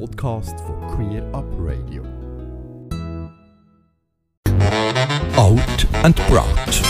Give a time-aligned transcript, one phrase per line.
[0.00, 2.02] Podcast von Queer Up Radio.
[5.36, 6.82] Out and Proud.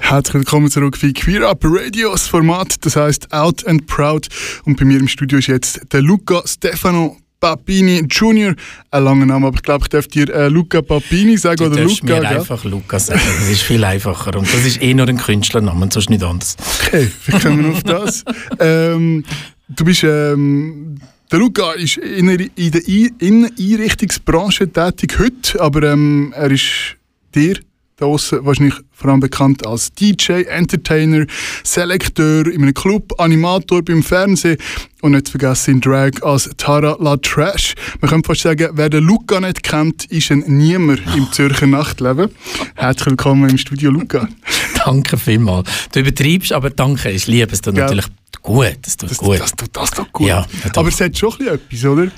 [0.00, 4.28] Herzlich willkommen zurück bei Queer Up Radio, das Format, das heißt Out and Proud.
[4.64, 8.54] Und bei mir im Studio ist jetzt der Luca Stefano Papini Junior.
[8.90, 11.82] Ein langer Name, aber ich glaube, ich darf dir äh, Luca Papini sagen du oder
[11.82, 12.04] Luca.
[12.04, 12.26] mir gell?
[12.26, 14.36] einfach Luca sagen, das ist viel einfacher.
[14.36, 16.56] Und das ist eh nur ein Künstlername, sonst nicht anders.
[16.84, 18.24] Okay, wir kommen auf das.
[18.60, 19.24] Ähm,
[19.68, 21.00] du bist, ähm,
[21.30, 26.96] der Luca ist in, in der Inneneinrichtungsbranche tätig heute, aber ähm, er ist
[27.34, 27.58] dir
[27.98, 31.26] draußen wahrscheinlich vor allem bekannt als DJ, Entertainer,
[31.64, 34.56] Selekteur in einem Club, Animator beim Fernsehen
[35.02, 37.74] und nicht zu vergessen in Drag als Tara La Trash.
[38.00, 42.30] Man könnte fast sagen, wer den Luca nicht kennt, ist ein Niemand im Zürcher Nachtleben.
[42.76, 44.28] Herzlich willkommen im Studio Luca.
[44.84, 45.68] danke vielmals.
[45.92, 47.64] Du übertreibst, aber danke, ich liebe es.
[47.64, 48.06] natürlich
[48.48, 48.78] gut.
[48.82, 49.40] Das tut das, gut.
[49.40, 50.28] Das, das, das tut gut.
[50.28, 52.08] Ja, aber es hat schon etwas, oder?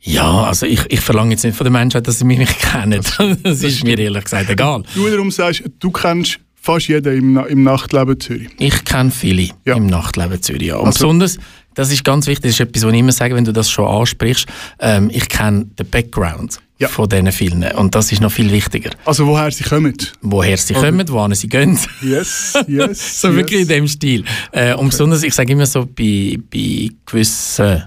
[0.00, 3.00] Ja, also ich, ich verlange jetzt nicht von den Menschen, dass sie mich nicht kennen.
[3.02, 4.82] Das, das ist mir ehrlich gesagt egal.
[4.94, 8.48] Du wiederum sagst, du kennst fast jeden im, im Nachtleben Zürich.
[8.58, 9.76] Ich kenne viele ja.
[9.76, 10.76] im Nachtleben Zürich, ja.
[10.76, 11.38] Und also, besonders,
[11.74, 13.86] das ist ganz wichtig, das ist etwas, was ich immer sage, wenn du das schon
[13.86, 14.46] ansprichst,
[14.80, 16.88] ähm, ich kenne den Background ja.
[16.88, 18.90] von diesen vielen und das ist noch viel wichtiger.
[19.04, 19.96] Also woher sie kommen?
[20.20, 20.86] Woher sie okay.
[20.86, 21.78] kommen, wohin sie gehen.
[22.02, 23.20] Yes, yes.
[23.20, 23.68] so wirklich yes.
[23.68, 24.24] in dem Stil.
[24.52, 27.84] Äh, und besonders, ich sage immer so, bei, bei gewissen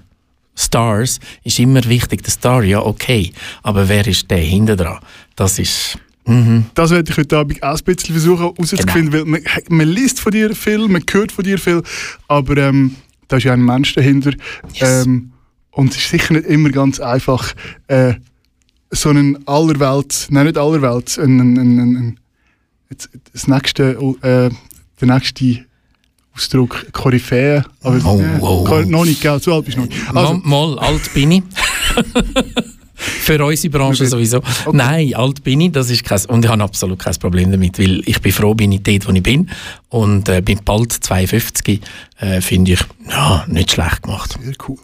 [0.56, 2.24] Stars ist immer wichtig.
[2.24, 3.32] Der Star, ja, okay.
[3.64, 5.00] Aber wer ist der hinter dran?
[5.36, 5.98] Das ist.
[6.26, 6.66] Mhm.
[6.74, 9.26] Das werde ich heute Abend auch ein bisschen versuchen herauszufinden, genau.
[9.26, 11.84] weil man, man, liest von dir viel, man hört von dir viel,
[12.28, 12.96] aber ähm,
[13.28, 14.32] da ist ja ein Mensch dahinter.
[14.74, 15.06] Yes.
[15.06, 15.34] Ähm,
[15.76, 17.54] und es ist sicher nicht immer ganz einfach,
[17.88, 18.16] äh,
[18.96, 22.20] so einen allerwelts, nein, nicht allerwelts, ein, ein, ein, ein,
[23.34, 24.50] das nächste, äh,
[25.02, 25.66] der nächste
[26.36, 27.64] Ausdruck Koryphäe.
[27.82, 28.82] Aber oh, oh, oh.
[28.82, 29.40] noch nicht, gell?
[29.40, 30.02] Zu alt bist du noch nicht.
[30.14, 31.44] Also, mal, mal, alt bin ich.
[32.98, 34.38] Für unsere Branche sowieso.
[34.38, 34.70] Okay.
[34.72, 38.02] Nein, alt bin ich, das ist kein, und ich habe absolut kein Problem damit, weil
[38.06, 39.50] ich bin froh, bin ich dort, wo ich bin
[39.90, 41.82] und äh, bin bald 52,
[42.20, 42.80] äh, finde ich,
[43.10, 44.38] ja, nicht schlecht gemacht.
[44.42, 44.78] Sehr cool.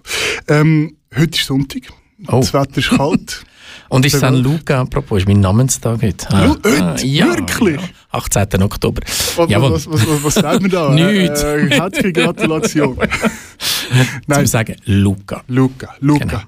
[0.50, 1.84] Ähm, heute ist Sonntag,
[2.28, 2.42] oh.
[2.42, 3.46] das Wetter ist kalt.
[3.92, 6.26] Und ist San Luca, apropos, ist mein Namenstag heute.
[6.30, 7.76] Ah, ah, ja, Wirklich?
[7.76, 8.64] Ja, 18.
[8.64, 9.02] Oktober.
[9.06, 10.90] Was, was, was, was, was sagt man da?
[10.94, 11.44] Nichts.
[11.44, 12.98] Äh, herzliche Gratulation.
[14.28, 14.38] Nein.
[14.38, 15.44] Zum sagen Luca.
[15.50, 16.24] Luca, Luca.
[16.24, 16.42] Genau.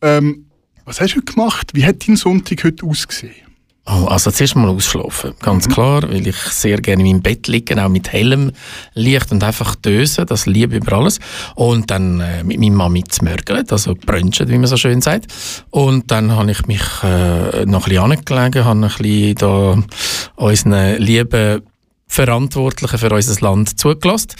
[0.00, 0.46] Ähm,
[0.84, 1.72] was hast du heute gemacht?
[1.74, 3.49] Wie hat dein Sonntag heute ausgesehen?
[3.92, 5.72] Oh, also zuerst mal ausschlafen, ganz mhm.
[5.72, 8.52] klar, weil ich sehr gerne in meinem Bett liege, auch mit hellem
[8.94, 11.18] Licht und einfach dösen, das liebe ich über alles.
[11.56, 15.26] Und dann äh, mit meiner Mami zu mörgeln, also brunchen, wie man so schön sagt.
[15.70, 19.76] Und dann habe ich mich äh, noch ein bisschen angelegen, habe ein bisschen da
[20.36, 21.62] unseren lieben
[22.10, 24.30] Verantwortlichen für unser Land zugelassen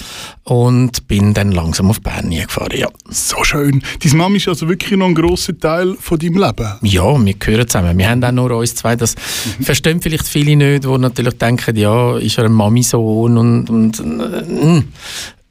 [0.43, 2.77] und bin dann langsam auf Bern gefahren.
[2.77, 2.89] Ja.
[3.09, 3.81] So schön.
[4.03, 6.69] Deine Mama ist also wirklich noch ein grosser Teil von deinem Leben?
[6.83, 7.97] Ja, wir gehören zusammen.
[7.97, 8.97] Wir haben auch nur uns zwei.
[8.97, 9.65] Das mhm.
[9.65, 14.83] verstehen vielleicht viele nicht, die natürlich denken, ja, ist er ein Mami-Sohn und, und äh,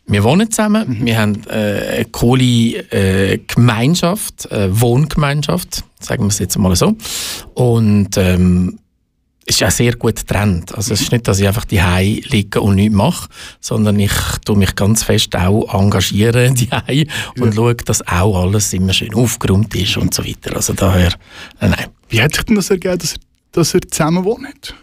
[0.07, 1.05] wir wohnen zusammen, mhm.
[1.05, 6.97] wir haben äh, eine coole äh, Gemeinschaft, äh, Wohngemeinschaft, sagen wir es jetzt mal so.
[7.53, 8.77] Und ähm,
[9.49, 10.75] ist ja sehr gut getrennt.
[10.75, 11.81] Also es ist nicht, dass ich einfach die
[12.29, 13.29] liege und nichts mache,
[13.59, 14.13] sondern ich
[14.45, 16.69] tue mich ganz fest auch engagieren die
[17.39, 17.53] und ja.
[17.53, 20.55] schaue, dass auch alles immer schön aufgeräumt ist und so weiter.
[20.55, 21.13] Also daher,
[21.59, 21.87] äh, nein.
[22.09, 23.15] Wie hat sich denn das ergeben, dass,
[23.51, 24.75] dass ihr zusammen wohnt?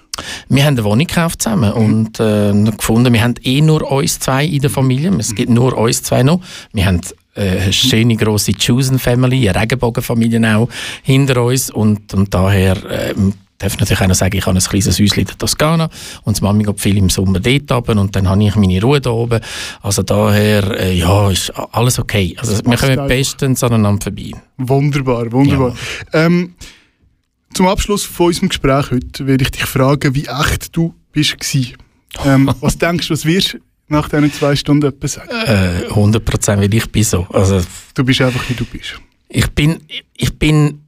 [0.48, 1.84] Wir haben eine Wohnung gekauft zusammen mhm.
[1.84, 5.12] und äh, gefunden, wir haben eh nur uns zwei in der Familie.
[5.18, 6.40] Es gibt nur uns zwei noch.
[6.72, 7.00] Wir haben
[7.34, 10.68] äh, eine schöne grosse Chosen Family, eine Regenbogenfamilie auch
[11.02, 13.14] hinter uns und, und daher äh,
[13.58, 15.88] darf natürlich auch noch sagen, ich habe ein kleines Häuschen in der Toskana
[16.24, 19.00] und die Mami geht viel im Sommer dort oben und dann habe ich meine Ruhe
[19.00, 19.40] da oben.
[19.82, 22.36] Also daher, äh, ja, ist alles okay.
[22.38, 24.32] Also wir kommen bestens aneinander vorbei.
[24.58, 25.74] Wunderbar, wunderbar.
[26.12, 26.26] Ja.
[26.26, 26.54] Ähm,
[27.54, 31.36] zum Abschluss von unserem Gespräch heute werde ich dich fragen, wie echt du bist
[32.24, 33.58] ähm, Was denkst du, was wirst du
[33.88, 35.30] nach diesen zwei Stunden etwas sagen?
[35.30, 37.26] Äh, 100 Prozent, weil ich bin so.
[37.32, 37.62] Also,
[37.94, 39.00] du bist einfach, wie du bist.
[39.28, 39.78] Ich bin,
[40.14, 40.82] ich bin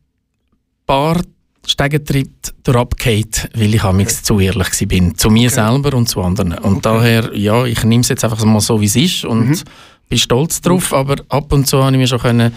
[0.87, 1.21] paar
[1.69, 4.07] Stegentritt durchabgeht, weil ich okay.
[4.09, 5.15] zu ehrlich war.
[5.15, 5.55] Zu mir okay.
[5.55, 6.55] selber und zu anderen.
[6.55, 6.81] Und okay.
[6.83, 9.61] daher, ja, ich nehme es jetzt einfach mal so, wie es ist und mhm.
[10.09, 12.53] bin stolz drauf, aber ab und zu habe ich mir schon können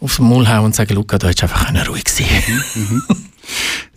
[0.00, 2.26] aufs Maul hauen und sagen, Luca, du hättest einfach ruhig sein
[2.74, 2.82] mhm.
[2.82, 3.02] mhm.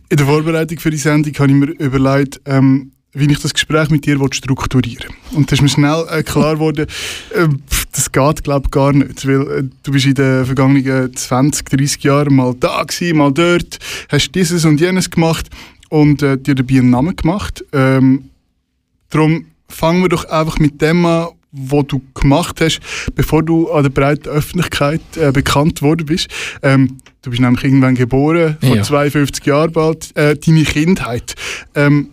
[0.09, 3.89] In der Vorbereitung für die Sendung habe ich mir überlegt, ähm, wie ich das Gespräch
[3.89, 5.37] mit dir strukturieren will.
[5.37, 6.87] Und da ist mir schnell äh, klar geworden,
[7.35, 7.47] äh,
[7.91, 9.25] das geht, glaube ich, gar nicht.
[9.27, 13.79] Weil äh, du bist in den vergangenen 20, 30 Jahren mal da gewesen, mal dort,
[14.09, 15.49] hast dieses und jenes gemacht
[15.89, 17.63] und äh, dir dabei einen Namen gemacht.
[17.73, 18.29] Ähm,
[19.09, 22.79] darum fangen wir doch einfach mit dem an, wo du gemacht hast,
[23.15, 26.27] bevor du an der breiten Öffentlichkeit äh, bekannt worden bist.
[26.61, 28.83] Ähm, du bist nämlich irgendwann geboren, vor Ja.
[28.83, 30.15] 52 Jahren bald.
[30.15, 31.33] Äh, deine Kindheit.
[31.73, 32.09] Ähm,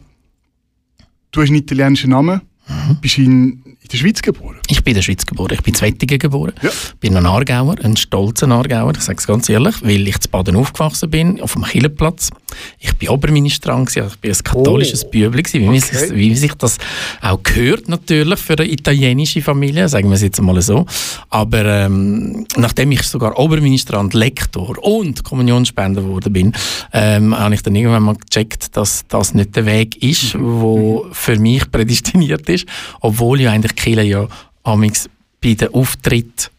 [1.32, 2.96] du hast einen italienischen Namen, Mhm.
[3.02, 4.56] bist in, in der Schweiz geboren.
[4.68, 5.52] Ich bin in der Schweiz geboren.
[5.54, 6.52] Ich bin in Wettingen geboren.
[6.62, 6.70] Ja.
[7.00, 10.56] bin ein Aargauer, ein stolzer Aargauer, ich sage es ganz ehrlich, weil ich zu Baden
[10.56, 12.30] aufgewachsen bin, auf dem Killenplatz.
[12.78, 15.10] Ich bin Oberministrant, also ich bin ein katholisches Oh.
[15.10, 15.78] Gewesen, wie, Okay.
[15.80, 16.78] sich, wie sich das
[17.20, 20.86] auch gehört natürlich für eine italienische Familie, sagen wir es jetzt mal so.
[21.30, 26.52] Aber ähm, nachdem ich sogar Oberministrant, Lektor und Kommunionsspender geworden bin,
[26.92, 31.38] ähm, habe ich dann irgendwann mal gecheckt, dass das nicht der Weg ist, wo für
[31.38, 32.66] mich prädestiniert ist,
[33.00, 34.28] obwohl ja eigentlich Kirche ja
[34.62, 35.08] amigs
[35.40, 36.50] bei den Auftritt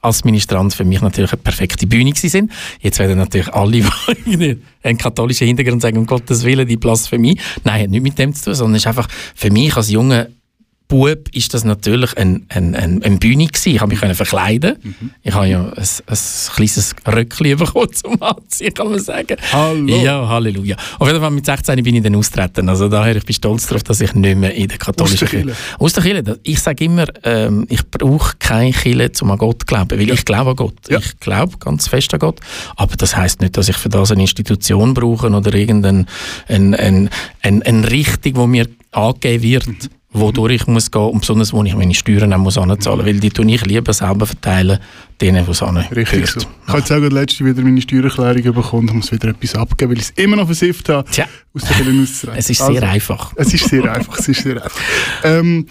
[0.00, 2.52] als Ministrant für mich natürlich eine perfekte Bühne sind.
[2.80, 3.82] Jetzt werden natürlich alle,
[4.26, 7.38] die einen katholischen Hintergrund sagen, um Gottes Willen, die Blasphemie.
[7.64, 10.28] Nein, hat nichts mit dem zu tun, sondern es ist einfach für mich als junger
[10.86, 13.70] Bub ist das natürlich ein, ein, ein, eine Bühne gewesen.
[13.70, 14.76] Ich habe mich können verkleiden.
[15.22, 16.18] Ich habe ja ein, ein
[16.54, 19.36] kleines Röckchen bekommen zum Anziehen, kann man sagen.
[19.50, 19.86] Hallo.
[19.86, 20.76] Ja, Halleluja.
[20.98, 22.68] Auf jeden Fall mit 16 bin ich dann austreten.
[22.68, 25.56] Also daher, ich bin stolz darauf, dass ich nicht mehr in der katholischen Kirche...
[25.78, 26.38] Aus der Kirche.
[26.42, 30.24] Ich sage immer, ähm, ich brauche keine Kirche, um an Gott zu glauben, weil ich
[30.24, 30.76] glaube an Gott.
[30.90, 30.98] Ja.
[30.98, 32.40] Ich glaube ganz fest an Gott.
[32.76, 36.04] Aber das heißt nicht, dass ich für das eine Institution brauche oder irgendeine
[36.46, 37.10] ein, ein,
[37.42, 39.78] ein, eine Richtung, die mir angegeben wird, Mhm.
[40.14, 43.30] Wodurch ich muss gehen und besonders, wo ich meine Steuern auch muss anzahlen, weil die
[43.30, 44.78] tue ich lieber selber verteilen,
[45.20, 46.28] denen, die es Richtig gehört.
[46.28, 46.38] so.
[46.40, 49.90] Ich habe jetzt auch gerade letzte wieder meine Steuererklärung bekommen und muss wieder etwas abgeben,
[49.90, 51.26] weil ich es immer noch versifft habe, Tja.
[51.52, 52.38] aus der auszureiten.
[52.38, 53.32] Es ist Also, sehr einfach.
[53.36, 54.80] Es ist sehr einfach, es ist sehr einfach.
[55.24, 55.66] Ähm,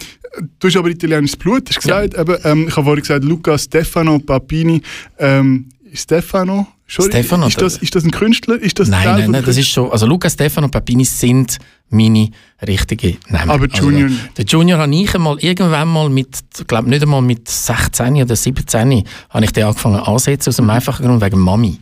[0.60, 2.14] du hast aber italienisches Blut, hast gesagt.
[2.14, 4.82] Eben, ähm, ich habe vorhin gesagt, Luca Stefano Papini.
[5.18, 6.66] Ähm, Stefano?
[6.86, 8.60] Stefano, ist, das, ist das ein Künstler?
[8.60, 9.90] Ist das Nein, nein, nein, das ist schon.
[9.90, 11.58] Also Luca Stefano Papini sind
[11.88, 12.28] meine
[12.66, 13.50] richtigen Namen.
[13.50, 14.38] Aber also, Junior der- nicht.
[14.38, 18.36] Der Junior habe ich einmal irgendwann mal mit, ich glaube nicht einmal mit 16 oder
[18.36, 21.78] 17 habe ich den angefangen anzusetzen, aus dem einfachen Grund wegen Mami.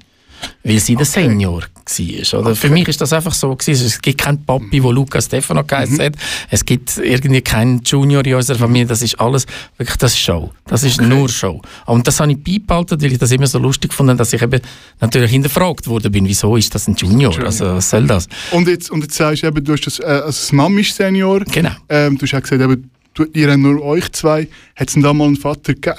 [0.64, 2.40] Weil sie der Senior war.
[2.40, 2.54] Oder?
[2.56, 3.54] Für mich ist das einfach so.
[3.54, 3.86] Gewesen.
[3.86, 6.02] Es gibt keinen Papi, der Luca Stefano geheißen Mhm.
[6.02, 6.12] hat.
[6.50, 8.86] Es gibt irgendwie keinen Junior in unserer Familie.
[8.86, 9.46] Das ist alles,
[9.76, 10.50] wirklich, das ist Show.
[10.66, 11.60] Das ist nur Show.
[11.86, 14.60] Und das habe ich beibehalten, weil ich das immer so lustig fand, dass ich eben
[15.00, 17.36] natürlich hinterfragt worden bin, wieso ist das ein Junior?
[17.44, 18.28] Also, was soll das?
[18.52, 20.94] Und jetzt, und jetzt sagst du eben, du hast das, äh, also das Mami ist
[20.96, 21.40] Senior.
[21.40, 21.70] Genau.
[21.88, 24.48] Ähm, du hast auch gesagt, eben, du, ihr nur euch zwei.
[24.74, 25.96] Hat es denn da mal einen Vater gegeben?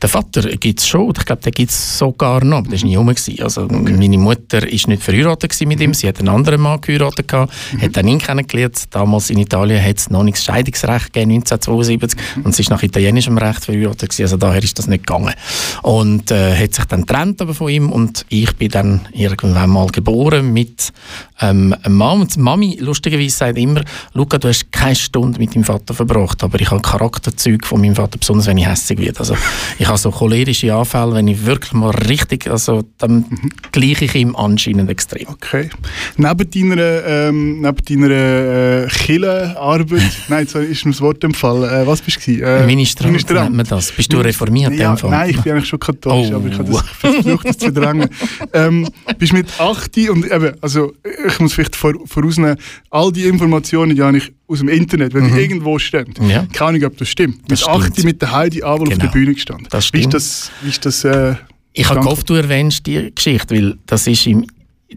[0.00, 2.86] Der Vater gibt es schon, ich glaube, den gibt es sogar noch, aber der war
[2.86, 3.08] nie rum.
[3.08, 7.52] Also, Meine Mutter war nicht verheiratet mit ihm, sie hat einen anderen Mann geheiratet, gehabt,
[7.80, 8.84] hat dann ihn kennengelernt.
[8.90, 12.82] Damals in Italien hat es noch nicht das Scheidungsrecht gegeben, 1972, und sie ist nach
[12.82, 15.34] italienischem Recht verheiratet, gewesen, also daher ist das nicht gegangen.
[15.82, 19.86] Und äh, hat sich dann getrennt aber von ihm und ich bin dann irgendwann mal
[19.88, 20.92] geboren mit
[21.40, 22.20] ähm, einem Mann.
[22.20, 23.82] Und Mami, lustigerweise, sagt immer,
[24.12, 27.94] Luca, du hast keine Stunde mit deinem Vater verbracht, aber ich habe Charakterzüge von meinem
[27.94, 29.20] Vater, besonders wenn ich hässlich werde.
[29.20, 29.36] Also,
[29.78, 33.24] ich habe so cholerische Anfälle, wenn ich wirklich mal richtig, also dann
[33.70, 35.28] gleiche ich ihm anscheinend extrem.
[35.28, 35.70] Okay.
[36.16, 41.62] Neben deiner, ähm, neben deiner äh, Kirchenarbeit, nein, jetzt ist mir das Wort empfallen.
[41.70, 42.32] Äh, was bist du?
[42.32, 43.44] Äh, Ministrant, Ministrant.
[43.44, 43.92] nennt man das.
[43.92, 44.74] Bist du reformiert?
[44.74, 46.36] Ja, nein, ich bin eigentlich schon katholisch, Oh.
[46.36, 48.08] aber ich habe das versucht, das zu verdrängen.
[48.52, 48.88] ähm,
[49.18, 50.92] bist mit 8 und eben, also
[51.28, 52.56] ich muss vielleicht vor, vorausnehmen,
[52.90, 56.12] all die Informationen, die habe ich aus dem Internet, wenn die irgendwo stehen.
[56.18, 56.30] Mhm.
[56.30, 56.46] Ja.
[56.52, 57.40] Keine Ahnung, ob das stimmt.
[57.50, 58.04] Das mit 8 stimmt.
[58.04, 58.96] mit der Heidi auf Genau.
[58.96, 59.66] der Bühne gestanden.
[59.70, 60.14] Das Wie ist stimmt.
[60.14, 61.34] das, wie ist das äh,
[61.72, 64.46] Ich habe gehofft, du erwähnst die Geschichte, weil das ist im,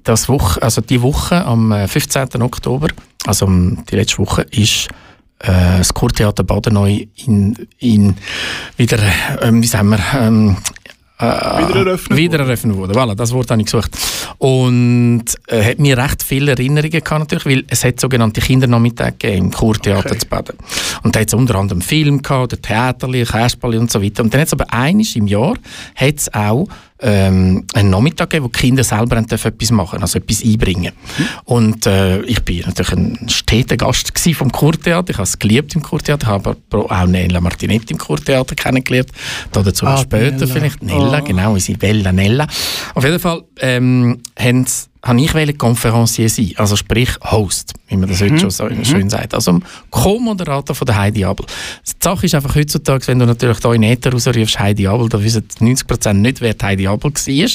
[0.03, 2.41] das Woche, also die Woche am äh, 15.
[2.41, 2.87] Oktober,
[3.25, 4.87] also die letzte Woche, ist
[5.39, 8.15] äh, das Kurtheater Baden neu in, in
[8.77, 8.97] wieder,
[9.41, 10.57] ähm, wie sagen wir, ähm,
[11.19, 12.93] äh, Wieder eröffnet wieder eröffnet wurde.
[12.99, 13.91] Voilà, das Wort habe ich gesucht.
[14.37, 19.45] Und äh, hat mir recht viele Erinnerungen gehabt natürlich, weil es hat sogenannte Kindernachmittage gegeben
[19.45, 20.17] im Kurtheater Okay.
[20.19, 20.55] zu Baden.
[21.03, 24.23] Und da hat es unter anderem Film gehabt, oder Theaterli, Kasperli und so weiter.
[24.23, 25.55] Und dann hat es aber einiges im Jahr
[25.95, 26.67] hat es auch
[27.05, 30.93] ähm, einen Nachmittag gegeben, wo die Kinder selber etwas machen, also etwas einbringen.
[31.43, 35.09] Und äh, ich bin natürlich ein steter Gast vom Kurtheater.
[35.09, 39.09] Ich habe es geliebt im Kurtheater, habe aber auch Nella Martinetti im Kurtheater kennengelernt.
[39.51, 40.47] Da dazu Ah, später Nella.
[40.47, 40.81] vielleicht.
[40.81, 41.19] Nella, Ah.
[41.19, 42.47] genau, Isabella Nella.
[42.95, 48.07] Auf jeden Fall ähm, haben sie habe ich Konferencier sein, also sprich Host, wie man
[48.07, 48.25] das Mhm.
[48.31, 49.33] heute schon so schön sagt.
[49.33, 49.59] Also
[49.91, 51.45] Co-Moderator von der Heidi Abel.
[51.85, 55.21] Die Sache ist einfach heutzutage, wenn du natürlich da in Äther rausrufst, Heidi Abel, da
[55.21, 57.49] wissen 90% nicht, wer Heidi Abel war.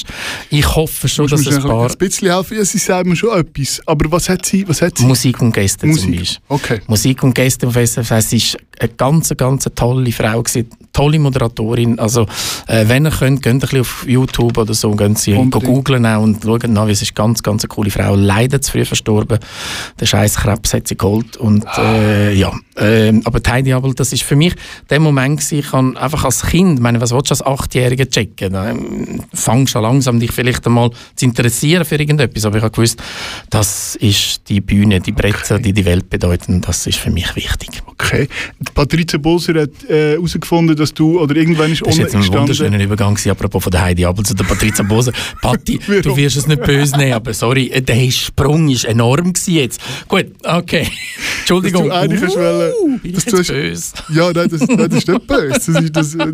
[0.51, 2.57] Ich hoffe schon, dass du ein paar ein bisschen helfen?
[2.57, 3.81] Ja, sie sagen mir schon etwas.
[3.87, 4.67] Aber was hat sie?
[4.67, 5.05] Was hat sie?
[5.05, 6.19] Musik und Gäste zum Musik.
[6.19, 6.37] Beispiel.
[6.49, 6.79] Okay.
[6.87, 8.11] Musik und Gäste auf SRF.
[8.11, 11.99] Es ist eine ganz, ganz tolle Frau, gewesen, tolle Moderatorin.
[11.99, 12.27] Also,
[12.67, 16.21] äh, wenn ihr könnt, geht ein bisschen auf YouTube oder so, gehen Sie googlen auch
[16.21, 18.85] und schauen nach, wie es ist ganz ganz, ganz eine coole Frau, leider zu früh
[18.85, 19.39] verstorben.
[19.99, 21.37] Der scheiß Krebs hat sie geholt.
[21.37, 22.51] Und, äh, ja.
[22.75, 24.55] Äh, aber die Heidi Abel, das ist für mich
[24.89, 28.55] der Moment gewesen, ich kann einfach als Kind, meine, was willst du als Achtjähriger checken?
[28.55, 32.45] Ähm, fangst du langsam dich vielleicht einmal zu interessieren für irgendetwas.
[32.45, 33.01] Aber ich habe gewusst,
[33.49, 35.63] das ist die Bühne, die Bretter, Okay.
[35.63, 37.81] die die Welt bedeuten, das ist für mich wichtig.
[37.85, 38.27] Okay.
[38.59, 42.27] Die Patricia Boser hat äh, herausgefunden, dass du, oder irgendwann ist Das ist jetzt ein
[42.27, 45.11] wunderschöner Übergang gewesen, apropos von der Heidi Abel zu der Patricia Boser.
[45.41, 49.81] Patti, du wirst es nicht böse nehmen, aber sorry, äh, der Sprung ist enorm jetzt.
[50.07, 50.87] Gut, okay.
[51.39, 51.89] Entschuldigung.
[51.89, 53.93] Dass du eigentlich wollen- Uh, ich dass du hast- böse?
[54.13, 55.49] Ja, nein, das, nein, das ist nicht böse.
[55.49, 56.33] Das ist, das, äh,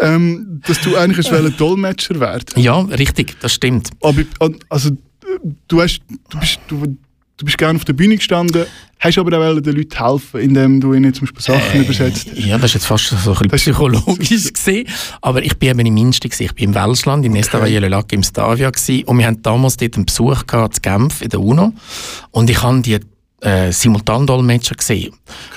[0.00, 2.60] ähm, dass du eigentlich wollen Dolmetscher werden.
[2.62, 3.90] Ja, richtig, das stimmt.
[4.02, 4.22] Aber
[4.68, 4.90] also,
[5.68, 6.00] du, hast,
[6.30, 6.96] du, bist, du,
[7.36, 8.66] du bist gerne auf der Bühne gestanden,
[8.98, 12.38] hast aber auch den Leuten helfen, indem du ihnen zum Beispiel Sachen übersetzt hast.
[12.38, 14.88] Ja, das ist jetzt fast so ein bisschen psychologisch gesehen.
[15.20, 15.96] Aber ich bin eben im
[16.28, 16.44] gewesen.
[16.44, 19.04] Ich bin im Welschland, in Estavayer Lac im Stavia gewesen.
[19.04, 21.72] Und wir haben damals dort einen Besuch gehabt, in Genf, in der UNO.
[22.30, 22.98] Und ich habe die
[23.42, 25.12] äh, Simultandolmetscher gesehen.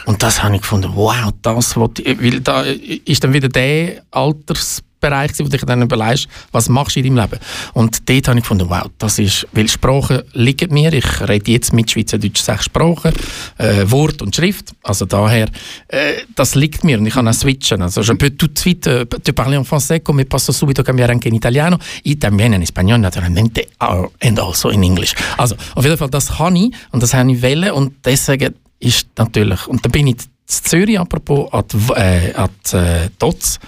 [0.06, 4.89] Und das habe ich gefunden, wow, das ich, weil da ist dann wieder der Altersbereich,
[5.02, 7.40] gewesen, wo du dich dann überlegst, was machst du in deinem Leben?
[7.74, 11.74] Und dort habe ich gefunden, wow, das ist, weil Sprachen liegen mir, ich rede jetzt
[11.74, 13.14] mit Schweizerdeutsch sechs Sprachen,
[13.58, 15.48] äh, Wort und Schrift, also daher,
[15.88, 18.88] äh, das liegt mir und ich kann auch switchen, also je peux tout de suite
[18.88, 22.62] euh, te parler en français come posso subito cambiare anche in italiano, y también en
[22.62, 25.16] español naturalmente, and also in English.
[25.38, 29.08] Also, auf jeden Fall, das kann ich und das habe ich wollen und deswegen ist
[29.18, 30.18] natürlich, und da bin ich
[30.50, 33.60] in Zürich, apropos, an die, äh, an die äh, TOTS,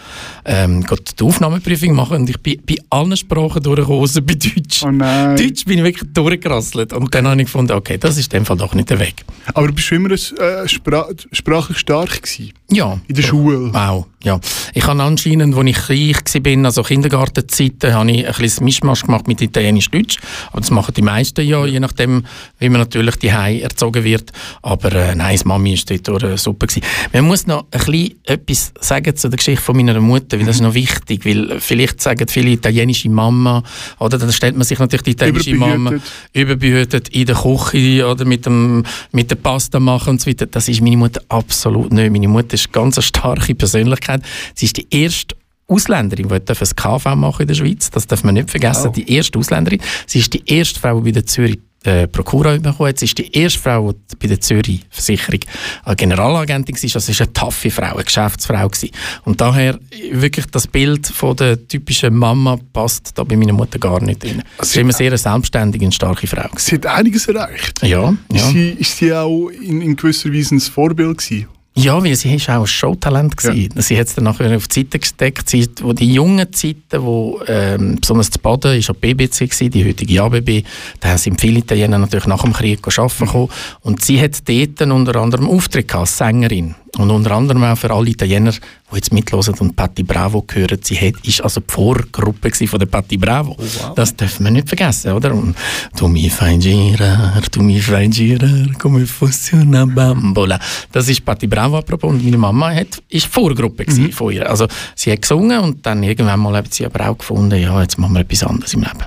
[0.45, 4.83] ähm, die Aufnahmeprüfung machen und ich bin bei allen Sprachen durchgekommen, außer bei Deutsch.
[4.83, 5.35] Oh nein.
[5.35, 8.45] Deutsch bin ich wirklich durchgerasselt und dann habe ich gefunden, okay, das ist in dem
[8.45, 9.23] Fall doch nicht der Weg.
[9.53, 12.53] Aber du bist schon immer äh, spra sprachlich stark gewesen.
[12.71, 12.97] Ja.
[13.07, 13.73] In der Schule.
[13.73, 14.39] Wow, ja.
[14.73, 19.27] Ich habe anscheinend, als ich klein war, also Kindergartenzeiten, habe ich ein bisschen Mischmasch gemacht
[19.27, 20.17] mit Italienisch-Deutsch.
[20.51, 22.23] Aber das machen die meisten ja, je nachdem,
[22.59, 24.31] wie man natürlich die erzogen wird.
[24.61, 26.67] Aber äh, nein, das Mami war dort äh, super.
[26.67, 26.83] Gewesen.
[27.11, 30.55] Man muss noch ein bisschen etwas sagen zu der Geschichte von meiner Mutter, weil das
[30.57, 33.63] ist noch wichtig, weil vielleicht sagen viele italienische Mama,
[33.99, 35.95] oder dann stellt man sich natürlich die italienische Mama
[36.33, 40.45] überbehütet in der Küche oder mit, dem, mit der Pasta machen und so weiter.
[40.45, 42.11] Das ist meine Mutter absolut nicht.
[42.11, 44.21] Meine Mutter ist eine ganz starke Persönlichkeit.
[44.55, 45.35] Sie ist die erste
[45.67, 47.89] Ausländerin, die ein KV machen in der Schweiz.
[47.89, 48.87] Das darf man nicht vergessen.
[48.89, 48.91] Oh.
[48.91, 49.79] Die erste Ausländerin.
[50.05, 52.99] Sie ist die erste Frau, die bei der Zürich äh, Prokura bekommen hat.
[52.99, 55.39] Sie ist die erste Frau, die bei der Zürich Versicherung
[55.83, 56.83] eine Generalagentin war.
[56.83, 58.91] Also sie ist eine taffe Frau, eine Geschäftsfrau gewesen.
[59.23, 59.79] Und daher
[60.11, 64.43] wirklich das Bild von der typischen Mama passt da bei meiner Mutter gar nicht rein.
[64.61, 66.49] Sie ist immer sehr eine selbstständige und starke Frau.
[66.49, 66.59] Gewesen.
[66.59, 67.81] Sie hat einiges erreicht.
[67.83, 68.49] Ja, Ist, ja.
[68.51, 71.47] sie, ist sie auch in, in gewisser Weise ein Vorbild gewesen?
[71.73, 73.71] Ja, weil sie ist auch ein Showtalent gewesen.
[73.77, 75.49] Sie hat es dann nachher auf die Seite gesteckt.
[75.49, 79.71] Sie, wo die jungen Zeiten, wo ähm, besonders zu Baden ist ja die BBC gewesen,
[79.71, 80.63] die heutige ABB,
[80.99, 83.49] da sind viele Italiener natürlich nach dem Krieg arbeiten gekommen.
[83.81, 86.75] Und sie hat dort unter anderem Auftritt gehabt, als Sängerin.
[86.97, 90.95] Und unter anderem auch für alle Italiener, die jetzt mitlosen und Patti Bravo hören, sie
[90.95, 93.55] hat, ist also die Vorgruppe von der Patti Bravo.
[93.95, 95.33] Das dürfen wir nicht vergessen, oder?
[95.33, 95.55] Und
[95.95, 100.59] tu mi fai girar, tu mi fai girar, come fosse una bambola.
[100.91, 104.49] Das ist Patti Bravo apropos und meine Mama hat, ist Vorgruppe gewesen von ihr.
[104.49, 107.97] Also sie hat gesungen und dann irgendwann mal hat sie aber auch gefunden, ja, jetzt
[107.97, 109.05] machen wir etwas anderes im Leben.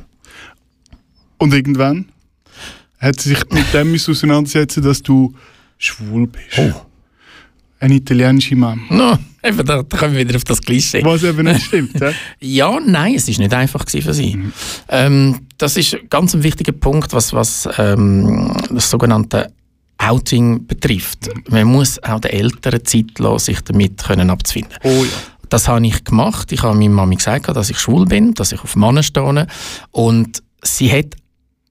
[1.37, 2.07] Und irgendwann
[2.99, 5.35] hat sie sich mit dem auseinandersetzen, dass du
[5.77, 6.59] schwul bist.
[6.59, 6.87] Oh.
[7.81, 8.81] Eine italienische Mama.
[8.89, 11.05] No, eben, da, da kommen wir wieder auf das Klischee.
[11.05, 11.93] Was eben nicht stimmt.
[12.41, 14.37] Ja, nein, es ist nicht einfach für sie.
[14.37, 14.53] Mhm.
[14.89, 19.53] Ähm, das ist ganz ein wichtiger Punkt, was, was ähm, das sogenannte
[19.99, 21.31] Outing betrifft.
[21.49, 24.75] Man muss auch den Eltern Zeit lassen, sich damit können abzufinden.
[24.83, 25.11] Oh ja.
[25.49, 26.51] Das habe ich gemacht.
[26.53, 29.47] Ich habe meiner Mami gesagt, dass ich schwul bin, dass ich auf Männer stehe.
[29.91, 31.15] Und sie hat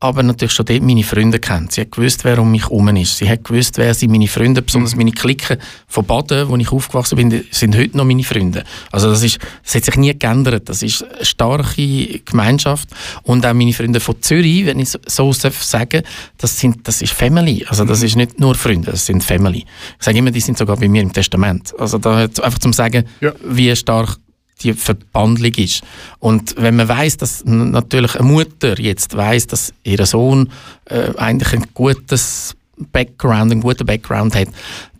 [0.03, 1.71] aber natürlich schon dort meine Freunde kennt.
[1.71, 3.17] Sie hat gewusst, wer um mich herum ist.
[3.17, 5.57] Sie hat gewusst, wer sind meine Freunde, besonders meine Clique
[5.87, 8.65] von Baden, wo ich aufgewachsen bin, sind heute noch meine Freunde.
[8.91, 10.67] Also das, ist, das hat sich nie geändert.
[10.67, 12.89] Das ist eine starke Gemeinschaft.
[13.23, 16.01] Und auch meine Freunde von Zürich, wenn ich so sagen
[16.37, 17.65] das, sind, das ist Family.
[17.69, 19.65] Also das ist nicht nur Freunde, das sind Family.
[19.99, 21.73] Ich sage immer, die sind sogar bei mir im Testament.
[21.79, 23.31] Also da einfach zum sagen, Ja.
[23.45, 24.17] wie stark
[24.63, 25.83] die Verbandlung ist.
[26.19, 30.49] Und wenn man weiß, dass natürlich eine Mutter jetzt weiß, dass ihr Sohn
[30.85, 32.55] äh, eigentlich ein gutes
[32.91, 34.47] Background, einen guten Background hat,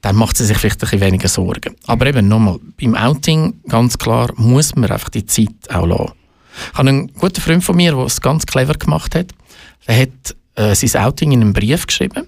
[0.01, 1.75] dann macht sie sich vielleicht ein bisschen weniger Sorgen.
[1.87, 6.11] Aber eben nochmal, beim Outing ganz klar muss man einfach die Zeit auch lassen.
[6.71, 9.27] Ich habe einen guten Freund von mir, der es ganz clever gemacht hat.
[9.87, 12.27] Der hat äh, sein Outing in einem Brief geschrieben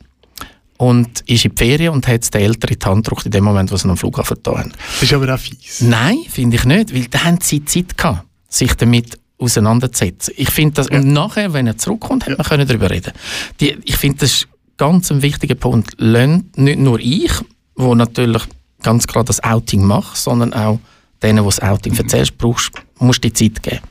[0.78, 3.44] und ist in die Ferien und hat den Eltern in die Hand gedrückt, in dem
[3.44, 4.74] Moment, wo sie am Flughafen da haben.
[4.94, 5.82] Das ist aber auch fies.
[5.82, 10.34] Nein, finde ich nicht, weil da haben sie Zeit gehabt, sich damit auseinanderzusetzen.
[10.38, 13.14] Ich finde das, und nachher, wenn er zurückkommt, hätte man können darüber reden.
[13.60, 15.94] Die, ich finde, das ist ganz ein wichtiger Punkt.
[15.98, 17.32] Lernt nicht nur ich,
[17.76, 18.44] wo natürlich
[18.82, 20.80] ganz klar das Outing mache, sondern auch
[21.22, 23.82] denen, die das Outing erzählst, brauchst, musst du die Zeit geben.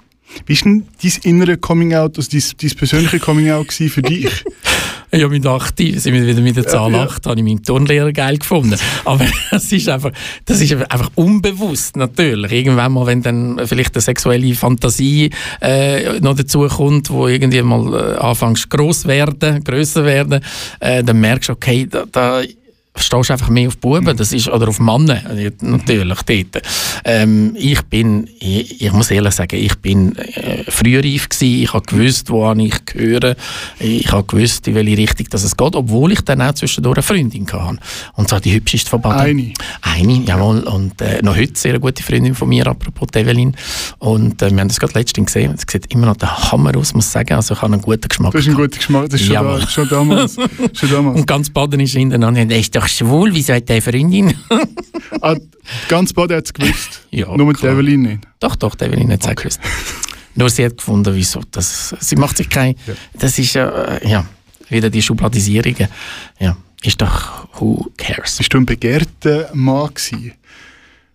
[0.47, 4.45] Wie war denn dein innere Coming-out, also dein, dein persönliche Coming-out für dich?
[5.17, 7.05] Ja, mit 8 sind wir wieder mit der Zahl Ja, ja.
[7.05, 8.77] 8, habe ich meinen Turnlehrer geil gefunden.
[9.05, 10.11] Aber das ist einfach,
[10.45, 12.51] das ist einfach unbewusst, natürlich.
[12.51, 17.95] Irgendwann mal, wenn dann vielleicht eine sexuelle Fantasie äh, noch dazu kommt, wo irgendwie mal
[17.95, 20.41] äh, anfängst gross werden, grösser werden,
[20.81, 22.43] äh, dann merkst du, okay, da, da
[22.97, 26.63] stehst einfach mehr auf Buben, das ist, oder auf Männer, äh, natürlich, dort.
[27.05, 31.85] Ähm, ich bin, ich, ich muss ehrlich sagen, ich bin äh, frühreif gewesen, ich habe
[31.85, 33.37] gewusst, woran ich gehöre,
[33.81, 37.03] ich habe gewusst, in welche Richtung das es geht, obwohl ich dann auch zwischendurch eine
[37.03, 37.79] Freundin hatte.
[38.15, 39.21] Und zwar die hübscheste von Baden.
[39.21, 39.53] Eine?
[39.83, 40.61] Eine, jawohl.
[40.61, 43.57] Und äh, noch heute sehr gute Freundin von mir, apropos Evelyn.
[43.99, 46.95] Und äh, wir haben das gerade letztens gesehen, es sieht immer noch der Hammer aus,
[46.95, 48.33] muss ich sagen, also ich habe einen guten Geschmack.
[48.33, 50.37] Das ist ein guter Geschmack, das ist schon, da, schon damals.
[50.73, 51.17] schon damals.
[51.21, 54.35] Und ganz Baden ist hintereinander, der ist doch schwul, wieso hat der Freundin?
[55.21, 55.37] Ah,
[55.89, 57.73] ganz Bade hat es gewusst, Ja, nur mit klar.
[57.73, 58.21] Evelyn nicht.
[58.41, 59.37] Doch, doch, will ich nicht sagen.
[59.37, 59.61] gewusst.
[60.35, 61.43] Nur sie hat gefunden, wieso.
[61.51, 62.75] Das, sie macht sich kein.
[63.15, 64.27] Das ist ja, äh, ja,
[64.69, 65.89] wieder die Schubladisierungen.
[66.41, 68.37] Ja, ist doch, who cares?
[68.37, 70.33] Bist du ein begehrter Mann gewesen?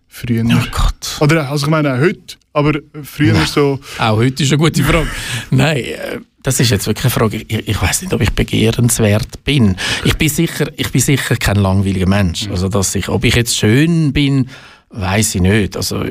[0.08, 0.42] Früher?
[0.44, 1.18] Oh Gott.
[1.20, 3.78] Oder, also ich meine heute, aber früher so...
[3.98, 5.06] Auch heute ist eine gute Frage.
[5.50, 7.36] Nein, äh, das ist jetzt wirklich eine Frage.
[7.36, 9.76] Ich, ich weiß nicht, ob ich begehrenswert bin.
[10.04, 12.48] Ich bin sicher, ich bin sicher kein langweiliger Mensch.
[12.48, 14.48] Also, dass ich, ob ich jetzt schön bin,
[14.88, 15.76] weiß ich nicht.
[15.76, 16.02] Also,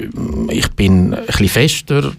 [0.50, 2.14] ich bin ein bisschen fester,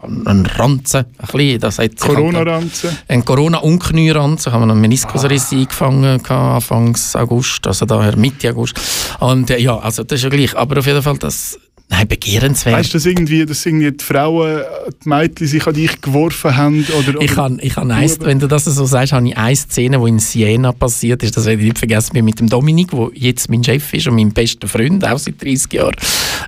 [0.00, 2.96] einen Ranzen, ein bisschen, das sich halt- Corona-Ranzen.
[3.08, 8.80] Ein Corona-Unknieranzen, haben wir einen Meniskusriss eingefangen, gehabt, Anfangs August, also daher Mitte August.
[9.18, 10.56] Und äh, ja, also das ist ja gleich.
[10.56, 12.76] Aber auf jeden Fall, das, nein, begehrenswert.
[12.76, 14.62] Weißt du, dass irgendwie, dass irgendwie die Frauen,
[15.04, 16.86] die Mädchen sich an dich geworfen haben?
[16.98, 19.98] Oder, Ich habe ich han eins, wenn du das so sagst, habe ich eine Szene,
[19.98, 23.10] die in Siena passiert ist, das werde ich nicht vergessen, bin mit dem Dominik, der
[23.14, 25.96] jetzt mein Chef ist und mein bester Freund, auch seit 30 Jahren,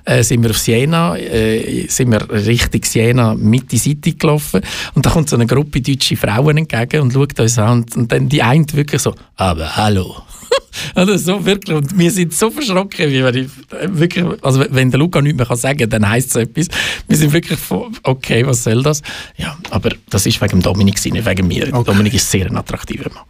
[0.05, 4.61] äh, sind wir auf Siena, äh, sind wir Richtung Siena Mitte City gelaufen
[4.95, 8.11] und da kommt so eine Gruppe deutsche Frauen entgegen und schaut uns an und, und
[8.11, 10.23] dann die eine wirklich so, aber hallo.
[10.95, 11.75] Oder also, so wirklich.
[11.75, 13.47] Und wir sind so verschrocken, wie wir äh,
[13.87, 16.67] wirklich, also wenn der Luca nichts mehr kann sagen dann heisst es etwas.
[17.07, 19.01] Wir sind wirklich von, okay, was soll das?
[19.37, 21.73] Ja, aber das ist wegen Dominik, nicht wegen mir.
[21.73, 21.91] Okay.
[21.91, 23.23] Dominik ist sehr ein attraktiver Mann.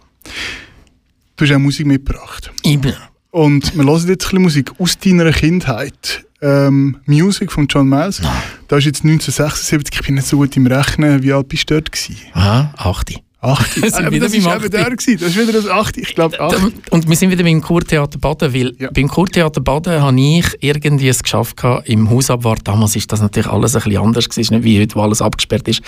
[1.36, 2.52] Du hast auch Musik mitgebracht.
[2.64, 2.94] Immer.
[3.32, 6.26] Und wir hören jetzt ein bisschen Musik aus deiner Kindheit.
[6.42, 8.22] Ähm, Music von John Miles.
[8.22, 8.32] Nein.
[8.68, 9.96] Das ist jetzt 1976.
[10.00, 11.22] Ich bin nicht so gut im Rechnen.
[11.22, 11.92] Wie alt bist du dort?
[12.34, 13.22] Aha, 8.
[13.42, 14.90] Ach, das, sind wieder das ist der.
[14.90, 15.98] Das ist wieder das 8.
[15.98, 16.92] Ich glaube 8.
[16.92, 18.90] Und wir sind wieder beim Kurtheater Baden, weil ja.
[18.92, 23.48] beim Kurtheater Baden habe ich irgendwie es geschafft gehabt, im Hausabwart, damals ist das natürlich
[23.48, 25.82] alles ein bisschen anders gewesen, nicht wie heute, wo alles abgesperrt ist,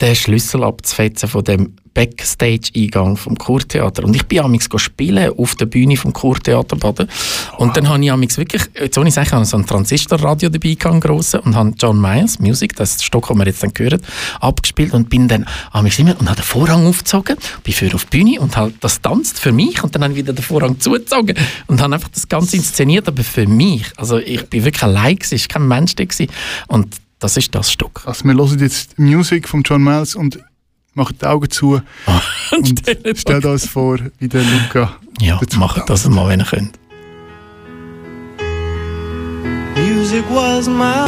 [0.00, 4.04] den Schlüssel abzufetzen von dem Backstage-Eingang vom Kurtheater.
[4.04, 7.08] Und ich bin amigs spielen auf der Bühne vom Kurtheater Baden.
[7.56, 11.00] Und dann habe ich amigs wirklich, jetzt sagen, ich habe so ein Transistorradio dabei gehabt,
[11.00, 14.02] grossen, und habe John Myers Music, das Stück, das wir jetzt dann gehört,
[14.40, 18.18] abgespielt und bin dann amigs immer und habe den Vorhang aufgezogen, bin für auf die
[18.18, 21.34] Bühne und halt das tanzt für mich und dann habe ich wieder den Vorhang zugezogen
[21.66, 23.86] und habe einfach das Ganze inszeniert, aber für mich.
[23.96, 26.04] Also ich bin wirklich allein gewesen, es war kein Mensch da
[26.68, 28.02] und das ist das Stück.
[28.04, 30.38] Also wir hören jetzt Musik von John Miles und
[30.96, 31.80] machen die Augen zu
[32.50, 32.82] und
[33.14, 36.78] Stellt uns vor, wie der Luca Ja, macht das mal, wenn ihr könnt.
[39.76, 41.06] Music was my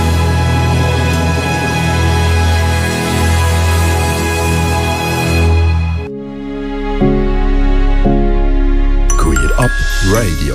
[9.17, 9.71] Queer Up
[10.13, 10.55] Radio.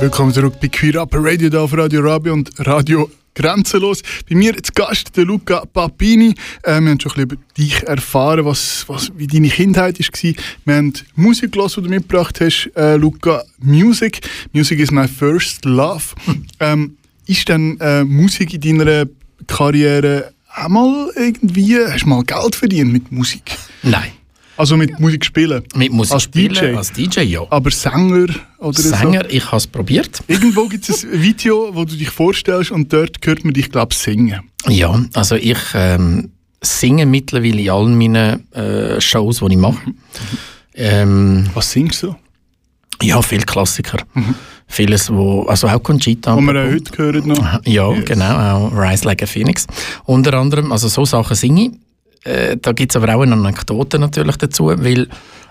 [0.00, 4.02] Willkommen zurück bei Queer Up Radio da auf Radio Rabi und Radio Grenzenlos.
[4.28, 6.34] Bei mir zu Gast der Luca Papini.
[6.62, 10.34] Äh, wir haben schon ein bisschen über dich erfahren, was, was, wie deine Kindheit war.
[10.64, 13.42] Wir haben Musik gehört, die du mitgebracht hast, äh, Luca.
[13.58, 14.20] Music.
[14.52, 16.14] Music is my first love.
[16.60, 19.06] ähm, ist denn äh, Musik in deiner
[19.46, 23.56] Karriere auch mal irgendwie, hast du mal Geld verdient mit Musik?
[23.82, 24.12] Nein.
[24.56, 25.62] Also mit Musik spielen?
[25.74, 26.76] Mit Musik Als spielen, DJ?
[26.76, 27.40] als DJ, ja.
[27.50, 28.26] Aber Sänger
[28.58, 28.88] oder so?
[28.90, 30.22] Sänger, ich habe es probiert.
[30.28, 33.92] Irgendwo gibt es ein Video, wo du dich vorstellst und dort hört man dich, glaube
[33.92, 34.40] ich, singen.
[34.68, 39.80] Ja, also ich ähm, singe mittlerweile in allen meinen äh, Shows, die ich mache.
[40.74, 42.14] Ähm, Was singst du?
[43.02, 43.98] ja, viel Klassiker.
[44.68, 46.36] Vieles, wo, also auch Conchita.
[46.36, 47.60] Wo wir auch heute hören noch.
[47.66, 48.04] Ja, Yes.
[48.04, 49.66] genau, auch Rise Like a Phoenix.
[50.04, 51.70] Unter anderem, also so Sachen singe ich.
[52.24, 55.08] Äh, da gibt es aber auch eine Anekdote natürlich dazu, weil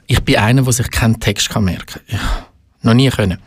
[0.08, 2.20] ich bin einer, der sich keinen Text kann merken kann.
[2.84, 3.38] Noch nie können.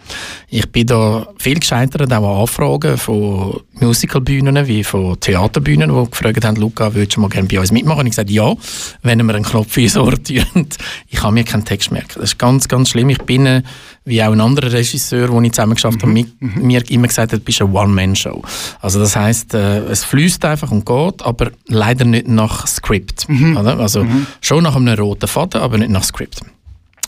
[0.49, 6.45] Ich bin da viel gescheitert, auch an Anfragen von Musicalbühnen wie von Theaterbühnen, die gefragt
[6.45, 8.01] haben, Luca, würdest du mal gerne bei uns mitmachen?
[8.01, 8.55] Und ich gesagt, ja,
[9.03, 10.45] wenn wir einen Knopf ins Ohr tun.
[11.09, 12.13] Ich kann mir keinen Text merken.
[12.15, 13.09] Das ist ganz, ganz schlimm.
[13.09, 13.63] Ich bin, äh,
[14.05, 17.41] wie auch ein anderer Regisseur, den ich zusammen geschafft habe, mit, mir immer gesagt hat,
[17.41, 18.43] du bist eine One-Man-Show.
[18.81, 23.27] Also das heisst, äh, es fließt einfach und geht, aber leider nicht nach Skript.
[23.29, 23.79] Oder?
[23.79, 24.07] Also
[24.41, 26.43] schon nach einem roten Faden, aber nicht nach Skript.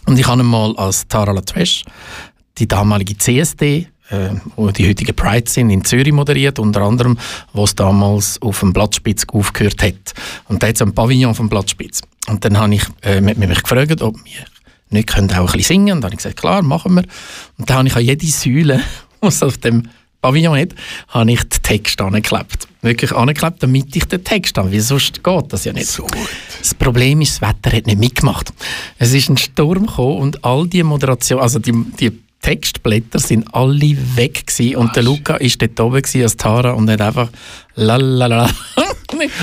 [0.07, 1.85] Und ich habe mal als Tara Latwesh,
[2.59, 7.19] die damalige CSD, äh, wo die heutige Pride sind, in Zürich moderiert, unter anderem,
[7.53, 10.14] wo es damals auf dem Blattspitz aufgehört hat.
[10.49, 12.03] Und da hat ein Pavillon vom Blattspitz.
[12.29, 14.45] Und dann habe ich äh, mit mich gefragt, ob wir
[14.90, 17.05] nicht können auch ein bisschen singen Und dann habe ich gesagt, klar, machen wir.
[17.59, 18.81] Und dann habe ich an jede Säule,
[19.21, 19.88] was auf dem
[20.27, 20.75] Pavillon hat,
[21.09, 22.67] habe ich den Text angeklebt.
[22.83, 25.87] Wirklich angeklebt, damit ich den Text habe, weil sonst geht das ja nicht.
[25.87, 26.29] So gut.
[26.59, 28.53] Das Problem ist, das Wetter hat nicht mitgemacht.
[28.99, 33.96] Es ist ein Sturm gekommen und all die Moderation, also die, die Textblätter sind alle
[34.14, 37.28] weg gewesen und der Luca ist dort oben gewesen als Tara und hat einfach
[37.74, 38.48] lalalala.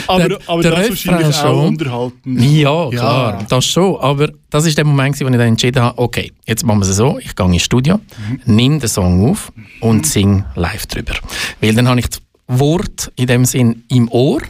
[0.07, 1.67] Aber, Der- aber der das wahrscheinlich auch schon.
[1.67, 2.43] unterhalten.
[2.43, 3.95] Ja, klar, das schon.
[3.99, 6.95] Aber das ist der Moment, wo ich dann entschieden habe, okay, jetzt machen wir es
[6.95, 7.99] so, ich gehe ins Studio,
[8.45, 11.13] nimm den Song auf und sing live drüber.
[11.59, 14.41] Weil dann habe ich das Wort in dem Sinn im Ohr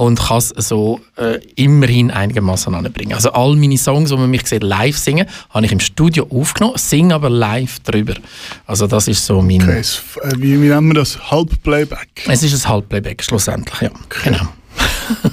[0.00, 3.12] und kann es so äh, immerhin einigermaßen anbringen.
[3.12, 6.78] Also all meine Songs, die man mich sieht, live singen, habe ich im Studio aufgenommen,
[6.78, 8.14] singe aber live drüber.
[8.64, 9.60] Also das ist so mein...
[9.60, 11.30] Okay, äh, wie, wie nennen wir das?
[11.30, 12.08] Halbplayback.
[12.26, 13.90] Es ist ein Halbplayback schlussendlich, ja.
[14.24, 14.48] Genau.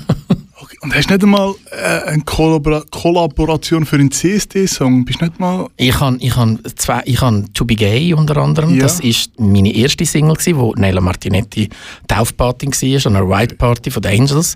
[0.88, 5.04] Und hast nicht einmal äh, eine Kollabora Kollaboration für einen CSD-Song?
[5.04, 5.68] Bist nicht mal...
[5.76, 6.34] Ich habe ich
[6.78, 8.74] zwei, ich han To Be Gay unter anderem.
[8.74, 8.84] Ja.
[8.84, 11.68] Das ist meine erste Single gsi, wo Nella Martinetti
[12.08, 14.56] Taufpatin war an einer White Party von den Angels.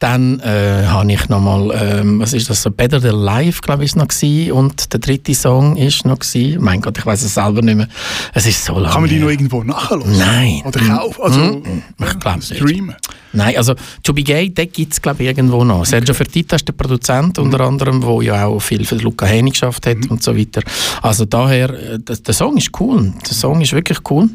[0.00, 4.08] Dann äh, habe ich nochmal, ähm, was ist das, Better Than Life, glaube ich, noch
[4.08, 4.50] gsi.
[4.52, 6.58] Und der dritte Song ist noch gsi.
[6.60, 7.88] Mein Gott, ich weiß es selber nicht mehr.
[8.34, 8.92] Es ist so lange.
[8.92, 10.18] Kann man die noch irgendwo nachhören?
[10.18, 10.60] Nein.
[10.66, 11.22] Oder kaufen?
[11.22, 12.56] Also, Mm, ich glaube nicht.
[12.56, 12.96] streamen?
[13.32, 15.84] Nein, also To Be Gay, den gibt es glaube ich irgendwo noch.
[15.86, 19.86] Sergio Fertitta ist der Produzent unter anderem, wo ja auch viel für Luca Heni geschafft
[19.86, 20.62] hat und so weiter.
[21.02, 23.12] Also daher, äh, der, der Song ist cool.
[23.26, 24.28] Der Song ist wirklich cool.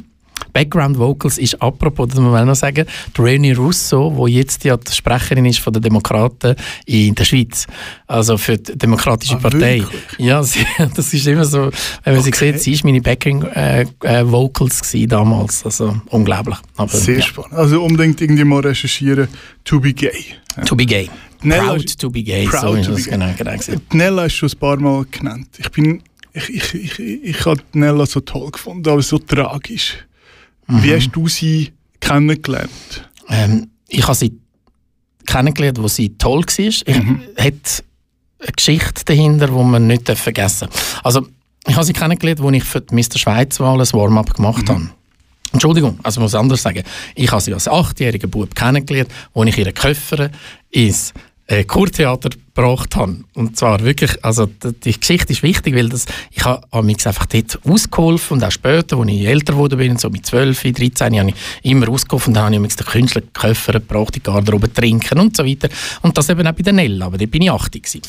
[0.52, 4.76] Background Vocals ist apropos, das muss man noch sagen, die Reni Russo, wo jetzt ja
[4.78, 7.68] die Sprecherin ist von den Demokraten in der Schweiz,
[8.08, 9.80] also für die Demokratische Ah, Partei.
[9.80, 10.02] wirklich?
[10.18, 11.70] Ja, sie, das ist immer so,
[12.04, 12.52] wenn man sie Okay.
[12.54, 16.58] sieht, sie ist meine Backing äh, äh, Vocals gewesen damals, also unglaublich.
[16.78, 17.22] Aber, Sehr ja.
[17.22, 17.54] spannend.
[17.54, 19.28] Also unbedingt irgendwie mal recherchieren.
[19.66, 20.36] To be gay.
[20.66, 21.10] To be gay.
[21.44, 22.46] Nella Proud ist- to be gay.
[22.46, 23.12] Proud so ist to be das gay.
[23.12, 25.48] genau, genau Nella ist schon ein paar Mal genannt.
[25.58, 26.02] Ich bin...
[26.34, 29.96] Ich, ich, ich, ich habe Nella so toll gefunden, aber so tragisch.
[30.68, 30.84] Mhm.
[30.84, 33.10] Wie hast du sie kennengelernt?
[33.30, 34.34] Ähm, ich habe sie
[35.26, 36.60] kennengelernt, wo sie toll war.
[36.60, 37.22] Ich Mhm.
[37.38, 37.84] hat
[38.40, 41.00] eine Geschichte dahinter, die man nicht vergessen darf.
[41.04, 41.28] Also,
[41.68, 43.18] ich habe sie kennengelernt, als ich für die Mr.
[43.18, 44.70] Schweiz-Wahl ein Warm-up gemacht Mhm.
[44.70, 44.90] habe.
[45.56, 46.84] Entschuldigung, also ich muss anders sagen.
[47.16, 50.30] Ich habe sie als achtjähriger Bub kennengelernt, wo ich ihre Köpfer
[50.70, 51.14] ins
[51.48, 53.18] äh, Kurtheater gebracht habe.
[53.34, 57.26] Und zwar wirklich, also die, Geschichte ist wichtig, weil das, ich habe hab mich einfach
[57.26, 61.30] dort ausgeholfen und auch später, als ich älter geworden bin, so mit 12, 13, habe
[61.30, 65.20] ich immer ausgeholfen und dann habe ich den Künstler die Köpfer gebracht, die Garderobe trinken
[65.20, 65.70] und so weiter.
[66.02, 68.02] Und das eben auch bei der Nella, aber da bin ich 80 gewesen.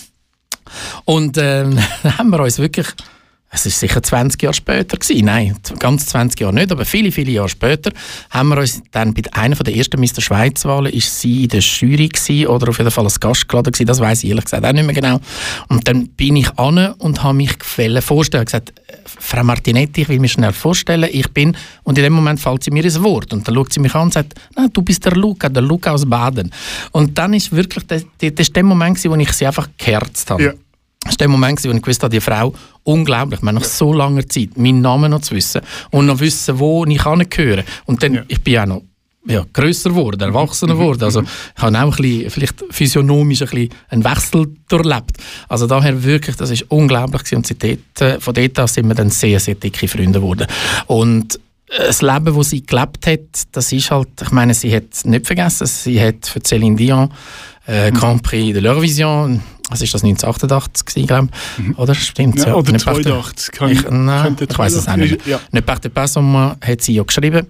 [1.04, 1.80] Und dann
[2.18, 2.88] haben wir uns wirklich,
[3.50, 7.30] es ist sicher 20 Jahre später gewesen, nein, ganz 20 Jahre nicht, aber viele, viele
[7.30, 7.92] Jahre später,
[8.30, 10.20] haben wir uns dann bei einer der ersten Mr.
[10.20, 13.86] Schweiz-Wahlen, ist sie in der Jury gewesen, oder auf jeden Fall als Gast geladen gewesen,
[13.86, 15.20] das weiß ich ehrlich gesagt auch nicht mehr genau.
[15.68, 20.08] Und dann bin ich an und habe mich wollen vorstellen, gesagt, äh, Frau Martinetti, ich
[20.08, 23.32] will mich schnell vorstellen, ich bin, und in dem Moment fällt sie mir ins Wort
[23.32, 25.92] und dann schaut sie mich an und sagt, Nein, du bist der Luca, der Luca
[25.92, 26.50] aus Baden.
[26.92, 30.30] Und dann ist wirklich, das, das ist der Moment gewesen, wo ich sie einfach geherzt
[30.30, 30.42] habe.
[30.42, 30.52] Ja.
[31.06, 32.52] Das war der Moment, wo ich gewusst habe, die Frau,
[32.84, 36.84] unglaublich, man nach so langer Zeit, meinen Namen noch zu wissen und noch wissen, wo
[36.84, 37.64] ich hingehöre.
[37.86, 38.22] Und dann, Ja.
[38.28, 38.82] ich bin auch noch
[39.28, 41.02] ja, grösser geworden, erwachsener geworden.
[41.02, 45.16] Also ich habe auch ein bisschen, vielleicht physiognomisch ein bisschen einen Wechsel durchlebt.
[45.48, 47.36] Also daher wirklich, das ist unglaublich gewesen.
[47.38, 50.46] und seitdem, äh, von dort an sind wir dann sehr, sehr dicke Freunde geworden.
[50.86, 51.34] Und
[51.70, 55.04] äh, das Leben, das sie gelebt hat, das ist halt, ich meine, sie hat es
[55.04, 57.10] nicht vergessen, sie hat für Céline Dion
[57.66, 61.28] äh, Grand Prix de l'Eurovision, was ist das, 1988 gewesen, glaube
[61.70, 61.94] ich, oder?
[61.94, 63.52] Stimmt, Ja, oder Ne partez- 82.
[63.52, 65.26] Kann- Ich, nein, ich weiß es auch nicht.
[65.26, 65.40] Ja.
[65.52, 67.46] Ne partez pas sans moi hat sie ja geschrieben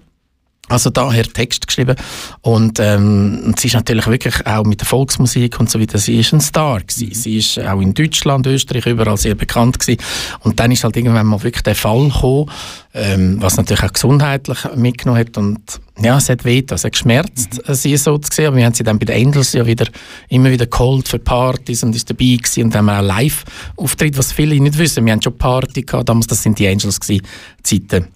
[0.69, 1.95] Also daher Text geschrieben
[2.41, 6.33] und ähm, sie ist natürlich wirklich auch mit der Volksmusik und so weiter, sie ist
[6.33, 7.13] ein Star gewesen.
[7.13, 10.01] Sie ist auch in Deutschland, Österreich, überall sehr bekannt gewesen.
[10.41, 12.51] Und dann ist halt irgendwann mal wirklich der Fall gekommen,
[12.93, 17.61] ähm, was natürlich auch gesundheitlich mitgenommen hat und ja, es hat weh, es hat geschmerzt,
[17.65, 17.73] mhm.
[17.73, 18.47] sie so zu sehen.
[18.47, 19.87] Aber wir haben sie dann bei den Angels ja wieder,
[20.27, 24.17] immer wieder geholt für Partys und ist dabei gewesen und dann haben wir auch Live-Auftritt,
[24.17, 25.05] was viele nicht wissen.
[25.05, 27.25] Wir haben schon Party gehabt, damals, das sind die Angels gewesen,
[27.63, 28.07] Zeiten.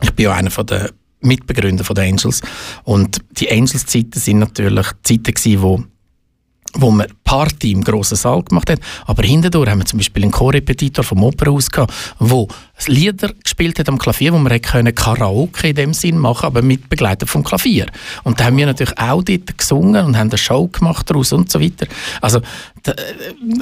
[0.00, 0.88] Ich bin ja einer von den
[1.20, 2.40] Mitbegründer von den Angels.
[2.84, 5.84] Und die Angels-Zeiten sind natürlich Zeiten gewesen, wo
[6.74, 8.80] wo man Party im grossen Saal gemacht hat.
[9.06, 12.46] Aber hindurch haben wir zum Beispiel einen Chorrepetitor vom Opernhaus gehabt, der
[12.86, 16.88] Lieder gespielt hat am Klavier, wo man können Karaoke in dem Sinn machen, aber mit
[16.88, 17.86] Begleitung vom Klavier.
[18.24, 21.50] Und da haben wir natürlich auch dort gesungen und haben eine Show gemacht daraus und
[21.50, 21.86] so weiter.
[22.20, 22.40] Also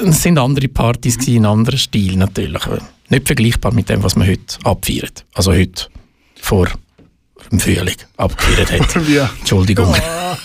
[0.05, 2.63] es sind andere Partys gewesen, in anderem Stil natürlich.
[3.09, 5.25] Nicht vergleichbar mit dem, was man heute abfeiert.
[5.35, 5.87] Also heute
[6.41, 6.69] vor
[7.51, 9.09] im Frühling abgefeiert hat.
[9.09, 9.31] ja.
[9.39, 9.95] Entschuldigung.
[9.95, 10.37] Ah,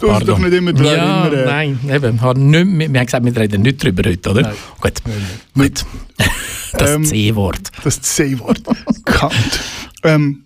[0.00, 1.44] du hast doch nicht immer daran ja, erinnern.
[1.46, 2.50] Nein, eben.
[2.50, 4.42] Nicht, wir, wir haben gesagt, wir reden nicht darüber heute, oder?
[4.42, 4.54] Nein.
[4.80, 4.92] Gut.
[5.04, 5.68] Nein.
[5.68, 5.84] Gut.
[6.70, 7.70] Das ähm, C-Wort.
[7.82, 8.60] Das C-Wort.
[9.06, 9.60] Kant.
[10.04, 10.44] ähm,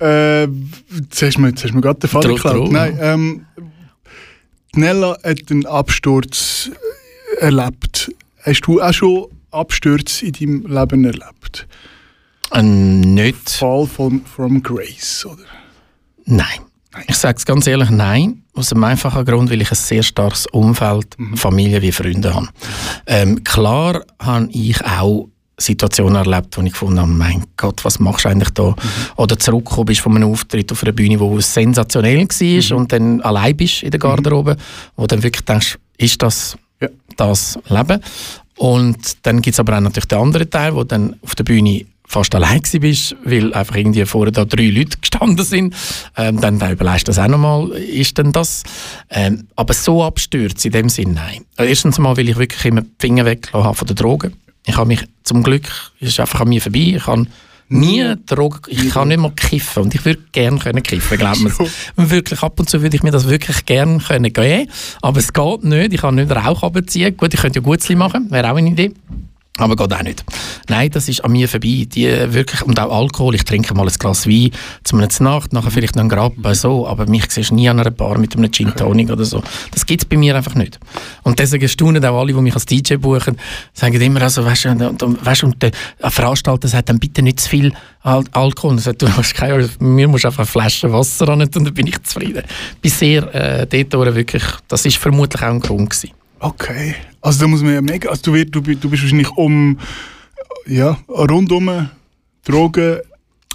[0.00, 2.70] äh, jetzt hast du mir, mir gerade den Fall geklaut.
[2.70, 3.46] Nein, ähm,
[4.74, 6.70] Nella hat einen Absturz
[7.40, 8.12] erlebt.
[8.42, 11.66] Hast du auch schon Abstürze in deinem Leben erlebt?
[12.50, 13.50] Ein nicht.
[13.50, 15.42] Fall von, from Grace, oder?
[16.24, 16.46] Nein.
[16.92, 17.04] nein.
[17.08, 18.42] Ich sage es ganz ehrlich, nein.
[18.54, 21.36] Aus einem einfachen Grund, weil ich ein sehr starkes Umfeld, mhm.
[21.36, 22.48] Familie wie Freunde habe.
[23.06, 25.28] Ähm, klar habe ich auch
[25.58, 28.70] Situationen erlebt, wo ich gefunden habe, mein Gott, was machst du eigentlich da?
[28.70, 28.76] Mhm.
[29.16, 32.76] Oder zurückgekommen bist von einem Auftritt auf einer Bühne, wo es sensationell war mhm.
[32.76, 34.02] und dann allein bist in der mhm.
[34.02, 34.56] Garderobe,
[34.96, 36.88] wo dann wirklich denkst, ist das ja.
[37.16, 38.00] das Leben?
[38.58, 41.84] Und dann gibt es aber auch natürlich den anderen Teil, wo dann auf der Bühne
[42.06, 45.74] fast allein bist, weil einfach irgendwie vorher da drei Leute gestanden sind,
[46.16, 48.62] ähm, dann, dann überlegst du das auch nochmal, ist denn das?
[49.10, 51.44] Ähm, aber so abstürzt in dem Sinn, nein.
[51.56, 54.34] Also erstens mal, weil ich wirklich immer die Finger habe von den Drogen.
[54.66, 55.68] Ich habe mich zum Glück,
[56.00, 57.26] es ist einfach an mir vorbei, ich habe
[57.68, 61.52] nie Drogen, ich kann nicht mehr kiffen und ich würde gerne können kiffen, glaubt mir.
[61.96, 64.70] Wirklich ab und zu würde ich mir das wirklich gerne können geben,
[65.02, 67.16] aber es geht nicht, ich kann nicht Rauch abziehen.
[67.16, 68.92] Gut, ich könnte ja Gutzli machen, wäre auch eine Idee.
[69.58, 70.24] Aber geht auch nicht.
[70.68, 71.86] Nein, das ist an mir vorbei.
[71.90, 73.34] Die wirklich, und auch Alkohol.
[73.34, 74.50] Ich trinke mal ein Glas Wein
[74.84, 76.86] zu einer Nacht, nachher vielleicht noch ein Grappa, so.
[76.86, 79.42] Aber mich siehst du nie an einer Bar mit einem Gin Tonic oder so.
[79.70, 80.78] Das gibt es bei mir einfach nicht.
[81.22, 83.38] Und deswegen staunen auch alle, die mich als DJ buchen,
[83.72, 87.72] sagen immer, also, weißt du, weißt, und der Veranstalter sagt dann bitte nicht zu viel
[88.02, 88.72] Al Alkohol.
[88.72, 91.86] Und sagt, du hast keine, mir musst einfach eine Flasche Wasser an und dann bin
[91.86, 92.42] ich zufrieden.
[92.84, 96.25] Sehr, äh, dort wirklich, das ist vermutlich auch ein Grund gewesen.
[96.38, 96.94] Okay.
[97.20, 99.78] Also da muss man ja mega, also du, du, du bist wahrscheinlich um,
[100.66, 101.88] ja, rundum
[102.44, 102.98] Drogen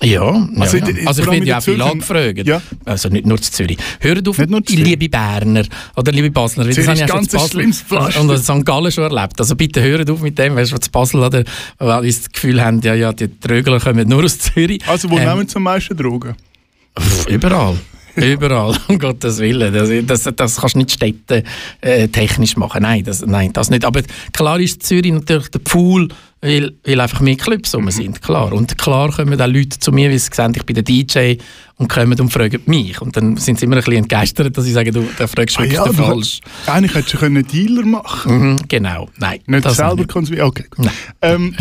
[0.03, 1.07] ja, also, ja, ja.
[1.07, 2.47] also ich werde ja auch viel angefragt.
[2.47, 2.59] Ja.
[2.85, 3.77] Also nicht nur zu Zürich.
[3.99, 5.63] Hört auf, liebe Berner
[5.95, 6.65] oder liebe Basler.
[6.65, 7.71] Das habe ich ganz Basel
[8.19, 8.65] und St.
[8.65, 9.39] Gallen schon erlebt.
[9.39, 11.43] Also bitte hört auf mit dem, weißt du, zu Basel oder
[11.77, 14.81] weil ich das Gefühl haben, ja, ja, die Trögler kommen nur aus Zürich.
[14.87, 16.35] Also wo ähm, nehmen Sie am meisten Drogen?
[17.27, 17.77] Überall.
[18.15, 19.73] Überall, um Gottes Willen.
[19.73, 21.43] Das, das, das kannst du nicht städte
[21.81, 22.83] äh, technisch machen.
[22.83, 23.85] Nein das, nein, das nicht.
[23.85, 24.01] Aber
[24.33, 26.09] klar ist Zürich natürlich der Pool,
[26.41, 27.91] weil, weil einfach mehr Clubs rum mhm.
[27.91, 28.51] sind, klar.
[28.53, 31.35] Und klar kommen auch Leute zu mir, weil sie sehen, ich bin der DJ
[31.77, 33.01] und kommen und fragen mich.
[33.01, 35.61] Und dann sind sie immer ein bisschen entgeistert, dass ich sage, du, da fragst du
[35.61, 36.39] ah, ja, falsch.
[36.65, 39.39] Eigentlich hättest du einen Dealer machen mhm, Genau, nein.
[39.45, 40.47] Nicht selber konsumieren?
[40.47, 40.65] Okay.
[41.21, 41.55] Ähm,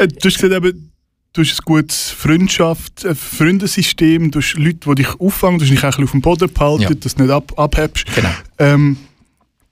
[0.00, 0.92] äh, du hast gesagt, eben,
[1.36, 5.70] du hast ein gutes Freundschaft, ein Freundesystem, du hast Leute, die dich auffangen, du hast
[5.70, 6.90] dich ein bisschen auf dem Boden behalten, ja.
[6.94, 8.06] dass du nicht ab, abhebst.
[8.14, 8.30] Genau.
[8.58, 8.96] Ähm,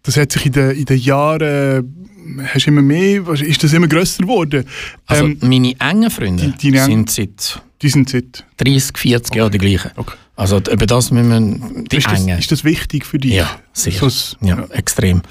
[0.03, 2.09] das hat sich in den, in den Jahren,
[2.53, 4.67] hast immer mehr, ist das immer grösser geworden?
[5.07, 7.63] Also ähm, meine engen Freunde die, die sind seit...
[7.81, 8.45] Die sind seit...
[8.59, 9.39] 30, 40 okay.
[9.39, 9.91] Jahren die gleichen.
[9.97, 10.15] Okay.
[10.37, 11.31] Also über das müssen
[11.75, 12.39] wir die ist das, engen...
[12.39, 13.33] Ist das wichtig für dich?
[13.33, 14.11] Ja, sicher.
[14.11, 15.23] So, ja, ja, extrem.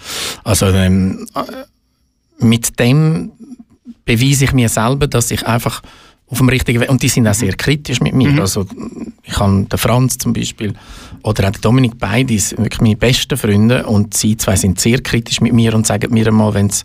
[0.43, 1.27] Also ähm,
[2.39, 3.31] mit dem
[4.05, 5.81] beweise ich mir selber, dass ich einfach
[6.33, 6.89] auf dem richtigen Weg.
[6.89, 8.29] Und die sind auch sehr kritisch mit mir.
[8.29, 8.39] Mhm.
[8.39, 8.65] Also
[9.23, 10.73] ich habe den Franz zum Beispiel
[11.21, 14.99] oder auch den Dominik beide sind wirklich meine besten Freunde und sie zwei sind sehr
[15.01, 16.83] kritisch mit mir und sagen mir einmal, wenn es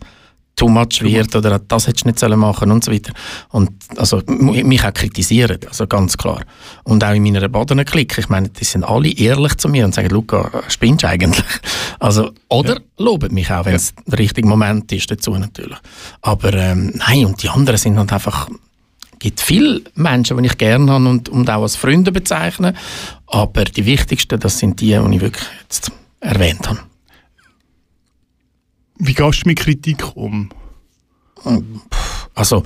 [0.55, 3.11] too much wird oder das hättest du nicht sollen machen und so weiter.
[3.49, 6.41] Und also mich auch kritisieren, also ganz klar.
[6.83, 9.95] Und auch in meiner Badener Klick, ich meine, die sind alle ehrlich zu mir und
[9.95, 11.45] sagen, Luca, spinnst du eigentlich?
[12.01, 12.79] Also, oder ja.
[12.97, 14.03] loben mich auch, wenn es ja.
[14.11, 15.77] der richtige Moment ist dazu natürlich.
[16.21, 18.47] Aber ähm, nein, und die anderen sind halt einfach
[19.19, 22.73] gibt viele Menschen, die ich gerne habe und, und auch als Freunde bezeichne.
[23.27, 26.79] Aber die wichtigsten, das sind die, die ich wirklich jetzt erwähnt habe.
[28.97, 30.49] Wie gehst du mit Kritik um?
[32.33, 32.63] Also,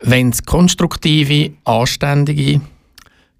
[0.00, 2.60] wenn es konstruktive, anständige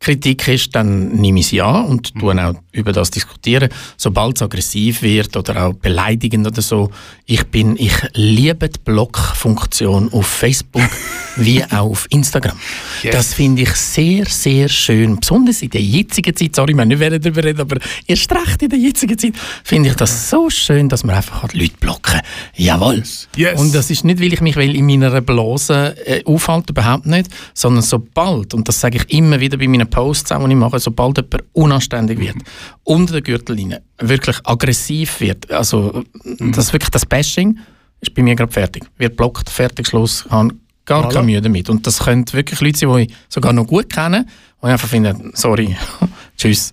[0.04, 3.70] Kritik ist, dann nehme ich sie an und tue auch über das diskutieren.
[3.96, 6.90] Sobald es aggressiv wird oder auch beleidigend oder so,
[7.24, 10.82] ich bin, ich liebe die Blockfunktion auf Facebook
[11.36, 12.56] wie auch auf Instagram.
[13.02, 13.12] Yes.
[13.14, 15.18] Das finde ich sehr, sehr schön.
[15.18, 18.78] Besonders in der jetzigen Zeit, sorry, wir nicht darüber reden, aber erst recht in der
[18.78, 22.20] jetzigen Zeit, finde ich das so schön, dass man einfach Leute blocken.
[22.56, 23.02] Jawohl.
[23.36, 23.58] Yes.
[23.58, 27.30] Und das ist nicht, weil ich mich will in meiner Blase äh, aufhalte, überhaupt nicht,
[27.54, 30.78] sondern sobald, und das sage ich immer wieder bei meinen Posts, auch, die ich mache,
[30.80, 32.37] sobald jemand unanständig wird,
[32.83, 36.02] unter der Gürtellinie, wirklich aggressiv wird, also
[36.40, 37.59] das wirklich das Bashing,
[38.00, 38.85] ist bei mir gerade fertig.
[38.98, 40.54] Wird blockt, fertig, Schluss, habe
[40.85, 41.70] gar keine Mühe damit.
[41.70, 44.26] Und das können wirklich Leute sein, die ich sogar noch gut kenne,
[44.61, 45.76] und ich einfach finde, sorry,
[46.37, 46.72] tschüss.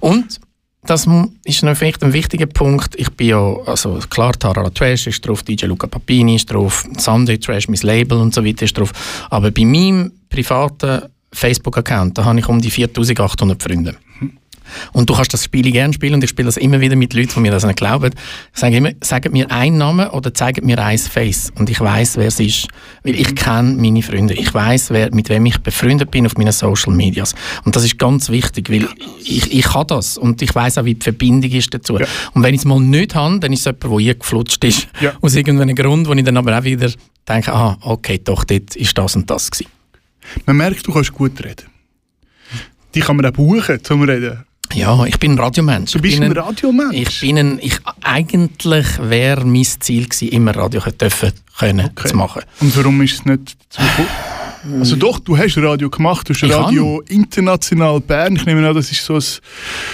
[0.00, 0.40] Und
[0.82, 1.06] das
[1.44, 2.94] ist noch vielleicht ein wichtiger Punkt.
[2.98, 7.38] Ich bin ja, also klar, Tara Trash ist drauf, DJ Luca Papini ist drauf, Sunday
[7.38, 8.92] Trash, mein Label und so weiter ist drauf.
[9.28, 13.96] Aber bei meinem privaten Facebook-Account, da habe ich um die 4800 Freunde.
[14.92, 17.32] Und du kannst das Spiel gerne spielen und ich spiele das immer wieder mit Leuten,
[17.34, 18.12] die mir das nicht glauben.
[18.52, 22.16] Ich sage immer, sagt mir einen Namen oder zeigt mir ein Face und ich weiß,
[22.16, 22.68] wer es ist.
[23.02, 24.34] Weil ich kenne meine Freunde.
[24.34, 27.34] Ich weiß, wer, mit wem ich befreundet bin auf meinen Social Medias.
[27.64, 28.88] Und das ist ganz wichtig, weil
[29.24, 31.98] ich, ich habe das und ich weiß auch, wie die Verbindung ist dazu.
[31.98, 32.06] Ja.
[32.34, 34.88] Und wenn ich es mal nicht habe, dann ist es jemand, der eingeflutscht ist.
[35.00, 35.12] Ja.
[35.20, 36.90] Aus irgendeinem Grund, wo ich dann aber auch wieder
[37.28, 39.79] denke, ah, okay, doch, dort ist das und das gewesen.
[40.46, 41.66] Man merkt, du kannst gut reden.
[42.94, 44.44] Die kann man auch buchen zum Reden.
[44.72, 45.92] Ja, ich bin ein Radiomensch.
[45.92, 46.94] Du bist bin ein Radiomensch.
[46.96, 52.08] Ich bin ein, ich, eigentlich wäre mein Ziel gewesen, immer Radio dürfen, können Okay.
[52.08, 52.42] zu machen.
[52.60, 53.80] Und warum ist es nicht zu
[54.78, 58.36] Also doch, du hast Radio gemacht, du hast Ich Radio International Bern.
[58.36, 59.22] Ich nehme an, das ist so ein...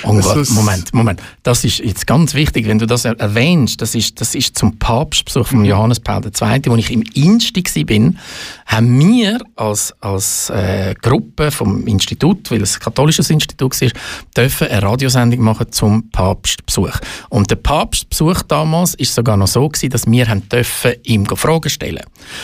[0.03, 1.23] Oh so ein- Moment, Moment.
[1.43, 3.81] Das ist jetzt ganz wichtig, wenn du das er- erwähnst.
[3.81, 8.19] Das ist, das ist zum Papstbesuch von Johannes Paul II., wo ich im Insti bin,
[8.67, 13.91] haben wir als, als äh, Gruppe vom Institut, weil es ein katholisches Institut war,
[14.37, 16.99] dürfen eine Radiosendung machen zum Papstbesuch.
[17.29, 21.71] Und der Papstbesuch damals ist sogar noch so gewesen, dass wir haben dürfen ihm Fragen
[21.71, 22.03] stellen.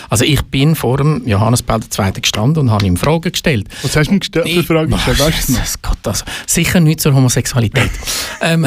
[0.08, 2.11] Also ich bin vor dem Johannes Paul II.
[2.20, 3.68] Gestanden und habe ihm Fragen gestellt.
[3.82, 4.92] Was hast du mir gestellt für Fragen?
[4.92, 5.20] Ich- gestellt?
[5.20, 5.52] Weißt du?
[5.52, 7.90] Jesus Gott, also, sicher nicht zur Homosexualität.
[8.40, 8.66] ähm,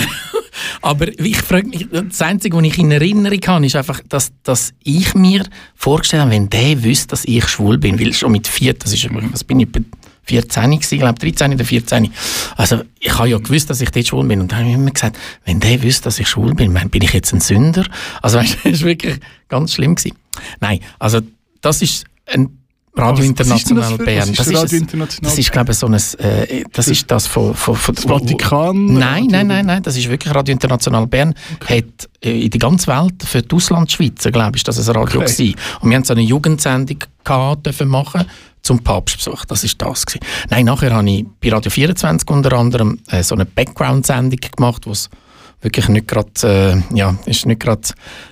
[0.81, 4.73] aber ich frage mich, das Einzige, was ich in Erinnerung habe, ist einfach, dass, dass
[4.83, 5.43] ich mir
[5.75, 9.07] vorgestellt habe, wenn der wüsste, dass ich schwul bin, weil schon mit vier, das ist,
[9.31, 9.67] was bin ich,
[10.25, 12.11] 14 gewesen, ich glaube 13 oder 14.
[12.55, 14.91] Also ich habe ja gewusst, dass ich dort schwul bin und dann habe ich immer
[14.91, 17.85] gesagt, wenn der wüsste, dass ich schwul bin, bin ich jetzt ein Sünder?
[18.21, 19.95] Also weißt, das war wirklich ganz schlimm.
[19.95, 20.17] Gewesen.
[20.59, 21.21] Nein, also
[21.61, 22.57] das ist ein
[22.97, 24.19] Radio was das International für- Bern.
[24.19, 27.27] was ist Das Radio International das ist glaube ich, so ein, äh, das ist das
[27.27, 28.85] von, von, von Das Vatikan?
[28.93, 31.33] Nein, nein, nein, nein, das ist wirklich Radio International Bern.
[31.67, 31.83] Hat
[32.23, 35.31] äh, in der ganzen Welt für die Auslandschweizer, glaube ich, ist das ein Radio Okay.
[35.31, 35.55] gewesen.
[35.81, 38.25] Und wir haben so eine Jugendsendung gehabt, dürfen machen
[38.61, 39.45] zum Papstbesuch.
[39.45, 40.25] Das ist das gewesen.
[40.49, 44.91] Nein, nachher habe ich bei Radio 24 unter anderem äh, so eine Background-Sendung gemacht, wo
[44.91, 45.09] es
[45.65, 46.29] wirklich nicht gerade,
[46.91, 47.81] äh, ja, ist nicht gerade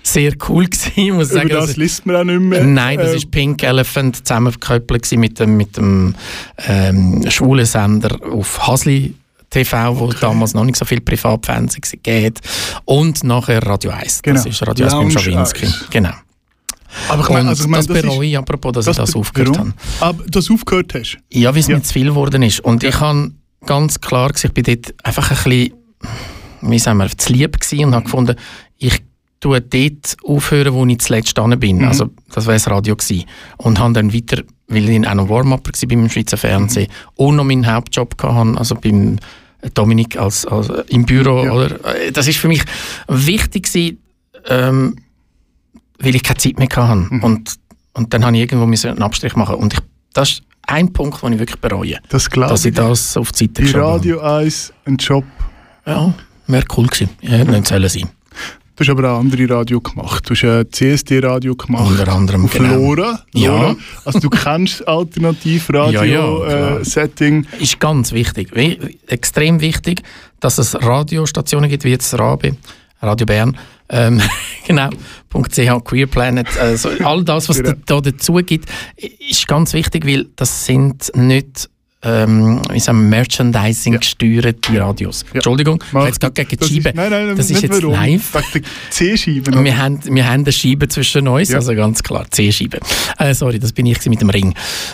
[0.02, 1.50] sehr cool gewesen, muss Über sagen.
[1.50, 2.63] das Also- liest man auch nicht mehr.
[2.63, 6.15] Nein, das Ähm, ist Pink Elephant zusammengekoppelt mit dem, mit dem
[6.67, 9.15] ähm, schwulen Sender auf Hasli
[9.50, 12.39] TV, wo damals noch nicht so viel Privatfernsehen gegeben hat.
[12.86, 14.22] Und nachher Radio 1.
[14.24, 14.38] Genau.
[14.38, 15.65] Das ist Radio 1 beim Schawinski.
[15.65, 15.86] 1.
[15.91, 16.10] Genau.
[17.10, 19.15] Aber ich meine, also ich meine, das das bereue ist, ich, apropos, dass ich das
[19.15, 19.74] aufgehört habe.
[20.00, 21.17] Aber dass du aufgehört hast.
[21.32, 21.76] Ja, weil es Ja.
[21.76, 22.60] mir zu viel geworden ist.
[22.62, 23.32] Und ich habe
[23.65, 25.74] ganz klar gesagt, ich bin dort einfach ein bisschen,
[26.69, 28.36] wie sagen wir, zu lieb gewesen und habe gefunden,
[28.78, 29.02] ich
[29.39, 31.80] tue dort aufhören, wo ich zuletzt dran bin.
[31.80, 31.88] Mhm.
[31.88, 33.26] Also, das wäre das Radio gewesen.
[33.58, 37.43] Und habe dann weiter, weil ich auch noch Warm-Upper war beim Schweizer Fernsehen und noch
[37.43, 39.17] meinen Hauptjob hatte, also beim
[39.73, 41.43] Dominik als, als, im Büro.
[41.43, 41.52] Ja.
[41.54, 41.95] Oder?
[41.95, 42.63] Äh, Das ist für mich
[43.08, 43.97] wichtig gewesen,
[44.47, 44.95] ähm,
[45.99, 46.95] weil ich keine Zeit mehr hatte.
[47.13, 47.23] Mhm.
[47.23, 47.56] Und,
[47.93, 49.56] und dann habe ich irgendwo einen Abstrich machen.
[49.56, 49.80] Und ich,
[50.13, 51.99] das ist ein Punkt, den ich wirklich bereue.
[52.10, 52.76] Das glaube Dass ich ich.
[52.78, 53.95] das auf die Seite Bei geschoben habe.
[53.97, 55.26] Radio 1 ein Job.
[55.86, 56.13] Ja,
[56.54, 57.10] wäre cool gewesen.
[57.22, 58.10] Ja, hätte nicht sollen sein.
[58.76, 60.28] Du hast aber auch andere Radio gemacht.
[60.28, 61.92] Du hast ein CSD-Radio gemacht.
[61.92, 62.76] Unter anderem, Auf genau.
[62.76, 63.20] Lora.
[63.36, 63.76] Ja.
[64.04, 66.22] Also du kennst das Ja, ja.
[66.24, 67.46] Alternativ-Radio-Setting.
[67.60, 68.52] Ist ganz wichtig,
[69.08, 70.02] extrem wichtig,
[70.39, 72.56] dass es Radiostationen gibt, wie jetzt Rabe,
[73.02, 73.58] Radio Bern,
[73.89, 74.22] ähm,
[74.68, 77.76] genau, .ch, Queer Planet, also all das, was Genau.
[77.86, 78.70] da, da dazu gibt,
[79.30, 81.70] ist ganz wichtig, weil das sind nicht
[82.04, 85.24] ähm, sagen wir, Merchandising gesteuerte Radios.
[85.34, 86.89] Entschuldigung, ich habe jetzt gerade gegen die Das Scheibe.
[86.89, 87.94] Ist, nein, nein, das ist jetzt warum.
[87.96, 88.32] live.
[88.89, 89.63] C-Scheibe.
[89.63, 91.58] Wir haben, wir haben eine Scheibe zwischen uns, Ja.
[91.58, 92.80] also ganz klar, C-Scheibe.
[93.20, 94.54] Äh, sorry, das bin ich mit dem Ring.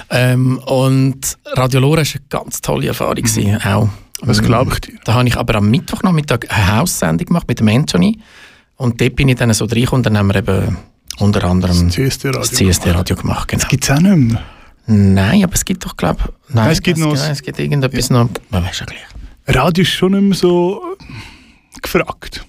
[0.09, 3.89] Ähm, und Radio Lora war eine ganz tolle Erfahrung, gewesen, auch.
[4.21, 4.93] Das glaube ich dir.
[5.05, 8.19] Da habe ich aber am Mittwochnachmittag eine Haussendung gemacht mit dem Anthony.
[8.75, 10.77] Und dort bin ich dann so reingekommen und dann haben wir eben
[11.19, 13.47] unter anderem Das CSD-Radio das CSD-Radio gemacht.
[13.47, 13.65] Genau.
[13.67, 14.41] Gibt es auch nicht mehr.
[14.91, 16.55] Nein, aber es gibt doch, glaube ich...
[16.55, 18.27] Nein, Es gibt noch- nein, es gibt irgendetwas noch...
[18.49, 19.55] Man weiß ja gleich.
[19.55, 22.43] Radio ist schon nicht mehr so äh, gefragt.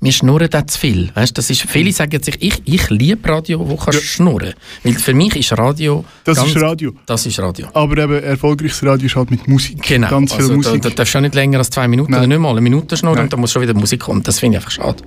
[0.00, 1.10] Wir schnurren da zu viel.
[1.14, 4.06] Weißt, das ist, viele sagen sich, ich, ich liebe Radio, wo kannst Ja.
[4.06, 4.54] schnurren.
[4.82, 6.04] Weil für mich ist Radio...
[6.24, 6.92] Das ganz- ist Radio.
[7.06, 7.68] Das ist Radio.
[7.72, 9.82] Aber eben, erfolgreiches Radio ist halt mit Musik.
[9.82, 10.08] Genau.
[10.08, 10.82] Ganz viel also, Musik.
[10.82, 12.20] Da, da darfst du ja nicht länger als zwei Minuten Nein.
[12.20, 13.24] oder nicht mal eine Minute schnurren Nein.
[13.24, 14.22] und dann muss schon wieder Musik kommen.
[14.22, 15.02] Das finde ich einfach schade.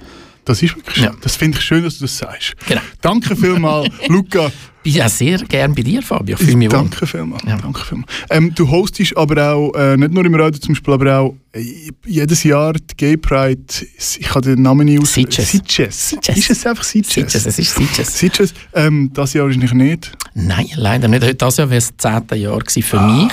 [0.45, 1.11] Das ist wirklich Ja.
[1.11, 1.17] schön.
[1.21, 2.55] Das finde ich schön, dass du das sagst.
[2.67, 2.81] Genau.
[3.01, 4.51] Danke vielmals, Luca.
[4.81, 6.37] Ich bin auch sehr gern bei dir, Fabio.
[6.37, 6.69] Fühle mich.
[6.69, 7.43] Danke vielmals.
[7.45, 7.57] Ja.
[7.57, 8.09] Danke vielmals.
[8.29, 11.91] Ähm, du hostest aber auch, äh, nicht nur im Radio zum Beispiel, aber auch äh,
[12.05, 13.61] jedes Jahr die Gay Pride.
[13.97, 15.13] Ich kann den Namen nicht aus.
[15.13, 15.51] Sitges.
[15.51, 16.09] Sitges.
[16.09, 16.37] Sitges.
[16.37, 17.13] Ist es einfach Sitges?
[17.13, 18.17] Sitges, es ist Sitges.
[18.17, 18.53] Sitges.
[18.73, 20.11] Ähm, das Jahr wahrscheinlich nicht.
[20.33, 21.23] Nein, leider nicht.
[21.23, 23.31] Heute das Jahr wäre es das zehnte Jahr für mich.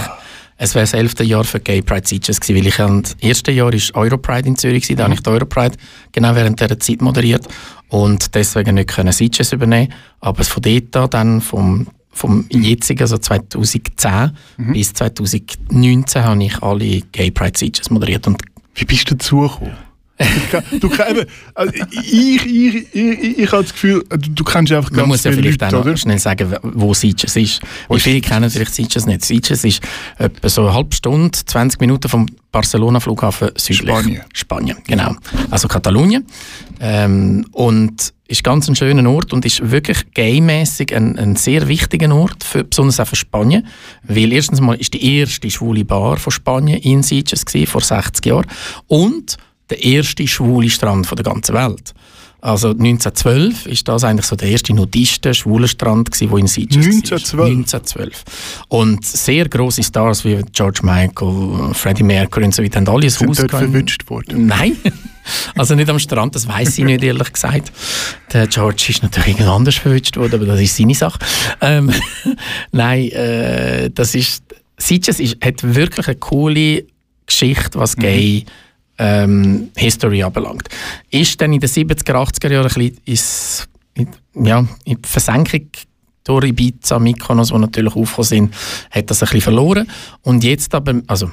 [0.58, 3.72] Es wäre das elfte Jahr für Gay Pride Sitges gewesen, weil ich am ersten Jahr
[3.72, 5.76] ist Europride in Zürich gewesen, da habe ich die Europride
[6.12, 7.46] genau während dieser Zeit moderiert
[7.88, 9.92] und deswegen nicht können Sitges übernehmen.
[10.20, 14.30] Aber von dort an, dann vom, vom jetzigen, also 2010
[14.72, 18.40] bis 2019 habe ich alle Gay Pride Sitges moderiert und
[18.74, 19.72] Wie bist du dazugekommen?
[19.72, 19.85] du,
[20.80, 25.00] du, eben, also ich, ich, ich, ich, habe das Gefühl, du, du kennst einfach Man
[25.00, 27.60] ganz muss ja vielleicht Leute, auch noch schnell sagen, wo Sitges ist.
[27.88, 29.24] Ist viele kennen vielleicht Sitges nicht.
[29.24, 29.82] Sitges ist
[30.16, 33.90] etwa so eine halbe Stunde, 20 Minuten vom Barcelona-Flughafen südlich.
[33.90, 34.22] Spanien.
[34.32, 35.14] Spanien, genau.
[35.50, 36.24] Also Katalonien.
[36.80, 42.12] Ähm, und ist ganz ein schöner Ort und ist wirklich gaymäßig ein, ein sehr wichtiger
[42.14, 43.66] Ort, für, besonders auch für Spanien.
[44.02, 48.24] Weil erstens mal ist die erste schwule Bar von Spanien in Sitges gewesen, vor 60
[48.24, 48.46] Jahren.
[48.86, 49.36] Und
[49.70, 51.94] der erste schwule Strand von der ganzen Welt.
[52.40, 56.76] Also 1912 ist das eigentlich so der erste nudiste schwule Strand gewesen, wo in Sitges
[56.86, 57.46] war.
[57.46, 57.48] 1912?
[57.48, 58.24] 1912.
[58.68, 63.10] Und sehr große Stars wie George Michael, Freddie Mercury und so weiter haben alle ein
[63.10, 63.64] Sind Haus dort gehabt.
[63.64, 64.46] verwünscht worden.
[64.46, 64.76] Nein,
[65.56, 67.72] also nicht am Strand, das weiß ich nicht, ehrlich gesagt.
[68.32, 71.18] Der George ist natürlich irgend anders verwünscht worden, aber das ist seine Sache.
[71.62, 71.90] Ähm,
[72.70, 74.44] Nein, äh, das ist,
[74.76, 76.84] Sitges ist, hat wirklich eine coole
[77.26, 78.44] Geschichte, was Gay
[78.98, 80.68] ähm, History anbelangt.
[81.10, 84.08] Ist dann in den 70er, 80er Jahren ein bisschen ins, in,
[84.46, 85.68] ja, in die Versenkung
[86.24, 88.54] durch Ibiza, Mykonos, die natürlich aufgekommen sind,
[88.90, 89.88] hat das ein bisschen verloren.
[90.22, 91.30] Und jetzt aber, also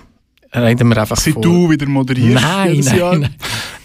[0.54, 1.42] reden wir einfach Seit von...
[1.42, 3.36] du wieder moderierst Nein, nein, nein.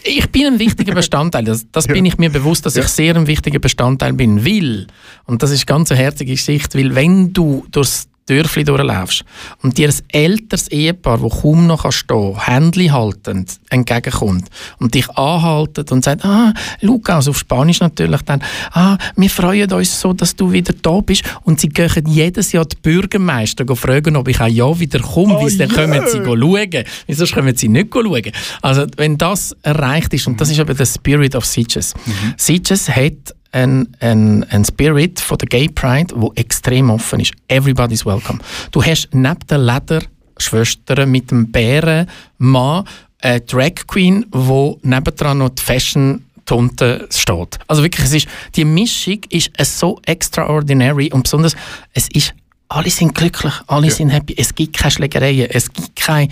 [0.04, 1.44] Ich bin ein wichtiger Bestandteil.
[1.44, 1.94] Das, das Ja.
[1.94, 2.82] bin ich mir bewusst, dass Ja.
[2.82, 4.44] ich sehr ein wichtiger Bestandteil bin.
[4.44, 4.86] Weil,
[5.24, 9.24] und das ist ganz eine herzige Geschichte, weil wenn du durchs Dörfli durchläufst
[9.62, 14.48] und dir ein älteres Ehepaar, das kaum noch stehen kann, Händchen haltend entgegenkommt
[14.78, 19.72] und dich anhaltet und sagt, ah, Luca, also auf Spanisch natürlich dann, ah, wir freuen
[19.72, 24.16] uns so, dass du wieder da bist und sie gehen jedes Jahr die Bürgermeister fragen,
[24.16, 25.74] ob ich auch ja wieder komme, Oh weil dann je.
[25.74, 26.84] kommen sie schauen.
[27.06, 28.32] Wieso können sie nicht schauen?
[28.62, 31.94] Also, wenn das erreicht ist, und das ist aber der Spirit of Sitges.
[32.36, 37.32] Sitges hat ein, ein, ein Spirit von der Gay Pride, wo extrem offen ist.
[37.48, 38.38] Everybody's welcome.
[38.70, 42.84] Du hast neben der Lederschwester mit dem Bärenmann
[43.20, 47.58] eine Drag Queen, wo nebendran noch die Fashion Tunte steht.
[47.66, 51.54] Also wirklich, es ist, die Mischung ist äh, so extraordinary und besonders,
[51.92, 52.32] es ist,
[52.68, 56.28] alle sind glücklich, alle sind happy, es gibt keine Schlägereien, es gibt keine,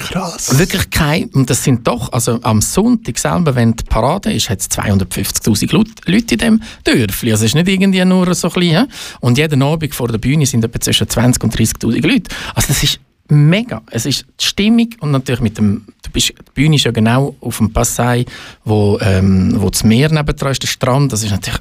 [0.00, 0.58] Krass.
[0.58, 4.60] wirklich keine, und das sind doch, also am Sonntag selber, wenn die Parade ist, hat
[4.60, 8.86] es 250'000 Lut- Leute in dem Dörfli, also es ist nicht irgendwie nur so klein,
[9.20, 12.34] und jeden Abend vor der Bühne sind etwa zwischen 20 und 30'000 Leute.
[12.54, 12.98] Also das ist
[13.28, 16.90] mega, es ist die Stimmung und natürlich mit dem, du bist, die Bühne ist ja
[16.90, 18.24] genau auf dem Passai,
[18.64, 21.60] wo, ähm, wo das Meer nebendran ist, der Strand, das ist natürlich,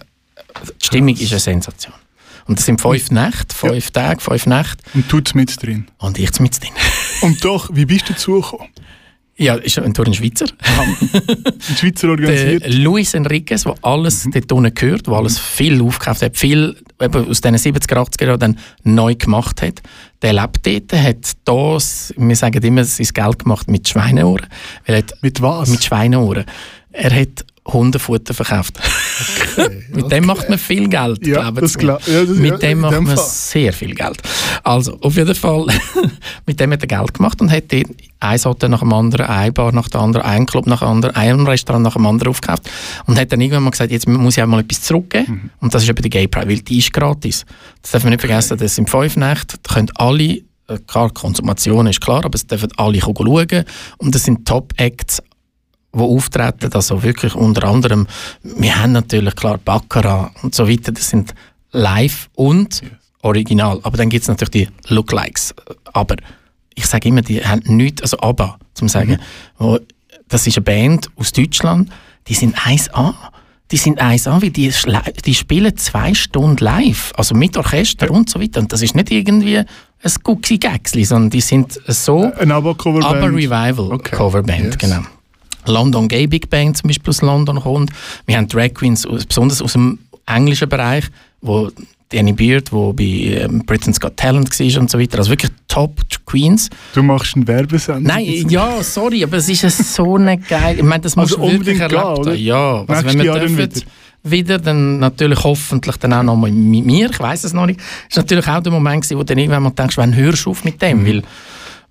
[0.82, 1.94] die Stimmung ist eine Sensation.
[2.48, 5.86] Und das sind fünf Nächte, fünf Tage, fünf Nächte Und tut's mit drin.
[6.00, 6.72] und ich mit drin.
[7.22, 8.68] Und doch, wie bist du dazugekommen?
[9.38, 10.48] Ja, ist ein durch ein Schweizer.
[11.70, 12.74] In Schweizer Der organisiert?
[12.74, 17.40] Luis Enriquez, der alles dort unten gehört, der alles viel aufgekauft hat, viel eben aus
[17.40, 19.82] diesen 70er, 80er Jahren dann neu gemacht hat,
[20.22, 24.48] der lebt dort, hat das, wir sagen immer, sein Geld gemacht mit Schweineohren.
[24.86, 25.70] Weil er hat, Mit was?
[25.70, 26.44] mit Schweineohren.
[26.92, 28.80] Er hat Hundefutter verkauft.
[29.94, 31.98] mit dem macht man viel Geld, Ja, glauben das Sie mir.
[31.98, 33.26] gla- ja, das- Mit ja, dem macht dem man Fall.
[33.28, 34.22] sehr viel Geld.
[34.64, 35.66] Also, auf jeden Fall,
[36.46, 37.88] mit dem hat er Geld gemacht und hat dort
[38.22, 41.16] ein Hotel nach dem anderen, ein Bar nach dem anderen, ein Club nach dem anderen,
[41.16, 42.70] ein Restaurant nach dem anderen aufgekauft
[43.06, 45.32] und hat dann irgendwann mal gesagt, jetzt muss ich auch mal etwas zurückgeben.
[45.32, 45.50] Mhm.
[45.62, 47.46] Und das ist eben die Gay Pride, weil die ist gratis.
[47.82, 50.42] Das darf man nicht vergessen, das sind fünf Nächte, da können alle, äh,
[50.86, 53.64] klar, Konsumation ist klar, aber es dürfen alle schauen
[53.98, 55.22] und das sind Top-Acts,
[55.94, 58.08] die auftreten, also wirklich unter anderem,
[58.44, 61.34] wir haben natürlich klar Baccarat und so weiter, das sind
[61.72, 62.82] live und
[63.22, 65.54] original, aber dann gibt es natürlich die Lookalikes,
[65.94, 66.16] aber
[66.76, 69.18] ich sage immer, die haben nichts, also ABBA, zum sagen,
[69.58, 69.80] wo,
[70.30, 71.90] das ist eine Band aus Deutschland,
[72.28, 73.14] die sind 1A,
[73.72, 74.74] die sind eins an, wie die,
[75.26, 78.62] die spielen zwei Stunden live, also mit Orchester und so weiter.
[78.62, 79.66] Und das ist nicht irgendwie ein
[80.24, 83.36] Gucci-Gäcksli, sondern die sind so Ein ABBA-Coverband.
[83.36, 84.16] Revival Okay.
[84.16, 84.78] Coverband, Yes.
[84.80, 85.02] genau.
[85.70, 87.92] London Gay Big Band zum Beispiel aus London kommt.
[88.26, 91.06] Wir haben Drag Queens, besonders aus dem englischen Bereich,
[91.42, 91.70] wo
[92.10, 95.20] Danny Beard, wo bei ähm, Britain's Got Talent war und so weiter.
[95.20, 96.70] Also wirklich Top Queens.
[96.94, 98.16] Du machst einen Werbesender.
[98.16, 100.78] Nein, ja, sorry, aber es ist so eine geil.
[100.78, 102.36] Ich meine, das muss Also wirklich unbedingt erlebt haben.
[102.36, 103.84] Ja, also wenn wir dürfen,
[104.24, 104.58] wieder.
[104.58, 107.80] dann natürlich hoffentlich dann auch noch mal mit mir, ich weiß es noch nicht.
[108.10, 110.64] Das war natürlich auch der Moment, wo dann irgendwann mal denkst, wann hörst du auf
[110.64, 111.06] mit dem?
[111.06, 111.22] Weil,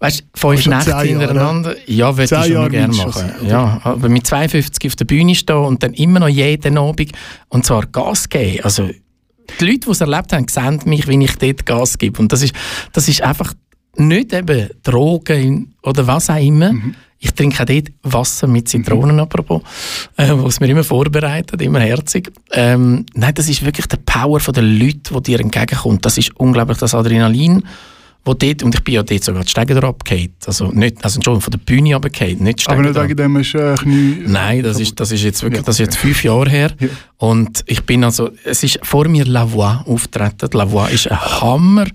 [0.01, 3.33] weißt du, fünf Nächte zehn Jahre, hintereinander, ja, würde ich schon Jahre gerne machen.
[3.39, 7.13] schon, Ja, aber mit 52 auf der Bühne stehen und dann immer noch jeden Abend
[7.49, 8.65] und zwar Gas geben.
[8.65, 8.89] Also,
[9.61, 12.21] die Leute, die es erlebt haben, sehen mich, wie ich dort Gas gebe.
[12.21, 12.55] Und das ist,
[12.93, 13.55] das ist einfach
[13.97, 16.73] nicht eben Drogen oder was auch immer.
[17.19, 19.63] Ich trinke auch dort Wasser mit Zitronen, apropos,
[20.17, 22.31] äh, was mir immer vorbereitet, immer herzig.
[22.53, 26.05] Ähm, nein, das ist wirklich der Power der Leute, die dir entgegenkommt.
[26.05, 27.65] Das ist unglaublich, das Adrenalin,
[28.29, 29.97] wo dort, und ich bin ja dort sogar die Stege drauf
[30.47, 33.37] Also nicht, also schon von der Bühne runtergefallen, nicht die Aber Stege nicht wegen dem
[33.37, 34.18] ist äh, Knie...
[34.26, 35.66] Nein, das ist, das ist jetzt wirklich, Ja.
[35.66, 36.70] das ist jetzt fünf Jahre her.
[36.79, 36.89] Ja.
[37.16, 40.49] Und ich bin also, es ist vor mir La Voix auftreten.
[40.53, 41.87] La Voix ist ein Hammer.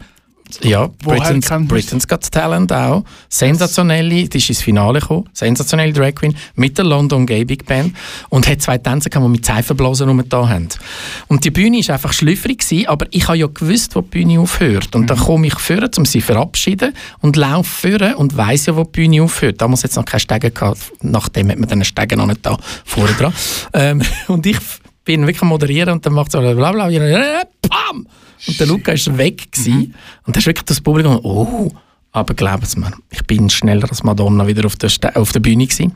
[0.61, 1.49] Ja, Britain's?
[1.67, 3.03] Britain's Got Talent auch.
[3.29, 5.29] Sensationelle, die ist ins Finale gekommen.
[5.33, 7.95] Sensationelle Drag Queen mit der London Gay Big Band.
[8.29, 10.69] Und hat zwei Tänzer gehabt, die mit Seifenblasen rumgetan haben.
[11.27, 14.39] Und die Bühne war einfach schlüpfrig, gewesen, aber ich habe ja gewusst, wo die Bühne
[14.39, 14.95] aufhört.
[14.95, 15.23] Und dann Mhm.
[15.23, 18.91] komme ich führen, um sie zu verabschieden und laufe führen und weiss ja, wo die
[18.91, 19.61] Bühne aufhört.
[19.61, 20.79] Damals hat es noch keine Stege gehabt.
[21.01, 23.33] Nachdem hat man dann Stege noch nicht da vorne dran.
[23.73, 24.57] Ähm, und ich
[25.03, 28.07] bin wirklich am moderieren und dann macht so bla bla, bla pam!
[28.47, 29.95] Und der Luca ist weg gewesen.
[30.25, 31.71] Und dann ist wirklich das Publikum, oh,
[32.11, 35.39] aber glauben Sie mir, ich bin schneller als Madonna wieder auf der, Ste auf der
[35.39, 35.95] Bühne gewesen.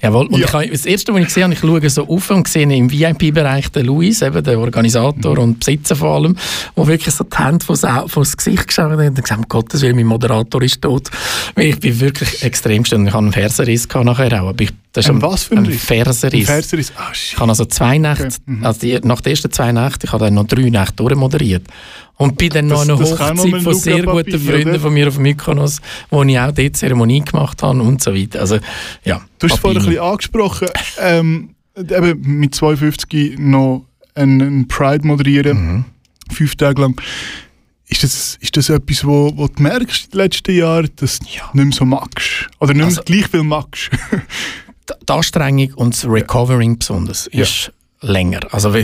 [0.00, 0.26] Jawohl.
[0.26, 0.46] Und Ja.
[0.46, 2.90] ich habe, das erste, was ich gesehen habe, ich schaue so auf und sehe im
[2.90, 6.36] VIP-Bereich den Luis, eben der Organisator und Besitzer vor allem,
[6.76, 9.96] wo wirklich so die Hände vor das, Gesicht geschaut hat und gesagt, um Gottes Willen,
[9.96, 11.10] mein Moderator ist tot.
[11.56, 13.08] Ich bin wirklich extrem gestanden.
[13.08, 14.48] Ich hatte einen Fersenriss nachher auch.
[14.48, 15.84] Aber ich, das ist Ein was für ein Riss?
[15.84, 16.46] Fersenriss.
[16.46, 16.92] Fernsehriss.
[16.96, 17.32] Ah, shit.
[17.34, 18.64] Ich habe also zwei Nächte, Okay, mhm.
[18.64, 21.64] also die, nach den ersten zwei Nächten, ich habe dann noch drei Nächte durchmoderiert.
[22.18, 24.80] Und bin dann noch Das- einer Hochzeit von sehr guten Papini, Freunden oder?
[24.80, 28.40] von mir auf Mykonos, wo ich auch dort Zeremonie gemacht habe und so weiter.
[28.40, 28.58] Also,
[29.04, 29.20] ja.
[29.38, 30.68] Du hast es vorhin ein bisschen angesprochen,
[31.00, 33.84] ähm, eben mit 52 noch
[34.16, 35.84] einen, Pride moderieren, Mhm.
[36.32, 37.00] fünf Tage lang.
[37.86, 41.24] Ist das, ist das etwas, wo, wo du merkst in den letzten Jahren, dass du
[41.26, 42.48] nicht mehr so magst?
[42.58, 43.90] Oder nicht mehr Also- gleich viel magst?
[45.08, 48.40] die Anstrengung und das Recovering besonders ist länger.
[48.50, 48.74] Also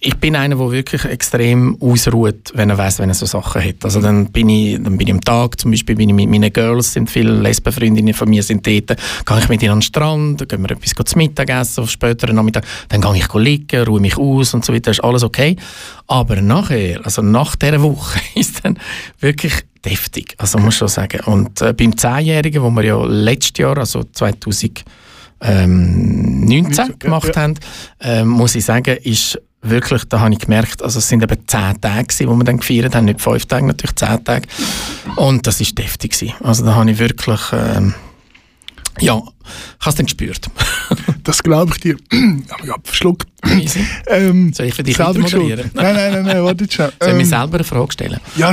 [0.00, 3.84] ich bin einer, der wirklich extrem ausruht, wenn er weiß, wenn er so Sachen hat.
[3.84, 6.52] Also dann bin ich, dann bin ich am Tag, zum Beispiel bin ich mit meinen
[6.52, 8.96] Girls, sind viele Lesbenfreundinnen von mir sind dort,
[9.26, 11.90] gehe ich mit ihnen an den Strand, dann gehen wir etwas zu Mittag essen, auf
[11.90, 15.56] späteren Nachmittag, dann gehe ich liegen, ruhe mich aus und so weiter, ist alles okay.
[16.06, 18.78] Aber nachher, also nach dieser Woche, ist dann
[19.18, 21.20] wirklich deftig, also muss ich schon sagen.
[21.24, 24.84] Und äh, beim Zehnjährigen, wo wir ja letztes Jahr, also 2000
[25.40, 27.42] ähm, 19 ja, gemacht ja.
[27.42, 27.54] haben,
[28.00, 31.80] ähm, muss ich sagen, ist wirklich, da habe ich gemerkt, also es sind eben 10
[31.80, 34.46] Tage wo wir dann gefeiert haben, nicht 5 Tage, natürlich 10 Tage.
[35.16, 36.34] Und das ist deftig gewesen.
[36.42, 37.94] Also da habe ich wirklich, ähm,
[39.00, 40.46] ja, ich habe es dann gespürt.
[41.24, 41.96] Das glaube ich dir.
[42.48, 43.28] Aber ich habe verschluckt.
[44.06, 45.70] Ähm, Soll ich für dich selber weiter moderieren?
[45.74, 46.86] Nein, nein, nein, nein, warte schon.
[47.00, 48.20] Soll ich mir Ähm, selber eine Frage stellen?
[48.36, 48.52] ja,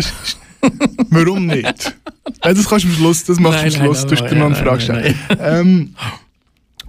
[1.09, 1.95] warum nicht?
[2.41, 4.29] Das kannst du am Schluss, das machst du am Nein, Schluss, nein, du hast nein,
[4.33, 5.19] dir noch eine Frage stellen.
[5.39, 5.95] Ähm,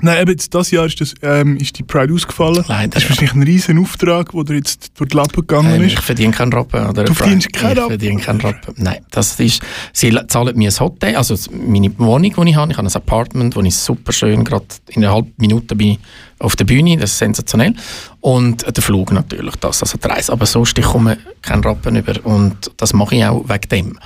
[0.01, 2.65] nein, eben jetzt, das Jahr ist, das, ähm, ist die Pride ausgefallen.
[2.69, 5.95] Leider, Das ist wahrscheinlich ein riesen Auftrag, der jetzt durch die Lappen gegangen Ähm, ist.
[5.95, 6.87] ich verdiene keinen Rappen.
[6.87, 7.89] Oder Du verdienst keinen Ich Rappen?
[7.91, 8.75] verdiene keinen Rappen.
[8.79, 12.71] Nein, das ist, sie zahlen mir ein Hotel, also meine Wohnung, die ich habe.
[12.73, 15.99] Ich habe ein Apartment, wo ich super schön, gerade in einer halben Minute bin ich
[16.39, 17.75] auf der Bühne, das ist sensationell.
[18.21, 20.33] Und der Flug natürlich, das, also die Reise.
[20.33, 23.99] Aber sonst, ich komme keinen Rappen über und das mache ich auch wegen dem.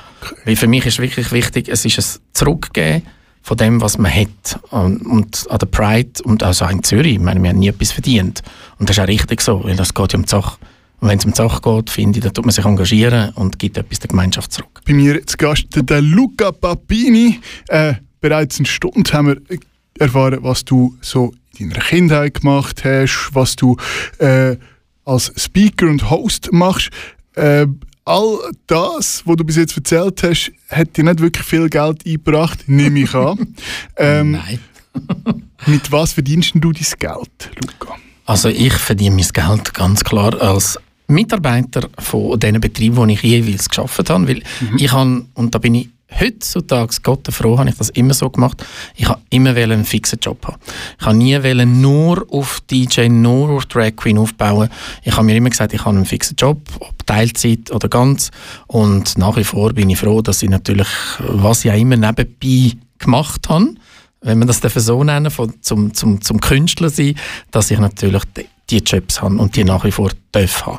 [0.45, 3.03] Weil für mich ist wirklich wichtig, es ist ein Zurückgeben
[3.43, 4.61] von dem, was man hat.
[4.71, 7.69] Und, und an der Pride und also auch in Zürich, ich meine, wir haben nie
[7.69, 8.43] etwas verdient.
[8.79, 10.59] Und das ist auch richtig so, weil das geht ja um die Sache.
[11.01, 13.59] Und wenn es um die Sache geht, finde ich, dann tut man sich engagieren und
[13.59, 14.81] gibt etwas der Gemeinschaft zurück.
[14.87, 17.41] Bei mir zu Gast der Luca Papini.
[17.69, 19.59] Äh, bereits eine Stunde haben wir
[19.99, 23.77] erfahren, was du so in deiner Kindheit gemacht hast, was du
[24.19, 24.57] äh,
[25.05, 26.91] als Speaker und Host machst.
[27.35, 27.67] Äh,
[28.11, 32.65] all das, was du bis jetzt erzählt hast, hat dir nicht wirklich viel Geld eingebracht,
[32.67, 33.55] nehme ich an.
[33.97, 34.59] ähm, Nein.
[35.67, 37.97] mit was verdienst du dein Geld, Luca?
[38.27, 43.69] Also ich verdiene mein Geld ganz klar als Mitarbeiter von diesen Betrieben, wo ich jeweils
[43.69, 44.43] geschafft habe, weil
[44.77, 45.89] ich habe, und da bin ich
[46.19, 48.65] heutzutage, Gott froh, habe ich das immer so gemacht.
[48.97, 50.57] Ich habe immer einen fixen Job haben.
[50.99, 54.69] Ich habe nie wollen nur auf DJ, nur auf Drag Queen aufbauen.
[55.03, 58.31] Ich habe mir immer gesagt, ich habe einen fixen Job, ob Teilzeit oder ganz.
[58.67, 60.89] Und nach wie vor bin ich froh, dass ich natürlich,
[61.19, 63.75] was ich auch immer nebenbei gemacht habe,
[64.23, 67.15] wenn man das so nennen von, zum, zum, zum Künstler sein,
[67.51, 68.23] dass ich natürlich
[68.71, 70.79] die Jobs habe und die nach wie vor darf haben.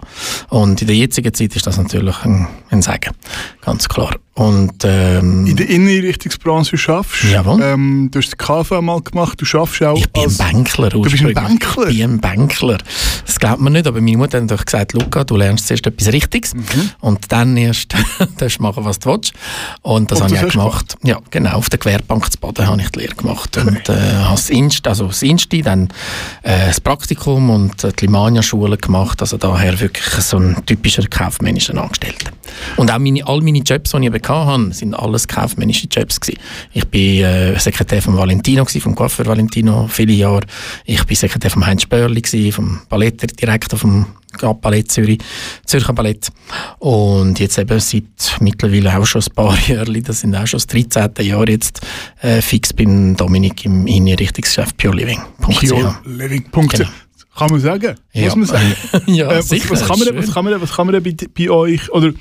[0.49, 3.13] Und in der jetzigen Zeit ist das natürlich ein, ein Segen,
[3.61, 4.15] ganz klar.
[4.33, 7.61] Und, ähm, in der Innenrichtungsbranche schaffst Jawohl.
[7.61, 10.39] Ähm, du hast die KV mal gemacht, du schaffst auch Ich bin als...
[10.39, 11.87] ein Bänkler Du bist ein Bänkler?
[11.89, 12.77] Ich bin ein Bänkler.
[13.25, 16.13] Das glaubt man nicht, aber meine Mutter hat doch gesagt, Luca, du lernst zuerst etwas
[16.13, 16.91] Richtiges Mhm.
[17.01, 17.93] und dann erst
[18.37, 19.33] darfst du machen, was du willst.
[19.81, 20.97] Und das Und habe das ich auch du gemacht.
[21.03, 21.51] Ja, genau.
[21.57, 23.57] Auf der Querbank zu Baden habe ich die Lehre gemacht.
[23.57, 25.89] Und äh, habe das Inst, also das Insti, dann
[26.43, 29.21] äh, das Praktikum und äh, die Limania-Schule gemacht.
[29.21, 32.31] Also daher wirklich so ein typischer kaufmännischer Angestellter.
[32.77, 36.39] Und auch meine, all meine Jobs, die ich hatte, sind alles kaufmännische Jobs gewesen.
[36.73, 40.45] Ich bin äh, Sekretär von Valentino gewesen, vom Coiffeur Valentino, viele Jahre.
[40.85, 44.05] Ich bin Sekretär vom Heinz Spörli gewesen, vom Ballettdirektor vom
[44.61, 45.19] Ballett Zürich,
[45.65, 46.29] Zürcher Ballett.
[46.79, 48.03] Und jetzt eben seit
[48.39, 51.25] mittlerweile auch schon ein paar Jahre, das sind auch schon das 13.
[51.25, 51.81] Jahr jetzt,
[52.21, 55.69] äh, fix beim Dominik im Innenrichtungsgeschäft pureliving.ch.
[56.03, 56.89] Pureliving.ch Genau.
[57.35, 57.95] Kann man sagen?
[58.13, 58.25] Ja.
[58.25, 58.75] Muss man sagen?
[59.07, 59.69] ja, Äh, was, sicher.
[59.69, 62.11] was, kann man, was, kann man, was kann man denn bei, bei euch, oder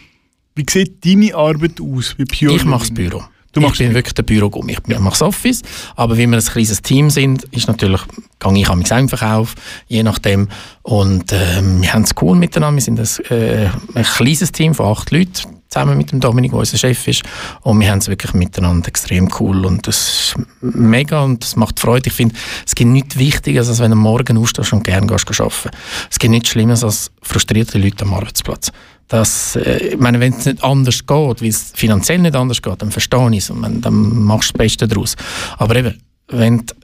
[0.55, 2.95] wie sieht deine Arbeit aus Ich mache das?
[2.95, 3.23] Büro.
[3.53, 4.77] Du ich machst bin das wirklich der Bürogummi.
[4.87, 5.63] Ich mache das Office,
[5.97, 8.01] aber wie wir ein kleines Team sind, ist natürlich,
[8.39, 9.55] gehe ich am im Verkauf,
[9.89, 10.49] je nachdem.
[10.83, 12.77] Und ähm, wir haben es cool miteinander.
[12.77, 15.33] Wir sind ein, äh, ein kleines Team von acht Leuten,
[15.69, 17.23] zusammen mit dem Dominik, der unser Chef ist.
[17.63, 19.67] Und wir haben es wirklich miteinander extrem cool.
[19.67, 22.09] Und das ist mega und das macht Freude.
[22.09, 25.71] Ich finde, es gibt nichts Wichtiges, als wenn du Morgen aufstehst und gerne gehst arbeiten.
[26.09, 28.71] Es gibt nichts Schlimmes als frustrierte Leute am Arbeitsplatz.
[29.11, 32.81] Das, äh, ich meine, wenn es nicht anders geht, weil es finanziell nicht anders geht,
[32.81, 35.17] dann verstehe ich es und dann, dann machst du das Beste daraus.
[35.59, 36.75] Aber eben, wenn du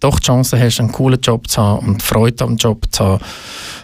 [0.00, 3.24] doch die Chance hast, einen coolen Job zu haben und Freude am Job zu haben,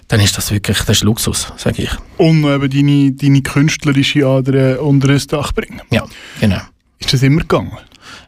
[0.08, 1.90] dann ist das wirklich das ist Luxus, sage ich.
[2.18, 5.80] Und eben deine, deine künstlerische Ader unter ein Dach bringen.
[5.90, 6.04] Ja,
[6.40, 6.60] genau.
[6.98, 7.72] Ist das immer gegangen?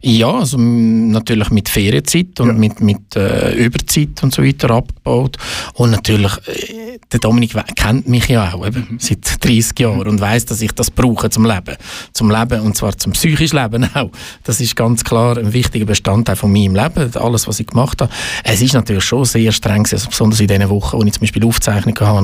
[0.01, 2.53] Ja, also natürlich mit Ferienzeit und Ja.
[2.53, 5.37] mit, mit äh, Überzeit und so weiter abgebaut.
[5.75, 8.99] Und natürlich, äh, der Dominik kennt mich ja auch eben, Mhm.
[8.99, 11.77] seit 30 Jahren und weiß, dass ich das brauche zum Leben.
[12.13, 14.11] Zum Leben und zwar zum psychischen Leben auch.
[14.45, 18.13] Das ist ganz klar ein wichtiger Bestandteil von meinem Leben, alles, was ich gemacht habe.
[18.45, 21.45] Es ist natürlich schon sehr streng, also besonders in den Wochen, wo ich zum Beispiel
[21.45, 22.15] Aufzeichnungen hatte,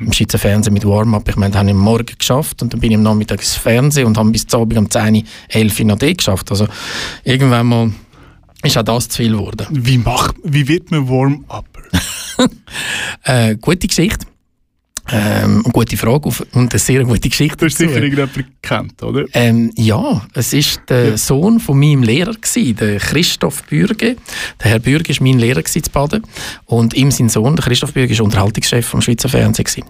[0.00, 0.06] Mhm.
[0.06, 1.28] im Schweizer Fernsehen mit Warm-Up.
[1.28, 3.54] Ich meine, da habe ich am Morgen geschafft und dann bin ich am Nachmittag ins
[3.54, 6.50] Fernsehen und habe bis zum Abend um 10, 11 Uhr noch dort geschafft.
[6.50, 6.66] Also
[7.24, 7.92] irgendwann mal
[8.62, 9.66] ist auch das zu viel geworden.
[9.70, 11.80] Wie, macht, wie wird man Warm-Upper?
[13.24, 14.26] Äh, gute Geschichte.
[15.12, 17.56] Ähm, eine gute Frage und eine sehr gute Geschichte.
[17.56, 17.88] Du hast dazu.
[17.88, 19.24] sicher irgendjemanden gekannt, oder?
[19.32, 24.16] Ähm, ja, es ist der Sohn von meinem Lehrer gewesen, der Christoph Bürge.
[24.62, 26.22] Der Herr Bürge ist mein Lehrer zu Baden
[26.66, 29.84] und ihm sein Sohn, der Christoph Bürge, ist Unterhaltungschef vom Schweizer Fernsehen gewesen.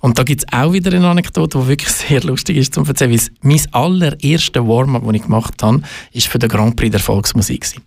[0.00, 3.12] Und da gibt es auch wieder eine Anekdote, die wirklich sehr lustig ist zum erzählen,
[3.12, 5.82] weil mein allererster Warm-up, den ich gemacht habe,
[6.12, 7.82] ist für den Grand Prix der Volksmusik gewesen.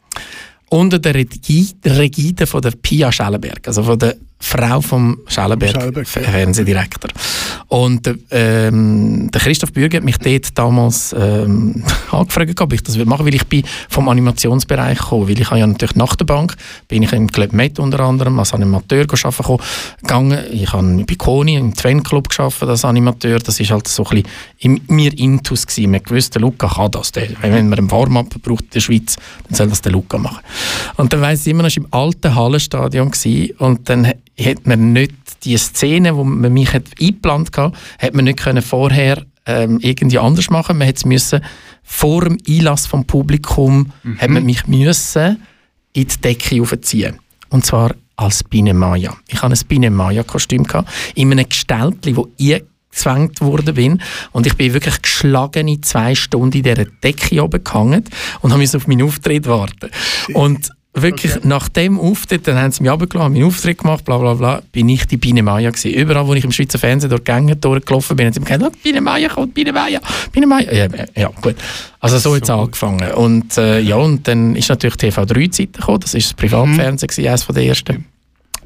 [0.69, 5.71] Unter der Regie, der Regide von der Pia Schellenberg, also von der Frau vom Schellenberg,
[5.71, 6.21] Schellenberg, ja.
[6.21, 7.09] Fernsehdirektor.
[7.67, 12.97] Und äh, ähm, der Christoph Bürger hat mich dort damals ähm, angefragt, ob ich das
[12.97, 16.25] will machen, weil ich bin vom Animationsbereich gekommen, weil ich habe ja natürlich nach der
[16.25, 16.55] Bank
[16.87, 19.63] bin ich im Club Med unter anderem als Animateur arbeiten
[20.01, 20.39] gegangen.
[20.51, 23.39] Ich habe bei Koni im Twen Club gearbeitet als Animateur.
[23.39, 24.29] Das ist halt so ein bisschen
[24.59, 25.91] in mir Intus gewesen.
[25.91, 27.11] Man wusste, der Luca kann das.
[27.11, 29.15] Der, wenn man einen Warm-up braucht in der Schweiz,
[29.47, 30.43] dann soll das der Luca machen.
[30.97, 34.67] Und dann weiss ich immer noch, ich war im alten Hallenstadion gewesen, und dann hat
[34.67, 35.13] man nicht
[35.43, 40.19] die Szene, wo man mich hat eingeplant hatte, hat man nicht können vorher ähm, irgendwie
[40.19, 40.77] anders machen.
[40.77, 41.41] Man hätte es müssen
[41.83, 45.41] vor dem Einlass vom Publikum hat man mich müssen
[45.93, 47.19] in die Decke aufziehen.
[47.49, 49.15] Und zwar als Biene Maya.
[49.27, 54.01] Ich hatte ein Biene Maya Kostüm gehabt, in einem Gestaltli, wo ich gezwängt worden bin
[54.31, 58.05] und ich bin wirklich geschlagene zwei Stunden in dieser Decke oben gehangen
[58.41, 59.91] und habe auf meinen Auftritt warten.
[60.33, 64.17] Und wirklich nach dem Auftritt, dann haben sie mich runtergelassen, haben meinen Auftritt gemacht, bla
[64.17, 65.91] bla bla, bin ich die Biene Maya gewesen.
[65.91, 68.63] Überall, wo ich im Schweizer Fernsehen durch die Gänge durchgelaufen bin, haben sie mir gesagt,
[68.63, 69.99] «Schau, Biene Maya kommt, Biene Maya,
[70.31, 70.71] Biene Maya.
[70.73, 71.55] Ja, ja gut.
[71.99, 73.11] Also so hat es angefangen.
[73.11, 77.27] Und äh, ja, und dann ist natürlich TV3-Zeit gekommen, das ist das Privatfernsehen, mhm.
[77.27, 78.05] eines von der ersten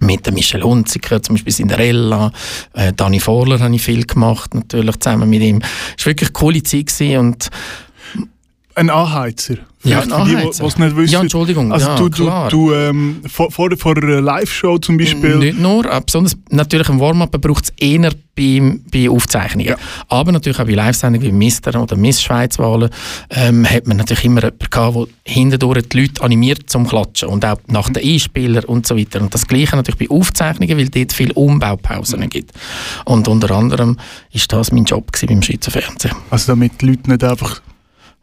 [0.01, 2.31] mit der Michel Hunziker, zum Beispiel Cinderella,
[2.73, 5.61] äh, Dani Vorler habe ich viel gemacht, natürlich zusammen mit ihm.
[5.97, 7.49] Es war wirklich eine coole Zeit gewesen und
[8.75, 9.55] Ein Anheizer.
[9.83, 11.13] Ja, für die, die es nicht wissen.
[11.13, 12.49] Ja, Entschuldigung, Also ja, du, du, klar.
[12.49, 15.37] du ähm, vor, vor, vor einer Live-Show zum Beispiel.
[15.37, 19.67] Nicht nur, äh, besonders natürlich im Warm-up braucht es eher bei, bei Aufzeichnungen.
[19.67, 19.77] Ja.
[20.09, 22.89] Aber natürlich auch bei Live-Sendungen wie Mister oder Miss Schweiz-Wahlen
[23.29, 27.45] ähm, hat man natürlich immer jemanden gehabt, der hindurch die Leute animiert zum Klatschen und
[27.45, 29.21] auch nach den Einspielern und so weiter.
[29.21, 32.51] Und das Gleiche natürlich bei Aufzeichnungen, weil dort viele Umbaupausen gibt.
[33.05, 33.97] Und unter anderem
[34.33, 36.15] ist das mein Job gewesen beim Schweizer Fernsehen.
[36.29, 37.61] Also damit die Leute nicht einfach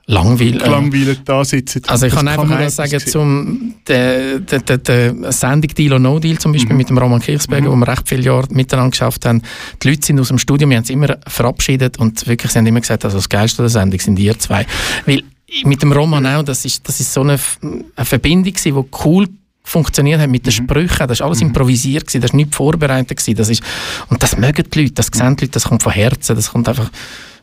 [0.08, 0.62] Langweil.
[0.62, 1.82] äh, langweilig da sitzen.
[1.88, 3.08] Also ich kann einfach eins sagen sehen.
[3.10, 6.76] zum der, der, der, der Sendung Deal or No Deal zum Beispiel Mhm.
[6.78, 9.42] mit dem Roman Kirchsberger, wo wir recht viele Jahre miteinander geschafft haben.
[9.82, 12.66] Die Leute sind aus dem Studio, wir haben es immer verabschiedet und wirklich, sie haben
[12.66, 14.64] immer gesagt, also das Geilste der Sendung sind ihr zwei.
[15.06, 15.22] Weil
[15.64, 19.28] mit dem Roman auch, das ist, das ist so eine, eine Verbindung gewesen, die cool
[19.64, 20.56] funktioniert hat mit den Mhm.
[20.68, 23.16] Sprüchen, das war alles improvisiert, gewesen, das war nicht vorbereitet.
[23.18, 23.62] Gewesen, das ist,
[24.08, 26.68] und das mögen die Leute, das sehen die Leute, das kommt von Herzen, das kommt
[26.68, 26.90] einfach,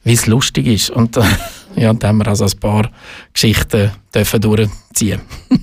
[0.05, 0.89] weil es lustig ist.
[0.89, 1.17] Und
[1.75, 2.89] ja, da haben wir also ein paar
[3.33, 5.21] Geschichten dürfen durchziehen.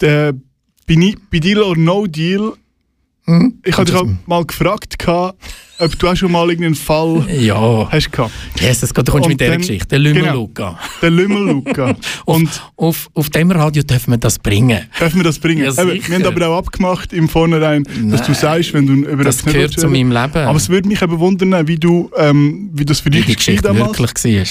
[0.00, 0.32] Der,
[0.86, 2.54] bei, bei Deal or No Deal,
[3.38, 3.54] Hm?
[3.64, 4.96] ich habe dich Das- auch mal gefragt,
[5.78, 8.32] ob du auch schon mal irgendeinen Fall Ja, hast gehabt.
[8.60, 9.88] das geht, du kommst Und mit dieser dann- Geschichte.
[9.88, 10.34] Der Lümmel genau.
[10.34, 10.78] Luca.
[11.00, 11.94] Der Lümmel Luca.
[12.26, 14.80] Und Auf, auf dem Radio dürfen wir das bringen.
[15.00, 15.64] dürfen wir das bringen?
[15.64, 18.40] Ja, Eben, wir haben aber auch abgemacht im Vornherein, dass du Nein.
[18.40, 20.46] sagst, wenn du über Das nicht gehört willst zu meinem Leben.
[20.46, 23.36] Aber es würde mich eben wundern, wie, du, ähm, wie das für wie dich die
[23.36, 23.98] Geschichte damals.
[23.98, 24.46] wirklich war.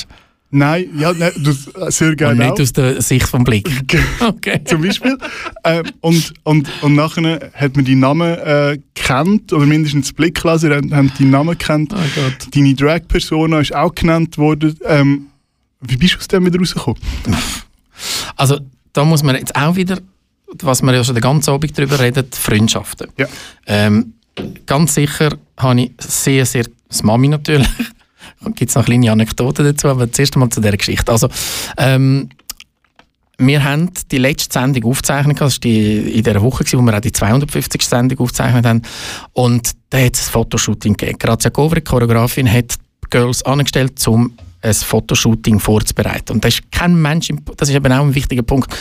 [0.51, 2.59] Nein, ja, nein, äh, sehr Und gerne nicht auch.
[2.59, 3.69] aus der Sicht vom Blick.
[4.19, 4.61] Okay.
[4.65, 5.17] zum Beispiel.
[5.63, 10.75] ähm, und, und, und nachher hat man deinen Namen äh, kennt, oder mindestens die Blickleser
[10.75, 11.93] haben, haben deinen Namen kennt.
[11.93, 12.55] Oh Gott.
[12.55, 14.75] Deine Drag-Persona ist auch genannt worden.
[14.85, 15.27] Ähm,
[15.81, 16.99] wie bist du aus dem wieder rausgekommen?
[18.37, 18.57] Also
[18.93, 19.99] da muss man jetzt auch wieder,
[20.61, 23.09] was wir ja schon den ganzen Abend darüber reden, die Freundschaften.
[23.17, 23.27] Ja.
[23.65, 24.13] Ähm,
[24.65, 27.67] ganz sicher habe ich sehr, sehr, das Mami natürlich,
[28.55, 31.11] gibt es noch kleine Anekdoten dazu, aber zuerst einmal zu dieser Geschichte.
[31.11, 31.29] Also,
[31.77, 32.29] ähm,
[33.39, 36.99] wir haben die letzte Sendung aufgezeichnet, das war die, in dieser Woche, wo wir auch
[36.99, 37.81] die 250.
[37.81, 38.81] Sendung aufgezeichnet haben.
[39.31, 41.17] Und da hat es ein Fotoshooting gegeben.
[41.17, 42.75] Grazia Govri, die Choreografin, hat
[43.09, 46.33] Girls angestellt, um ein Fotoshooting vorzubereiten.
[46.33, 48.75] Und das ist kein Mensch, im, das ist eben auch ein wichtiger Punkt.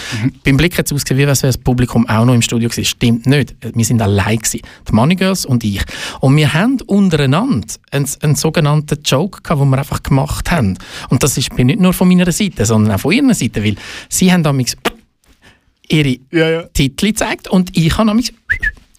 [0.45, 2.85] Beim Blick hat es ausgesehen, wie wenn das Publikum auch noch im Studio war.
[2.85, 3.55] Stimmt nicht.
[3.75, 4.61] Wir sind allein gewesen.
[4.89, 5.83] Die Money Girls und ich.
[6.21, 10.77] Und wir haben untereinander einen, einen sogenannten Joke gehabt, den wir einfach gemacht haben.
[11.11, 13.77] Und das ist nicht nur von meiner Seite, sondern auch von ihrer Seite, weil
[14.09, 14.77] sie haben damals
[15.89, 16.63] ihre Ja, ja.
[16.65, 18.35] Titel gezeigt und ich habe nämlich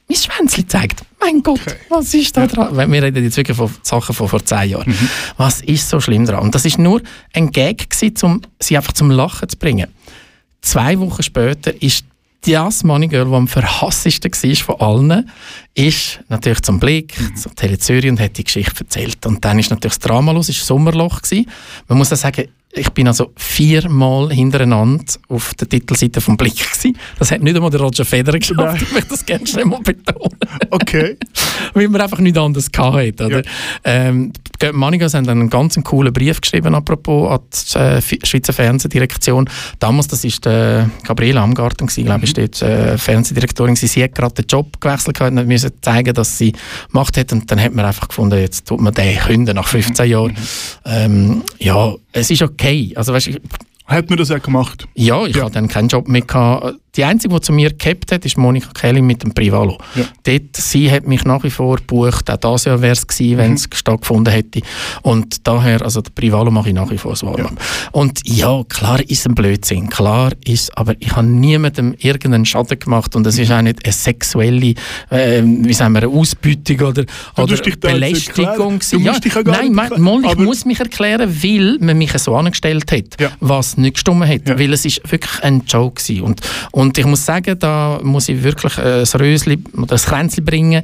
[0.10, 1.03] mein Schwänzchen gezeigt.
[1.20, 2.76] Mein Gott, was ist da dran?
[2.76, 4.93] Weil Wir reden jetzt wirklich von Sachen von vor zehn Jahren.
[5.38, 6.39] Was ist so schlimm dran?
[6.39, 7.01] Und das ist nur
[7.34, 9.88] ein Gag gewesen, um sie einfach zum Lachen zu bringen.
[10.62, 12.05] Zwei Wochen später ist
[12.41, 15.30] das Money Girl, das am verhasstesten war von allen,
[15.76, 19.26] ist natürlich zum Blick, zum Tele Zürich und hat die Geschichte erzählt.
[19.26, 21.22] Und dann ist natürlich das Drama los, es war Sommerloch.
[21.22, 21.45] Gewesen.
[21.88, 26.96] Man muss auch sagen, ich bin also viermal hintereinander auf der Titelseite vom Blick gewesen.
[27.18, 30.38] Das hat nicht einmal der Roger Federer geschafft, ich möchte das gerne schnell mal betonen.
[30.70, 31.18] Okay.
[31.74, 33.26] Weil wir einfach nichts anderes hatten.
[33.26, 33.38] Oder?
[33.38, 33.52] Ja.
[33.84, 39.50] Ähm, die Manigas haben einen ganz coolen Brief geschrieben, apropos, an die äh, Schweizer Fernsehdirektion.
[39.80, 43.76] Damals, das war der Gabriele Amgarten, gewesen, glaube ich, dort, äh, Fernsehdirektorin.
[43.76, 43.88] gewesen.
[43.88, 46.54] Sie hat gerade den Job gewechselt gehabt und musste zeigen, dass sie
[46.92, 47.32] Macht hat.
[47.32, 50.36] Und dann hat man einfach gefunden, jetzt tut man den künden nach 15 Jahren.
[50.86, 52.93] Ähm, ja, es ist okay.
[52.95, 53.39] Also, weißt, ich,
[53.86, 54.88] Hat man das auch gemacht?
[54.95, 55.43] ja, ich Ja.
[55.43, 56.22] hatte dann keinen Job mehr.
[56.22, 56.78] Gehabt.
[57.00, 59.78] Die einzige, die zu mir gehabt hat, ist Monika Kelly mit dem Privalo.
[59.95, 60.04] Ja.
[60.24, 62.30] Dort, sie hat mich nach wie vor gebucht.
[62.30, 64.60] Auch das Jahr wäre es gewesen, wenn es stattgefunden hätte.
[65.02, 67.54] Und daher, also der Privalo mache ich nach wie vor das Warm-up.
[67.93, 69.89] Und ja, klar ist ein Blödsinn.
[69.89, 73.93] Klar ist, aber ich habe niemandem irgendeinen Schaden gemacht und es ist auch nicht eine
[73.93, 74.74] sexuelle,
[75.10, 77.06] äh, wie sagen wir, eine Ausbeutung oder,
[77.38, 77.93] oder jetzt erklären.
[78.02, 78.80] Belästigung.
[78.91, 82.12] Du musst dich ja gar nein, nicht mal, ich muss mich erklären, weil man mich
[82.18, 83.32] so angestellt hat, Ja.
[83.39, 84.50] was nicht gestimmt hat.
[84.50, 84.60] Ja.
[84.60, 86.24] Weil es ist wirklich ein Joke gewesen.
[86.24, 86.41] Und,
[86.72, 90.84] und ich muss sagen, da muss ich wirklich äh, das Rösli oder das Kränzli bringen,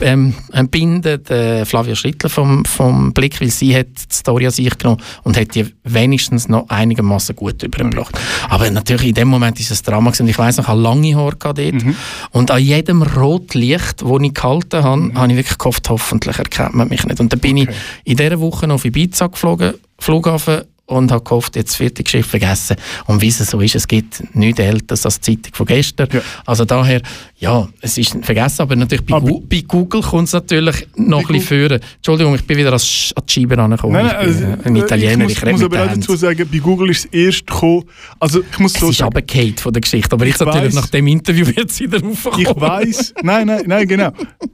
[0.00, 0.34] ähm,
[0.70, 5.00] binden, der Flavia Schrittler vom, vom Blick, weil sie hat die Story an sich genommen
[5.22, 8.18] und hat die wenigstens noch einigermaßen gut übergebracht.
[8.48, 10.22] Aber natürlich in dem Moment ist es Drama gewesen.
[10.22, 11.84] und ich weiss noch, ich hatte lange Haare dort
[12.32, 16.88] und an jedem Rotlicht, das ich gehalten habe, habe ich wirklich gehofft, hoffentlich erkennt man
[16.88, 17.20] mich nicht.
[17.20, 17.68] Und dann bin ich
[18.04, 22.28] in dieser Woche noch auf Ibiza geflogen, Flughafen, und habe gehofft, jetzt wird die Geschichte
[22.28, 22.76] vergessen.
[23.06, 26.08] Und wie es so ist, es gibt nichts Älteres als die Zeitung von gestern.
[26.10, 26.20] Ja.
[26.46, 27.02] Also daher,
[27.36, 31.20] ja, es ist vergessen, aber natürlich bei, Aber- Gu bei Google kommt es natürlich noch
[31.20, 31.80] ein bisschen führen.
[31.96, 34.02] Entschuldigung, ich bin wieder an die Scheibe rangekommen.
[34.02, 35.94] Nein, nein, ich bin also, äh, ein Italiener, ich ich, muss, rede muss aber auch
[35.94, 37.84] dazu sagen, bei Google ist es erst gekommen.
[38.18, 40.74] Also ich muss Es so ist sagen, runtergefallen von der Geschichte, aber jetzt natürlich weiss.
[40.74, 42.40] nach dem Interview wird es wieder raufkommen.
[42.40, 44.10] ich weiß, nein, nein, nein, genau.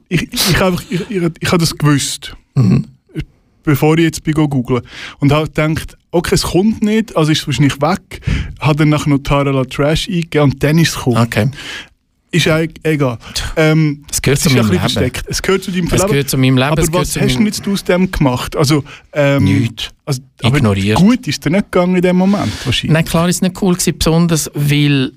[0.09, 2.35] Ich, ich, einfach, ich, ich, ich habe das gewusst.
[2.55, 2.87] Mhm.
[3.65, 4.81] Bevor ich jetzt bin go googlen.
[5.19, 8.21] Und habe gedacht, okay, es kommt nicht, also ist es wahrscheinlich weg.
[8.59, 11.17] Habe dann nachher noch Tarala Trash eingegeben und dann ist es gekommen.
[11.17, 11.49] Okay.
[12.31, 13.17] Ist eigentlich egal.
[13.55, 14.79] Ähm, Es gehört es zu meinem Leben.
[14.79, 15.23] versteckt.
[15.27, 16.07] Es gehört zu deinem Es Leben.
[16.09, 16.69] gehört zu meinem Leben.
[16.69, 18.55] Aber es was hast du jetzt aus dem gemacht?
[18.57, 19.91] Also, ähm, Nichts.
[20.05, 20.97] Also, Ignoriert.
[20.97, 22.91] gut ist dir nicht gegangen in dem Moment wahrscheinlich.
[22.93, 25.13] Nein, klar ist nicht cool gewesen, besonders weil,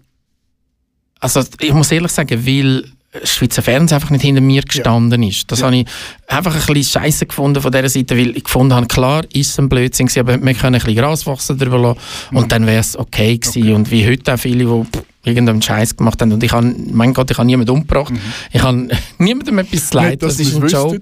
[1.18, 2.84] also ich muss ehrlich sagen, weil
[3.24, 5.50] Schweizer Fernsehen einfach nicht hinter mir gestanden ist.
[5.50, 5.86] Das habe ich
[6.26, 9.58] einfach ein bisschen scheiße gefunden von dieser Seite, weil ich gefunden habe, klar ist es
[9.58, 11.98] ein Blödsinn gewesen, aber wir können ein bisschen Gras wachsen drüber lassen
[12.36, 13.72] und dann wäre es okay gewesen.
[13.72, 14.98] Und wie heute auch viele, die
[15.30, 18.12] irgendeinen Scheiß gemacht haben und ich habe, mein Gott, ich habe niemanden umgebracht.
[18.52, 18.88] Ich habe
[19.18, 21.00] niemandem ettis zu leid, das ist ein Joke.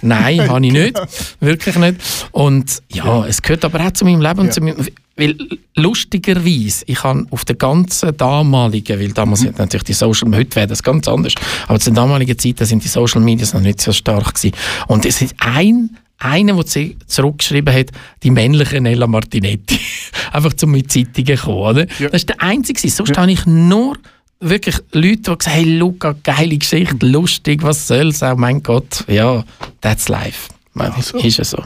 [0.00, 0.98] Nein, habe ich nicht.
[1.40, 1.96] Wirklich nicht.
[2.32, 4.52] Und ja, es gehört aber auch zu meinem Leben und Ja.
[4.52, 4.76] zu meinem,
[5.16, 5.36] weil
[5.76, 9.54] lustigerweise, ich habe auf der ganzen damaligen, weil damals Mhm.
[9.58, 11.34] natürlich die Social, heute wäre das ganz anders,
[11.68, 14.54] aber zu den damaligen Zeiten sind die Social Media noch nicht so stark gewesen.
[14.88, 17.90] Und es ist ein einer, der zu- zurückgeschrieben hat,
[18.22, 19.78] die männliche Nella Martinetti.
[20.32, 21.80] Einfach zum mit Zeitungen kommen, oder?
[21.98, 22.08] Ja.
[22.08, 22.88] Das ist der einzige.
[22.88, 23.98] Sonst habe ich nur
[24.40, 29.04] wirklich Leute, die gesagt haben, hey Luca, geile Geschichte, lustig, was soll's auch, mein Gott.
[29.08, 29.44] Ja,
[29.80, 30.48] that's life.
[30.72, 31.18] Man, Also.
[31.18, 31.62] Ist ja so.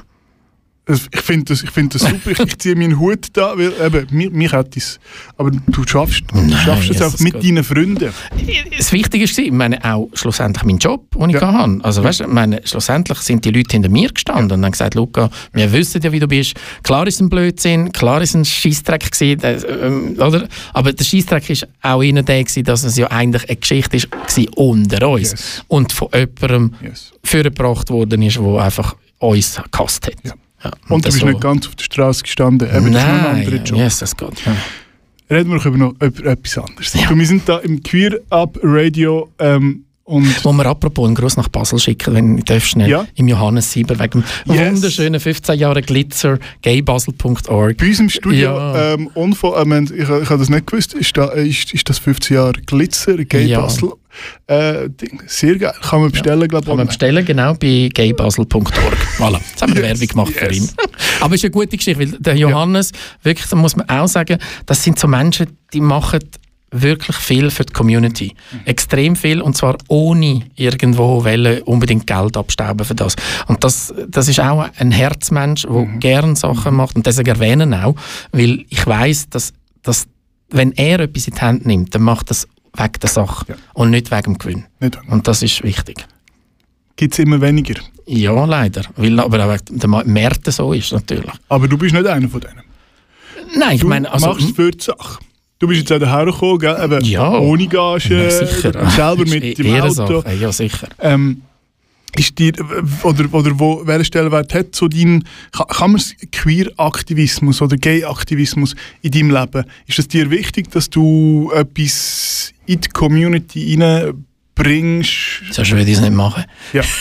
[0.88, 2.30] Ich finde das, ich find das super.
[2.30, 4.98] Ich, ich ziehe meinen Hut da, weil eben, mir, mich hat es.
[5.36, 7.44] Aber du schaffst, du Nein, schaffst es auch mit Gott.
[7.44, 8.10] deinen Freunden.
[8.76, 11.52] das Wichtige war, ich meine, auch schlussendlich mein Job, den ich Ja.
[11.52, 11.78] hatte.
[11.82, 15.30] Also, weißt, ich meine, schlussendlich sind die Leute hinter mir gestanden und haben gesagt, Luca,
[15.52, 16.54] wir wissen ja, wie du bist.
[16.82, 20.48] Klar ist ein Blödsinn, klar ist ein Scheissdreck gewesen, äh, ähm, oder?
[20.72, 21.48] Aber der Scheissdreck
[21.82, 25.32] war auch einer der, gewesen, dass es ja eigentlich eine Geschichte ist, war unter uns.
[25.32, 25.64] Yes.
[25.68, 27.12] Und von jemandem Yes.
[27.24, 30.14] vorgebracht worden ist, der einfach uns gehasst hat.
[30.24, 30.32] Ja.
[30.64, 32.68] Ja, Und du das bist so- nicht ganz auf der Straße gestanden.
[32.68, 33.78] Eben, das ist noch ein anderer Job.
[33.78, 34.34] Jesus Gott.
[34.44, 34.56] Ja.
[35.30, 36.94] Reden wir doch über noch über etwas anderes.
[36.94, 37.06] Ja.
[37.08, 41.36] Du, wir sind da im Queer Up Radio ähm, und Wo wir apropos einen Gruß
[41.36, 43.06] nach Basel schicken, wenn darf, schnell, Ja.
[43.14, 44.74] im Johannes Sieber, wegen Yes.
[44.74, 47.76] wunderschönen 15 Jahre Glitzer, gaybasel.org.
[47.76, 48.94] bei uns im Studio, Ja.
[48.94, 52.36] ähm, Unfall, äh, ich, ich habe das nicht gewusst, ist, da, ist, ist das 15
[52.36, 53.60] Jahre Glitzer, Gay Ja.
[53.60, 53.92] Basel.
[54.48, 55.22] Äh, Ding.
[55.26, 55.74] Sehr geil.
[55.82, 56.68] Kann man bestellen, glaube ich.
[56.68, 58.72] Kann man bestellen, genau, bei gaybasel.org.
[59.18, 60.56] Voilà, jetzt haben wir Yes, Werbung gemacht für yes.
[60.56, 60.70] ihn.
[61.20, 62.90] Aber es ist eine gute Geschichte, weil der Johannes,
[63.22, 66.20] wirklich, da muss man auch sagen, das sind so Menschen, die machen
[66.70, 68.34] wirklich viel für die Community.
[68.66, 73.16] Extrem viel und zwar ohne irgendwo wollen unbedingt Geld abstauben für das.
[73.46, 77.94] Und das, das ist auch ein Herzmensch, der gern Sachen macht und deswegen erwähnen auch,
[78.32, 79.52] weil ich weiß, dass,
[79.82, 80.06] dass
[80.50, 82.46] wenn er etwas in die Hand nimmt, dann macht das
[82.76, 83.54] wegen der Sache Ja.
[83.74, 84.64] und nicht wegen dem Gewinn.
[84.80, 84.98] Nicht.
[85.08, 86.04] Und das ist wichtig.
[86.96, 87.74] Gibt es immer weniger.
[88.06, 88.82] Ja, leider.
[88.96, 91.30] Weil aber auch der Ma- Märkte so ist, natürlich.
[91.48, 92.62] Aber du bist nicht einer von denen.
[93.56, 94.26] Nein, ich Du meine, also.
[94.28, 95.18] machst es für die Sache.
[95.58, 96.76] Du bist jetzt auch daher gekommen, gell?
[96.84, 97.30] Eben, Ja.
[97.38, 98.90] ohne Gage, ja, sicher.
[98.90, 99.74] selber Ist mit eh- dem Auto.
[99.76, 100.88] Ehrensache, Ja, sicher.
[101.00, 101.42] Ähm,
[102.16, 102.52] ist dir,
[103.02, 106.02] oder, oder wo, welchen Stellenwert hat so dein, kann, kann man
[106.32, 112.88] Queer-Aktivismus oder Gay-Aktivismus in deinem Leben, ist es dir wichtig, dass du etwas in die
[112.88, 115.42] Community reinbringst?
[115.52, 116.44] Sonst würde ich es nicht machen.
[116.72, 116.82] Ja.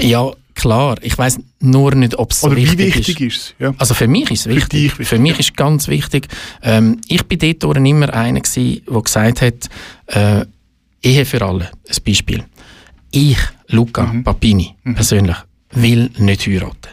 [0.00, 0.30] Ja,
[0.60, 0.96] klar.
[1.02, 3.36] Ich weiß nur nicht, ob es so wichtig, wichtig ist.
[3.36, 3.54] ist?
[3.58, 3.74] Ja.
[3.78, 4.68] Also für mich ist es wichtig.
[4.68, 6.28] dich wichtig, Für mich ist ganz wichtig.
[6.62, 9.68] Ähm, ich bin dort immer einer gewesen, der gesagt hat,
[10.06, 10.44] äh,
[11.02, 12.44] Ehe für alle, ein Beispiel.
[13.10, 13.38] Ich,
[13.68, 14.22] Luca Mhm.
[14.24, 15.36] Papini, persönlich,
[15.72, 16.90] will nicht heiraten.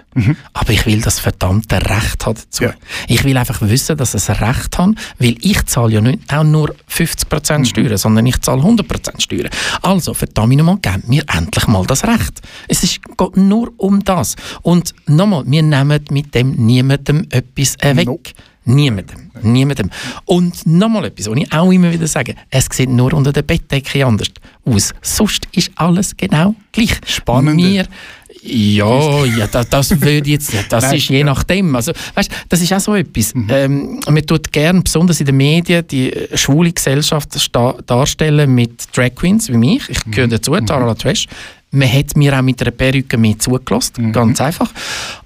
[0.54, 2.64] Aber ich will das verdammte Recht haben dazu.
[2.64, 2.74] Ja.
[3.08, 6.44] Ich will einfach wissen, dass ich ein Recht habe, weil ich zahle ja nicht auch
[6.44, 9.50] nur 50% Steuern, sondern ich zahle 100% Steuern.
[9.82, 12.42] Also, verdammt nochmal, gebt mir endlich mal das Recht.
[12.68, 14.36] Es ist, geht nur um das.
[14.64, 18.06] Und nochmal, wir nehmen mit dem niemandem etwas weg.
[18.08, 18.32] Nope.
[18.68, 19.32] Niemandem.
[19.44, 19.90] Niemandem.
[20.26, 24.06] Und nochmal etwas, was ich auch immer wieder sage, es sieht nur unter der Bettdecke
[24.06, 24.28] anders
[24.66, 24.94] aus.
[25.02, 27.00] Sonst ist alles genau gleich.
[27.06, 27.64] Spannende.
[27.64, 27.88] Wir,
[28.48, 31.26] ja, ja, das, das würde jetzt, das Nein, ist je ja.
[31.26, 31.76] nachdem.
[31.76, 33.34] Also, weißt, das ist auch so etwas.
[33.50, 37.30] Ähm, man tut gern, besonders in den Medien, die schwule Gesellschaft
[37.86, 39.90] darstellen mit Drag Queens wie mich.
[39.90, 41.28] Ich gehöre dazu, Tara Trash.
[41.72, 44.72] Man hat mir auch mit einer Perücke mehr zugelassen, ganz einfach.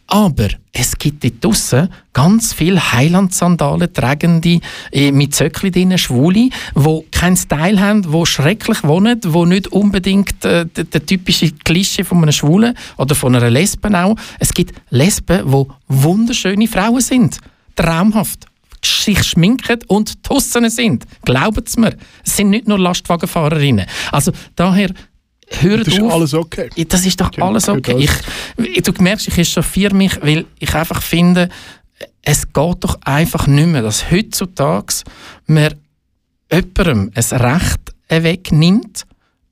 [0.07, 4.59] Aber es gibt dort draussen ganz viele Heilandsandalen tragende,
[4.91, 10.43] äh, mit Zöckli drinnen, Schwule, die keinen Style haben, die schrecklich wohnen, die nicht unbedingt
[10.43, 14.15] äh, der, der typische Klischee von einem Schwulen oder von einer Lesben auch.
[14.39, 17.37] Es gibt Lesben, die wunderschöne Frauen sind.
[17.75, 18.47] Traumhaft
[18.83, 21.05] sich schminken und draussen sind.
[21.23, 21.95] Glaubt es mir.
[22.25, 23.85] Es sind nicht nur Lastwagenfahrerinnen.
[24.11, 24.89] Also daher,
[25.59, 26.13] hört Das ist auf.
[26.13, 26.69] alles okay.
[26.87, 27.93] Das ist doch alles okay.
[27.93, 28.21] das-
[28.65, 31.49] Ich, ich, du merkst, ich echauffiere mich, weil ich einfach finde,
[32.21, 34.93] es geht doch einfach nicht mehr, dass heutzutage
[35.47, 35.73] man
[36.51, 37.79] jemandem ein Recht
[38.09, 39.05] wegnimmt,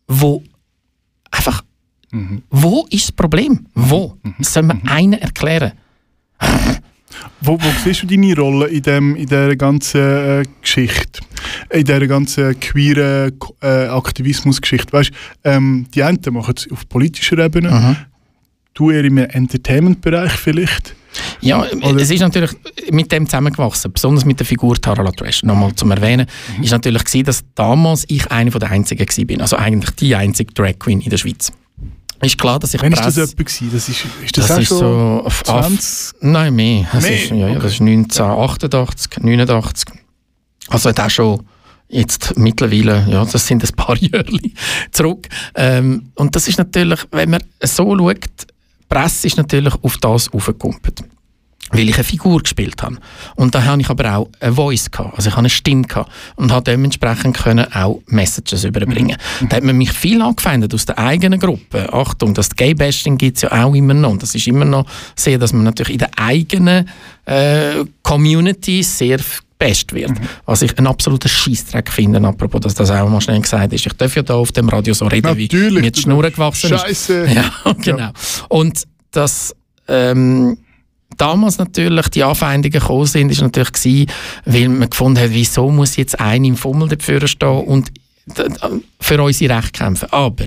[0.08, 0.44] wo
[1.32, 1.64] einfach,
[2.50, 3.68] wo ist das Problem?
[3.76, 4.18] Wo?
[4.40, 5.74] Das soll mir einer erklären.
[7.42, 11.22] Wo, wo siehst du deine Rolle in, dem, in dieser ganzen äh, Geschichte?
[11.70, 14.92] In dieser ganzen queeren äh, Aktivismusgeschichte?
[14.94, 15.12] Weißt
[15.44, 17.96] ähm, die einen machen es auf politischer Ebene, Mhm.
[18.74, 20.96] du eher im Entertainment-Bereich vielleicht.
[21.42, 22.52] Ja, Oder- es ist natürlich
[22.92, 25.44] mit dem zusammengewachsen, besonders mit der Figur Tara Latrash.
[25.44, 26.64] Nochmal zum Erwähnen, Mhm.
[26.64, 30.54] ist natürlich gewesen, dass damals ich eine von der einzigen bin, also eigentlich die einzige
[30.54, 31.52] Drag Queen in der Schweiz.
[32.22, 33.44] Ist klar, dass ich Wann das Presse- etwa?
[33.44, 33.70] Gewesen?
[33.72, 36.16] Das ist, ist das, Das auch ist so auf 20?
[36.22, 36.88] Nein, mehr.
[36.92, 37.24] Das, Mehr?
[37.24, 37.60] Ist, ja, ja, Okay.
[37.62, 39.86] das ist 1988, 89.
[40.70, 41.46] Also hat auch schon
[41.88, 44.26] jetzt mittlerweile, ja, das sind ein paar Jahre
[44.92, 45.28] zurück.
[45.56, 50.32] Ähm, und das ist natürlich, wenn man so schaut, die Presse ist natürlich auf das
[50.34, 51.04] aufgekumpelt.
[51.72, 52.98] Weil ich eine Figur gespielt habe.
[53.36, 55.16] Und da habe ich aber auch eine Voice gehabt.
[55.16, 56.12] Also ich habe eine Stimme gehabt.
[56.36, 59.18] Und habe dementsprechend können auch Messages überbringen.
[59.50, 61.92] Da hat man mich viel angefeindet aus der eigenen Gruppe.
[61.94, 64.12] Achtung, das Gay-Bashing gibt es ja auch immer noch.
[64.12, 66.90] Und das ist immer noch sehr, dass man natürlich in der eigenen
[67.26, 69.20] äh, Community sehr
[69.60, 70.14] best wird.
[70.46, 73.86] Was ich einen absoluten Scheissdreck finde, apropos, dass das auch mal schnell gesagt ist.
[73.86, 76.74] Ich darf ja da auf dem Radio so reden, wie Natürlich, mir die Schnur gewachsen
[76.74, 76.82] ist.
[76.82, 77.28] Scheisse.
[77.36, 78.12] Ja, genau.
[78.48, 79.54] Und dass
[79.88, 80.58] ähm,
[81.20, 84.08] damals natürlich die Anfeindungen gekommen sind, ist natürlich gewesen,
[84.46, 87.92] weil man gefunden hat, wieso muss jetzt einer im Fummel dafür stehen und
[89.00, 90.12] für unsere Rechte kämpfen.
[90.12, 90.46] Aber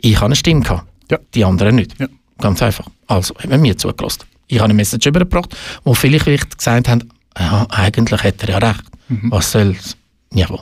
[0.00, 1.18] ich habe eine Stimme gehabt, Ja.
[1.34, 1.98] die anderen nicht.
[1.98, 2.06] Ja.
[2.38, 2.86] Ganz einfach.
[3.06, 4.22] Also, haben wir mir zugelassen.
[4.48, 8.58] Ich habe eine Message übergebracht, wo viele vielleicht gesagt haben, ja, eigentlich hat er ja
[8.58, 8.82] recht.
[9.08, 9.30] Mhm.
[9.30, 9.96] Was soll's?
[10.34, 10.60] Jawohl.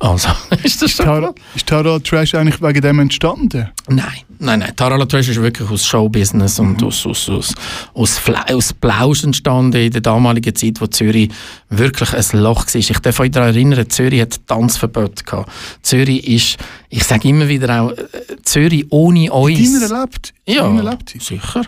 [0.00, 0.28] Also,
[0.64, 3.68] ist das schon ist Tara Trash eigentlich wegen dem entstanden?
[3.88, 4.72] Nein, nein, nein.
[4.76, 6.86] Tara Latrash ist wirklich aus Showbusiness und Mhm.
[6.88, 7.54] aus, aus, aus,
[7.94, 8.20] aus,
[8.50, 11.30] aus Plausch entstanden in der damaligen Zeit, wo Zürich
[11.70, 12.74] wirklich ein Loch war.
[12.74, 15.50] Ich darf euch daran erinnern, Zürich hat Tanzverbot gehabt.
[15.82, 16.56] Zürich ist,
[16.90, 17.96] ich sage immer wieder auch, äh,
[18.42, 19.80] Zürich ohne uns.
[19.80, 20.34] Deiner erlebt?
[20.46, 21.14] ja, erlebt?
[21.20, 21.62] sicher.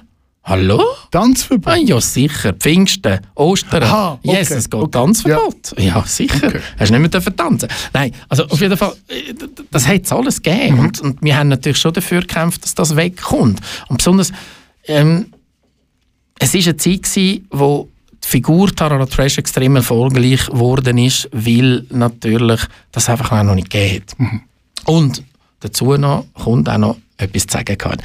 [0.47, 0.79] Hallo?
[1.11, 1.73] Tanzverbot?
[1.73, 2.53] Ah, ja, sicher.
[2.53, 3.83] Pfingsten, Ostern.
[3.83, 4.91] Aha, okay, Yes, es geht okay.
[4.91, 5.75] Tanzverbot.
[5.79, 6.49] Ja, sicher.
[6.49, 6.61] Okay.
[6.79, 9.33] Hast du nicht mehr tanzen Nein, also auf jeden Fall, äh,
[9.71, 10.75] das hat es alles gegeben.
[10.77, 10.81] Mhm.
[10.81, 13.61] Und, und wir haben natürlich schon dafür gekämpft, dass das wegkommt.
[13.89, 14.33] Und besonders,
[14.87, 15.33] ähm,
[16.39, 17.89] es war eine Zeit, gewesen, wo
[18.23, 22.61] die Figur Tara Trash extrem erfolgreich geworden ist, weil natürlich
[22.93, 24.19] das einfach noch nicht hat.
[24.19, 24.43] Mhm.
[24.85, 25.23] Und
[25.61, 28.03] dazu noch, kommt auch noch etwas zu sagen gehabt.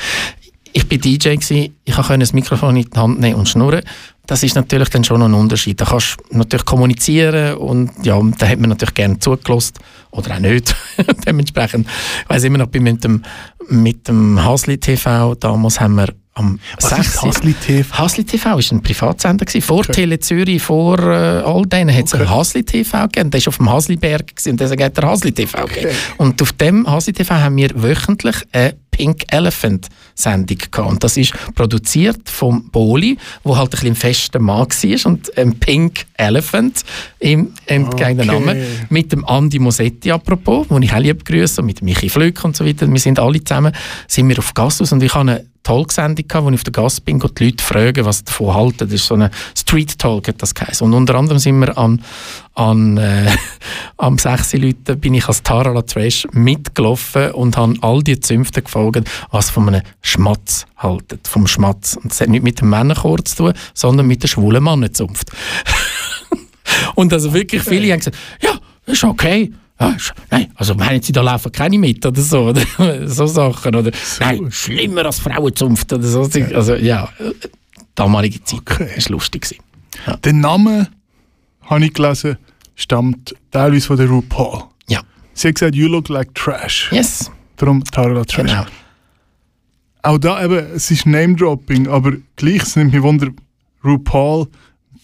[0.74, 3.82] Ich war DJ, gewesen, ich konnte das Mikrofon in die Hand nehmen und schnurren.
[4.28, 5.82] Das ist natürlich dann schon ein Unterschied.
[5.82, 9.74] Da kannst du natürlich kommunizieren und ja, da hat man natürlich gerne zugelassen
[10.11, 10.76] oder auch nicht.
[11.26, 13.24] Dementsprechend, ich weiss immer noch, bin mit dem,
[13.70, 17.21] mit dem Hasli TV, damals haben wir am Was ist 6.
[17.23, 17.97] Hasli TV?
[17.97, 19.45] Hasli TV war ein Privatsender.
[19.45, 19.61] Gewesen.
[19.65, 22.27] Vor Tele Zürich, vor äh, all denen hat es Okay.
[22.27, 23.31] Hasli TV gegeben.
[23.31, 25.89] Der war auf dem Hasliberg gewesen, und deswegen hat er Hasli TV gegeben.
[26.17, 30.89] Und auf dem Hasli TV haben wir wöchentlich eine Pink Elephant Sendung gehabt.
[30.89, 35.37] Und das ist produziert vom Boli, wo halt ein bisschen ein fester Mann war und
[35.37, 36.83] ein Pink Elephant
[37.19, 38.39] im entgegenen Okay.
[38.39, 38.61] Namen.
[38.89, 42.57] Mit dem Andi Mosetti apropos, den ich auch lieb grüße, und mit Michi Flück und
[42.57, 42.91] so weiter.
[42.91, 43.71] Wir sind alle zusammen,
[44.07, 47.05] sind wir auf Gastus und ich habe eine Talksendung gehabt, wo ich auf der Gast
[47.05, 48.80] bin und die Leute fragen, was sie davon halten.
[48.80, 50.86] Das ist so eine Street Talk, hat das geheißen.
[50.86, 52.03] Und unter anderem sind wir an,
[52.55, 53.30] an äh,
[53.97, 54.53] am 6.
[54.53, 59.68] Leuten bin ich als Tara Latrash mitgelaufen und habe all die Zünfte gefragt, was von
[59.68, 61.20] einem Schmatz halten.
[61.24, 61.95] Vom Schmatz.
[61.95, 65.32] Und das hat nicht mit dem Männerchor zu tun, sondern mit der schwulen Mannenzunft.
[66.95, 69.51] Und also wirklich viele haben gesagt, ja, ist okay.
[69.80, 72.61] Ja, ist, nein, also meinen Sie, da laufen keine mit oder so, oder
[73.07, 73.75] so Sachen.
[73.75, 76.21] Oder, nein, schlimmer als Frauenzunft oder so.
[76.53, 77.09] Also ja,
[77.95, 78.59] damalige Zeit.
[78.59, 78.89] Okay.
[78.95, 79.41] War lustig.
[79.43, 79.63] gewesen.
[80.23, 80.88] Der Name,
[81.61, 82.38] habe ich gelesen,
[82.75, 84.63] stammt teilweise von der RuPaul.
[84.89, 85.01] Ja,
[85.34, 86.89] Sie hat gesagt, you look like trash.
[86.91, 88.47] yes, Darum Tara Trash.
[88.47, 88.65] genau.
[90.01, 93.27] Auch da eben, es ist Name-Dropping, aber gleich, es nimmt mich Wunder,
[93.84, 94.47] RuPaul,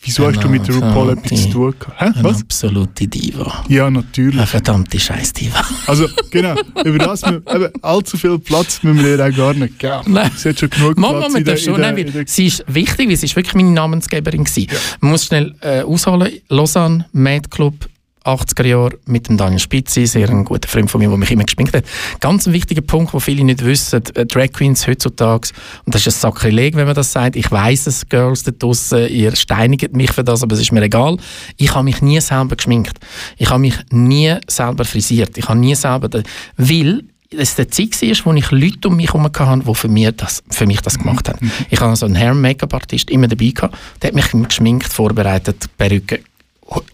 [0.05, 1.75] wieso hast du mit der Genau, RuPaul etwas zu tun?
[1.97, 2.05] Hä?
[2.05, 2.41] Eine Was?
[2.41, 3.63] absolute Diva.
[3.67, 4.45] Ja, Eine natürlich.
[4.47, 5.61] verdammte Scheiß-Diva.
[5.87, 9.79] Also, genau, über das, wir, eben, allzu viel Platz müssen wir ihr auch gar nicht
[9.79, 10.01] geben.
[10.07, 10.31] Nein.
[10.35, 12.13] Sie hat schon genug Mama, Platz man in der, darf schon, in der, nein, in
[12.13, 14.67] weil sie ist wichtig, weil sie ist wirklich meine Namensgeberin gewesen.
[15.01, 16.31] Man muss schnell äh, ausholen.
[16.49, 17.87] Lausanne, Mad Club,
[18.25, 21.43] 80er Jahre mit dem Daniel Spitzi, sehr ein guter Freund von mir, der mich immer
[21.43, 21.85] geschminkt hat.
[22.19, 25.49] Ganz ein wichtiger Punkt, den viele nicht wissen, äh, Drag Queens heutzutage,
[25.85, 29.07] und das ist ein Sakrileg, wenn man das sagt, ich weiss es, Girls da draussen,
[29.09, 31.17] ihr steinigt mich für das, aber es ist mir egal.
[31.57, 32.97] Ich habe mich nie selber geschminkt.
[33.37, 35.37] Ich habe mich nie selber frisiert.
[35.37, 36.23] Ich habe nie selber,
[36.57, 40.11] weil es der Zeit war, wo ich Leute um mich herum hatte, die für mich
[40.15, 41.51] das, für mich das gemacht haben.
[41.69, 46.21] Ich hatte so einen Hair-Make-up-Artist immer dabei, gehabt, der hat mich geschminkt, vorbereitet, Perücke,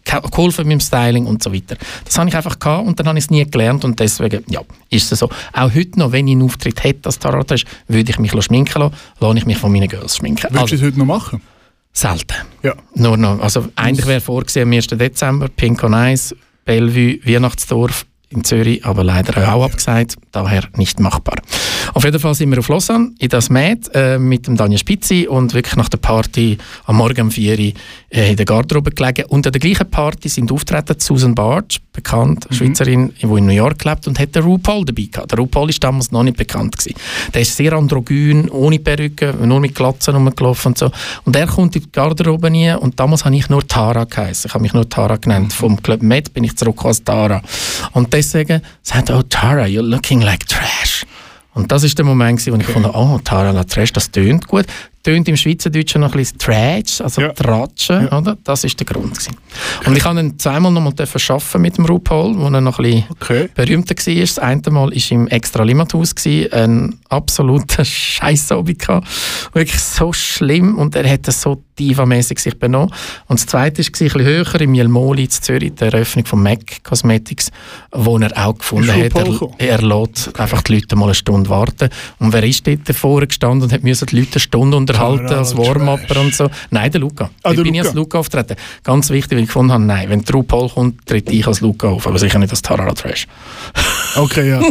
[0.04, 1.76] geholfen mit dem Styling und so weiter.
[2.06, 4.62] Das habe ich einfach gehabt und dann habe ich es nie gelernt und deswegen, ja,
[4.90, 5.30] ist es so.
[5.54, 7.50] Auch heute noch, wenn ich einen Auftritt hätte als Tarot
[7.88, 10.44] würde ich mich schminken lassen, lasse ich mich von meinen Girls schminken.
[10.44, 11.42] Würdest du Also, es heute noch machen?
[11.94, 12.36] Selten.
[12.64, 12.74] Ja.
[12.96, 13.40] Nur noch.
[13.42, 14.88] Also eigentlich wäre vorgesehen am 1.
[14.88, 21.36] Dezember, Pink on Ice, Bellevue, Weihnachtsdorf in Zürich, aber leider auch abgesagt, daher nicht machbar.
[21.94, 25.28] Auf jeden Fall sind wir auf Lausanne, in das Med, äh, mit dem Daniel Spitzi
[25.30, 27.74] und wirklich nach der Party am Morgen um 4 Uhr
[28.12, 29.26] in der Garderobe gelegen.
[29.30, 33.86] Und an der gleichen Party sind auftreten Susan Bartsch, bekannt, Schweizerin, die in New York
[33.86, 35.32] lebt und hat den RuPaul dabei gehabt.
[35.32, 36.78] Der RuPaul war damals noch nicht bekannt.
[36.78, 37.00] Gewesen.
[37.34, 40.92] Der ist sehr androgyn, ohne Perücke, nur mit Glatzen rumgelaufen und so.
[41.24, 44.50] Und er kommt in die Garderobe rein und damals habe ich nur Tara geheißen.
[44.50, 45.54] Ich habe mich nur Tara genannt.
[45.54, 47.42] Vom Club Med bin ich zurück als Tara.
[47.94, 51.06] Und deswegen sagt er, oh Tara, you're looking like trash.
[51.54, 54.66] Und das ist der Moment, wo ich fand, oh, Tara la Trash, das tönt gut.
[55.04, 57.30] Tönt im Schweizerdeutschen noch ein bisschen Trash, also Ja.
[57.30, 58.38] Tratschen, oder?
[58.44, 59.12] Das ist der Grund.
[59.14, 59.36] Gewesen.
[59.86, 62.84] Und ich habe ihn zweimal noch mal arbeiten mit dem RuPaul, wo er noch ein
[62.84, 63.50] bisschen Okay.
[63.56, 64.16] berühmter war.
[64.22, 66.14] Das eine Mal war im extra Limathaus,
[66.52, 68.88] ein absoluter Scheissabend.
[69.54, 72.94] Wirklich so schlimm und er hat das so divamäßig sich benommen.
[73.28, 76.84] Und das zweite war ein bisschen höher im Jelmoli in Zürich, die Eröffnung von MAC
[76.84, 77.50] Cosmetics,
[77.92, 81.16] wo er auch gefunden Ist hat, RuPaul er, er lässt einfach die Leute mal eine
[81.16, 81.90] Stunde warten.
[82.20, 85.58] Und wer ist dort davor gestanden und hat müssen die Leute eine Stunde unterhalten als.
[85.58, 86.50] Warm-Upper und so?
[86.70, 87.30] Nein, der Luca.
[87.44, 87.88] Ah, ich bin ich Luca.
[87.88, 88.56] als Luca auftreten.
[88.84, 91.90] Ganz wichtig, weil ich gefunden habe, nein, wenn der RuPaul kommt, tritt ich als Luca
[91.90, 93.28] auf, aber sicher nicht als Tara Trash.
[94.14, 94.62] Okay, ja.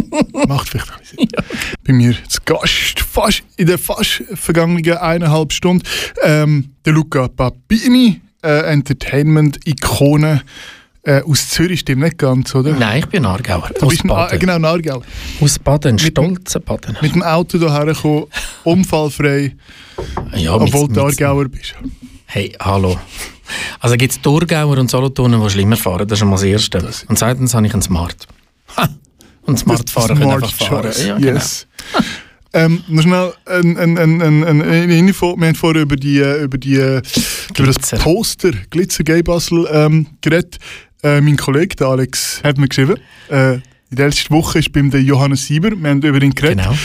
[0.47, 1.27] Macht vielleicht auch Sinn.
[1.83, 5.83] Bei mir zu Gast, fast in der fast vergangenen eineinhalb Stunden,
[6.21, 10.43] ähm, der Luca Papini, äh, Entertainment-Ikone
[11.03, 12.73] äh, aus Zürich, stimmt nicht ganz, oder?
[12.73, 13.69] Nein, ich bin Aargauer.
[13.79, 14.39] Du Aus bist ein, Baden.
[14.39, 15.01] genau, Nargau.
[15.39, 16.97] Aus Baden, stolzer Baden.
[17.01, 18.25] Mit dem Auto hierher gekommen,
[18.63, 19.55] unfallfrei,
[20.35, 21.75] Ja, obwohl mit- du Aargauer bist.
[22.25, 22.97] Hey, hallo.
[23.79, 26.07] Also gibt es Thurgauer und Solothurner, die schlimmer fahren.
[26.07, 26.79] Das ist schon mal das Erste.
[27.07, 28.27] Und zweitens habe ich einen Smart.
[28.77, 28.87] Ha!
[29.43, 30.91] Und Smartfahrer können einfach fahren.
[31.05, 31.33] Ja, genau.
[31.33, 31.67] yes.
[32.53, 35.35] ähm, noch schnell ein, ein, ein, ein, Info.
[35.37, 37.01] Wir haben vorher über, die, äh, über, die, äh,
[37.57, 37.89] über das.
[38.01, 40.57] Poster Glitzer Gay Basel ähm, geredet.
[41.03, 42.95] Äh, mein Kollege, der Alex, hat mir geschrieben.
[43.29, 46.75] Äh, in der letzten Woche ist beim Johannes Sieber, wir haben über ihn geredet, Genau.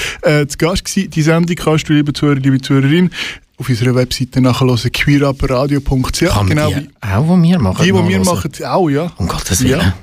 [0.40, 1.10] äh, zu Gast gewesen.
[1.10, 3.10] Die Sendung kannst du, liebe Zuhörer, liebe Zuhörerin,
[3.58, 6.20] auf unserer Webseite nachhören, queerabradio.ch.
[6.26, 7.84] Kann Genau, wie die auch, die wir machen?
[7.84, 9.12] die, die wir machen, auch, ja.
[9.18, 9.80] Um Gottes Willen.
[9.80, 9.94] Ja.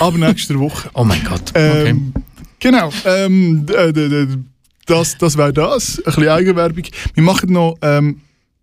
[0.00, 0.90] Aber nächste Woche.
[0.92, 1.50] Oh mein Gott.
[1.50, 1.88] Okay.
[1.90, 2.12] Ähm,
[2.62, 2.92] Genau.
[3.06, 4.26] Ähm, d-
[4.84, 5.96] das das wäre das.
[5.98, 6.84] Ein bisschen Eigenwerbung.
[7.14, 8.20] Wir machen noch ähm,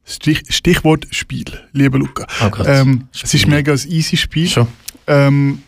[0.08, 2.26] Stich, Stichwort Spiel, lieber Luca.
[2.42, 2.64] Oh.
[2.66, 4.48] Ähm, es ist mega ein easy Spiel.
[4.48, 4.68] Schon.
[5.06, 5.64] Ähm,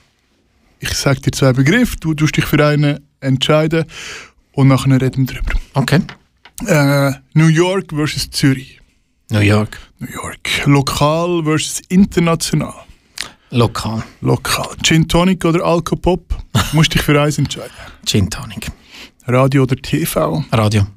[0.79, 3.83] ich sage dir zwei Begriffe, du tust dich für einen entscheiden
[4.53, 5.59] und nachher reden wir drüber.
[5.73, 5.99] Okay.
[6.65, 8.79] Äh, New York versus Zürich.
[9.29, 9.77] New York.
[9.99, 10.65] New York.
[10.65, 12.73] Lokal versus international.
[13.51, 14.03] Lokal.
[14.21, 14.69] Lokal.
[14.83, 16.33] Gin Tonic oder Alcopop?
[16.73, 17.75] Musst dich für eins entscheiden.
[18.05, 18.71] Gin Tonic.
[19.29, 20.43] Radio oder TV?
[20.51, 20.87] Radio.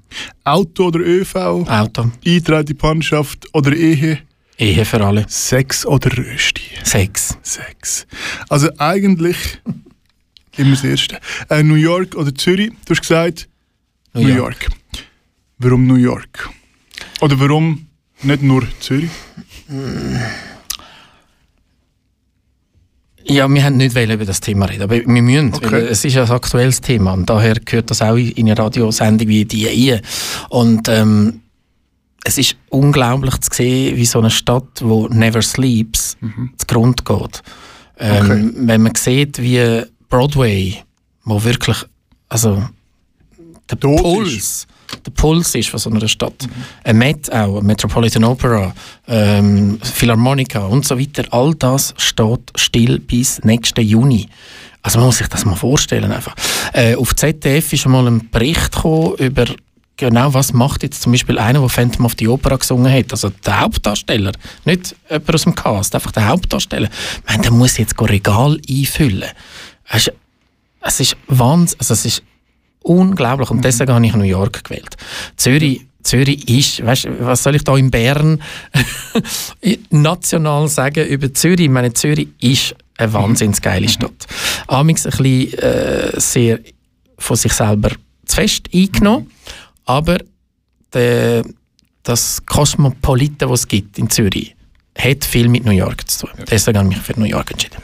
[0.45, 1.37] Auto oder ÖV?
[1.37, 2.11] Auto.
[2.24, 4.20] Eintritt in Partnerschaft oder Ehe?
[4.57, 5.26] Ehe für alle.
[5.28, 6.62] Sex oder Rösti?
[6.83, 7.37] Sex.
[7.43, 8.07] Sex.
[8.49, 9.37] Also eigentlich
[10.57, 11.20] immer das Erste.
[11.51, 12.70] Äh, New York oder Zürich?
[12.87, 13.49] Du hast gesagt
[14.14, 14.68] New, York.
[15.59, 16.49] Warum New York?
[17.20, 17.87] Oder warum
[18.22, 19.11] nicht nur Zürich?
[23.24, 25.72] Ja, wir haben nicht über das Thema reden, aber wir müssen, Okay.
[25.72, 29.44] weil es ist ein aktuelles Thema und daher gehört das auch in eine Radiosendung wie
[29.44, 30.00] die hier.
[30.48, 31.40] Und ähm,
[32.24, 36.16] es ist unglaublich zu sehen, wie so eine Stadt, wo never sleeps,
[36.58, 37.42] zu Grund geht.
[37.98, 38.50] Ähm, Okay.
[38.56, 40.76] Wenn man sieht, wie Broadway,
[41.24, 41.76] wo wirklich,
[42.28, 42.62] also
[43.70, 44.02] der ist.
[44.02, 44.66] Puls,
[45.07, 46.49] der Puls ist von so einer Stadt.
[46.84, 48.74] Ein Met auch, ein Metropolitan Opera,
[49.09, 51.24] ähm, Philharmonica und so weiter.
[51.30, 54.28] All das steht still bis nächsten Juni.
[54.82, 56.34] Also man muss sich das mal vorstellen einfach.
[56.72, 59.47] Äh, auf ZDF ist einmal ein Bericht über
[59.97, 63.30] genau was macht jetzt zum Beispiel einer, der Phantom of the Opera gesungen hat, also
[63.30, 64.32] der Hauptdarsteller,
[64.64, 66.88] nicht jemand aus dem Cast, einfach der Hauptdarsteller.
[66.88, 69.30] Ich meine, der muss jetzt Regal einfüllen.
[69.88, 70.16] Es ist,
[70.80, 72.22] es ist Wahnsinn, also es ist
[72.83, 74.97] unglaublich und deswegen habe ich New York gewählt.
[75.37, 78.43] Zürich, Zürich ist, weißt, was soll ich da in Bern
[79.91, 81.66] national sagen über Zürich?
[81.66, 84.26] Ich meine, Zürich ist eine wahnsinnig geile Stadt.
[84.66, 86.61] Amix ein bisschen äh, sehr
[87.18, 87.91] von sich selber
[88.26, 89.30] zu fest eingenommen,
[89.85, 90.18] aber
[90.93, 91.45] der,
[92.03, 94.55] das Kosmopolite, was es gibt in Zürich,
[94.99, 96.45] hat viel mit New York zu tun.
[96.51, 97.76] Deswegen habe ich mich für New York entschieden.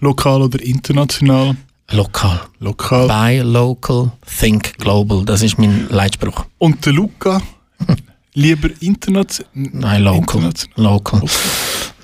[0.00, 1.56] Lokal oder international?
[1.90, 2.40] Lokal.
[2.60, 3.06] Lokal.
[3.08, 5.24] Buy local, think global.
[5.24, 6.44] Das ist mein Leitspruch.
[6.58, 7.40] Und der Luca?
[8.34, 9.50] Lieber international?
[9.54, 10.42] Nein, local.
[10.42, 10.92] International.
[10.92, 11.22] Local.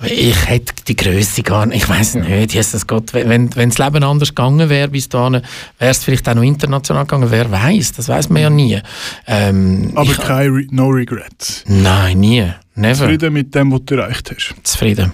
[0.03, 1.83] Ich hätte die Größe gar nicht.
[1.83, 2.53] Ich weiß nicht.
[2.53, 5.41] Jesus Gott, wenn, wenn das Leben anders gegangen wäre bis dahin,
[5.79, 7.31] wäre es vielleicht auch noch international gegangen.
[7.31, 7.93] Wer weiß?
[7.93, 8.81] Das weiß man ja nie.
[9.27, 11.63] Ähm, Aber ich, kein Re No Regrets.
[11.67, 12.51] Nein, nie.
[12.77, 12.95] Never.
[12.95, 14.53] Zufrieden mit dem, was du erreicht hast.
[14.63, 15.13] Zufrieden.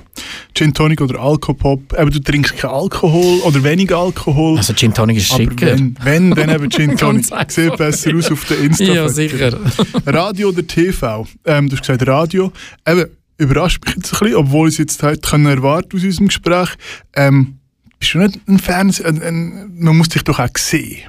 [0.56, 1.94] Gin Tonic oder Alkopop.
[1.98, 4.58] Eben, du trinkst keinen Alkohol oder wenig Alkohol.
[4.58, 5.68] Also Gin Tonic ist aber schicker.
[5.68, 7.26] wenn, wenn, dann eben Gin Tonic.
[7.48, 9.60] Sieht besser aus auf der insta Ja, sicher.
[10.08, 11.28] Radio oder TV?
[11.46, 12.52] Ähm, du hast gesagt Radio.
[12.88, 13.06] Eben,
[13.38, 16.70] überrascht mich jetzt ein bisschen, obwohl ich es jetzt heute können erwarten aus unserem Gespräch.
[17.16, 17.60] Ähm,
[18.00, 19.14] bist du nicht ein Fernseher?
[19.14, 21.02] Man muss dich doch auch sehen.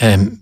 [0.00, 0.40] Ähm,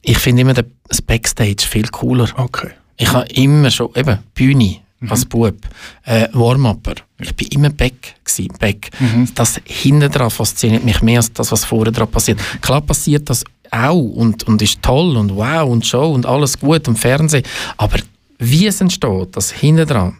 [0.00, 2.28] ich finde immer das Backstage viel cooler.
[2.36, 2.70] Okay.
[2.96, 5.10] Ich habe immer schon, eben, Bühne Mhm.
[5.10, 5.56] als Bub,
[6.04, 6.94] äh, Warm-Upper.
[7.20, 8.90] Ich bin immer Back gsi, Back.
[9.00, 9.28] Mhm.
[9.34, 12.38] Das hinten dran fasziniert mich mehr als das, was vorne dran passiert.
[12.60, 13.42] Klar passiert das
[13.72, 17.42] auch und, und ist toll und wow und Show und alles gut und Fernsehen.
[17.78, 17.98] Aber
[18.38, 20.18] wie es entsteht, das hinten dran.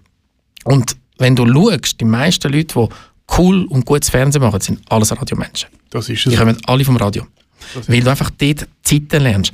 [0.65, 5.13] Und wenn du schaust, die meisten Leute, die cool und gutes Fernsehen machen, sind alles
[5.17, 5.69] Radiomenschen.
[5.91, 6.37] Das ist Die es.
[6.39, 7.25] kommen alle vom Radio.
[7.87, 9.53] Weil du einfach dort Zeiten lernst.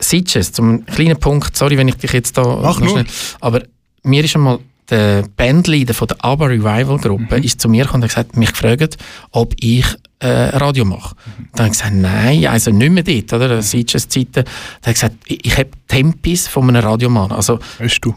[0.00, 2.42] Sitches, zum kleinen Punkt, sorry, wenn ich dich jetzt da...
[2.62, 3.04] Mach nur.
[3.40, 3.62] aber
[4.02, 4.58] mir ist einmal
[4.90, 7.42] der Bandleader von der ABBA Revival Gruppe Mhm.
[7.42, 8.98] ist zu mir gekommen und hat gesagt, mich gefragt,
[9.30, 9.86] ob ich
[10.18, 11.14] äh, Radio mache.
[11.14, 11.48] Mhm.
[11.54, 13.62] Dann habe ich gesagt, nein, also nicht mehr dort, oder?
[13.62, 14.32] Sitches Zeiten.
[14.32, 17.32] Dann hat er gesagt, ich, ich habe Tempis von einem Radiomann.
[17.32, 17.58] Also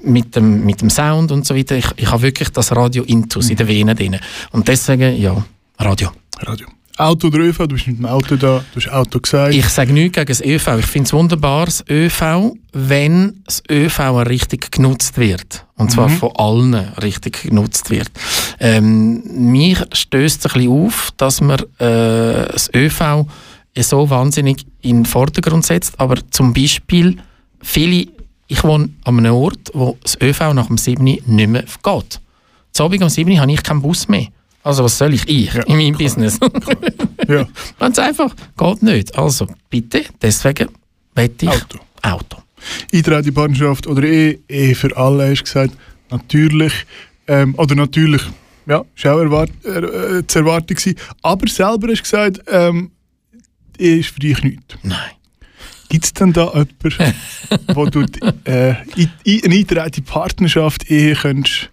[0.04, 1.78] mit dem, mit dem Sound und so weiter.
[1.78, 4.18] Ich, ich habe wirklich das Radio Intus in den Venen drin.
[4.52, 5.42] Und deswegen, ja,
[5.80, 6.12] Radio.
[6.42, 6.68] Radio.
[6.98, 7.58] Auto oder ÖV?
[7.60, 8.64] Du bist mit dem Auto da.
[8.74, 9.54] Du hast Auto gesagt.
[9.54, 10.80] Ich sage nichts gegen das ÖV.
[10.80, 15.66] Ich finde es wunderbar, das ÖV, wenn das ÖV richtig genutzt wird.
[15.76, 18.10] Und zwar von allen richtig genutzt wird.
[18.60, 23.28] Ähm, mir stößt es ein bisschen auf, dass man äh, das ÖV
[23.80, 26.00] so wahnsinnig in den Vordergrund setzt.
[26.00, 27.18] Aber zum Beispiel,
[27.62, 28.08] viele,
[28.48, 31.04] ich wohne an einem Ort, wo das ÖV nach dem 7.
[31.04, 32.20] nicht mehr geht.
[32.72, 33.40] Zu Abend am 7.
[33.40, 34.28] habe ich keinen Bus mehr.
[34.68, 35.26] Also was soll ich?
[35.30, 36.38] Ich Ja, in meinem Business.
[37.30, 37.48] ja.
[37.80, 39.18] Ganz einfach, geht nicht.
[39.18, 40.68] Also bitte, deswegen
[41.16, 41.80] wette ich Auto.
[42.02, 42.38] Auto.
[43.32, 45.74] Partnerschaft oder Ehe, Ehe für alle, hast du gesagt.
[46.10, 46.74] Natürlich.
[47.28, 48.22] Ähm, oder natürlich,
[48.66, 50.98] ja, ist auch erwart äh, zu erwarten gewesen.
[51.22, 52.92] Aber selber hast du gesagt, ähm,
[53.78, 54.76] Ehe ist für dich nichts.
[54.84, 55.12] Nein.
[55.88, 57.16] Gibt es denn da jemanden,
[57.74, 58.02] wo du
[58.44, 61.70] äh, in, in eine eingetragene Partnerschaft, Ehe könntest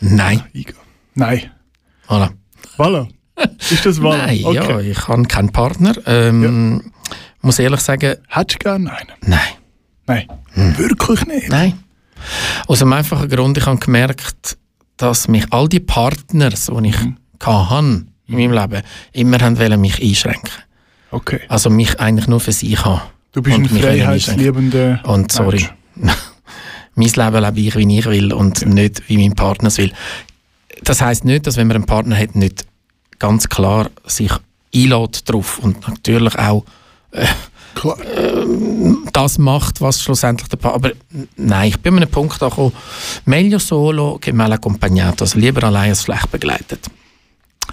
[0.00, 0.42] Nein.
[1.14, 1.50] Nein.
[2.08, 2.30] Voilà.
[2.76, 3.08] Voilà.
[3.70, 4.26] Ist das voilà?
[4.26, 4.54] Nein, okay.
[4.56, 5.94] ja, ich habe keinen Partner.
[6.06, 6.92] Ähm,
[7.42, 9.10] Muss ehrlich sagen, Hättest du gerne einen?
[9.22, 9.40] nein.
[10.06, 10.26] Nein.
[10.52, 10.78] Hm.
[10.78, 11.48] Wirklich nicht?
[11.48, 11.74] Nein.
[12.66, 14.56] Aus dem einfachen Grund, ich habe gemerkt,
[14.96, 17.16] dass mich all die Partners, die ich Mhm.
[17.42, 20.50] hatte in meinem Leben, immer haben wollen mich einschränken.
[21.10, 21.40] Okay.
[21.48, 23.02] Also mich eigentlich nur für sich haben.
[23.32, 25.68] Du bist ein freiheitsliebender Und sorry,
[26.94, 29.92] mein Leben lebe ich, wie ich will und nicht, wie mein Partner es will.
[30.82, 32.66] Das heißt nicht, dass wenn man einen Partner hat, nicht
[33.18, 34.32] ganz klar sich
[34.74, 36.64] einlädt drauf und natürlich auch
[37.74, 37.98] Klar.
[39.12, 40.88] das macht, was schlussendlich der Partner...
[40.88, 40.96] Aber
[41.36, 42.72] nein, ich bin an einem Punkt angekommen,
[43.26, 46.86] meglio solo che mal accompagnato, also lieber allein als schlecht begleitet.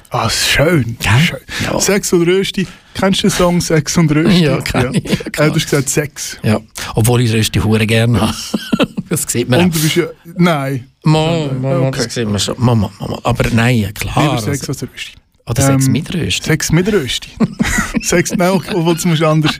[0.09, 0.97] Ah, schön.
[0.99, 1.19] Gell?
[1.19, 1.39] schön.
[1.65, 1.79] Ja.
[1.79, 2.67] Sex und Rösti.
[2.93, 4.43] Kennst du den Song Sex und Rösti?
[4.45, 6.37] Ja, kenn ich, ja, Äh, du hast gesagt Sex.
[6.43, 6.59] Ja,
[6.95, 8.33] obwohl ich Rösti hure gerne habe.
[9.09, 10.05] das sieht man Und du bist ja...
[10.37, 10.87] Nein.
[11.03, 12.03] Mama, Mama, Okay.
[12.03, 12.55] das sieht man schon.
[12.59, 13.19] Mama, Mama.
[13.23, 14.23] Aber nein, ja, klar.
[14.23, 15.11] Lieber Sex also, als Rösti.
[15.47, 16.45] oder Sex Ähm, mit Rösti.
[16.47, 17.29] Sex mit Rösti.
[18.03, 19.59] Sex, nein, obwohl du musst anders,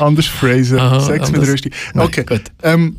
[0.00, 0.78] anders phrasen.
[0.78, 1.48] Aha, Sex mit anders.
[1.48, 1.70] Rösti.
[1.94, 2.24] Nein, Okay.
[2.24, 2.42] gut.
[2.62, 2.96] Ähm,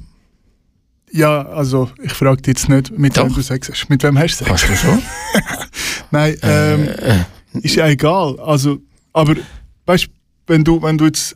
[1.11, 3.35] ja, also ich frage dich jetzt nicht, mit wem Doch.
[3.35, 3.89] du Sex hast.
[3.89, 4.63] Mit wem hast du Sex?
[4.65, 5.01] Kannst du schon?
[6.11, 8.39] Nein, ähm, Äh, ist ja egal.
[8.39, 8.79] Also,
[9.13, 9.35] aber
[9.85, 10.09] weißt du,
[10.47, 11.35] wenn du, wenn du jetzt.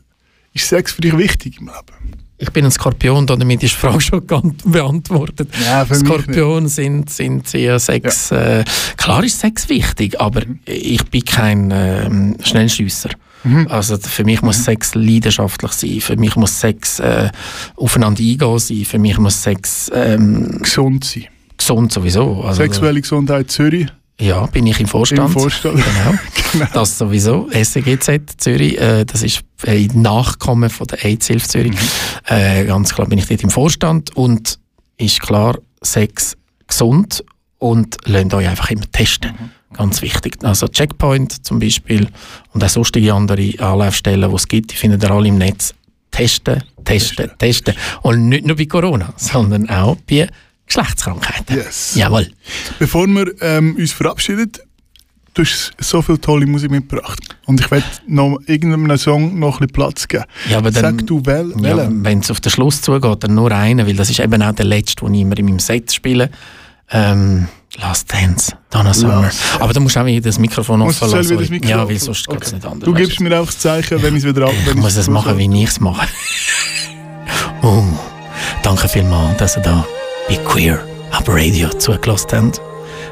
[0.54, 2.22] Ist Sex für dich wichtig im Leben?
[2.36, 5.48] Ich bin ein Skorpion, damit ist die Frage schon beantwortet.
[5.64, 8.32] Ja, für mich Skorpion sind, sind sehr Sex.
[8.32, 8.64] Äh,
[8.96, 13.10] klar ist Sex wichtig, aber ich bin kein ähm, Schnellschüsser.
[13.44, 13.66] Mhm.
[13.68, 17.30] Also für mich muss Sex leidenschaftlich sein, für mich muss Sex äh,
[17.76, 21.24] aufeinander eingehen sein, für mich muss Sex ähm, Gesund sein.
[21.56, 22.42] gesund sowieso.
[22.42, 23.86] Also, Sexuelle Gesundheit Zürich
[24.20, 25.20] Ja, bin ich im Vorstand.
[25.20, 25.76] im Vorstand.
[25.84, 26.18] Genau.
[26.52, 26.66] Genau.
[26.74, 27.48] Das sowieso.
[27.50, 31.72] SEGZ Zürich, äh, das ist ein Nachkommen von der AIDS-Hilfe Zürich.
[32.26, 34.58] Äh, ganz klar bin ich dort im Vorstand und
[34.98, 36.36] ist klar, Sex
[36.68, 37.24] gesund
[37.56, 39.32] und lasst euch einfach immer testen.
[39.74, 40.38] Ganz wichtig.
[40.42, 42.08] Also Checkpoint zum Beispiel
[42.52, 45.74] und auch sonstige andere Anlaufstellen, die es gibt, die findet ihr alle im Netz.
[46.10, 47.74] Testen, testen, testen.
[48.02, 50.28] Und nicht nur bei Corona, sondern auch bei
[50.66, 51.56] Geschlechtskrankheiten.
[51.56, 51.94] Yes.
[51.94, 52.28] Jawohl.
[52.78, 54.52] Bevor wir ähm, uns verabschieden,
[55.34, 57.36] du hast so viel tolle Musik mitgebracht.
[57.46, 60.24] Und ich werde noch irgendeinem Song noch ein bisschen Platz geben.
[60.50, 63.52] Ja, aber dann, Sag du wel, Ja, wenn es auf den Schluss zugeht, dann nur
[63.52, 66.30] einen, weil das ist eben auch der letzte, den ich immer in meinem Set spiele.
[66.90, 67.48] Ähm,
[67.80, 69.22] Last Dance, Donna Summer.
[69.22, 71.24] Last Aber du musst auch wieder das Mikrofon offen lassen.
[71.28, 71.48] sorry.
[71.48, 72.56] Mikrofon Ja, weil sonst geht es Okay.
[72.56, 72.84] nicht anders.
[72.86, 74.52] Du gibst mir einfach das Zeichen, wenn ich es wieder ab.
[74.66, 76.06] Ich muss es machen, wie ich es mache.
[77.62, 77.82] oh,
[78.62, 79.86] danke vielmals, dass ihr da
[80.28, 82.52] bei Queer Up Radio zugelassen haben.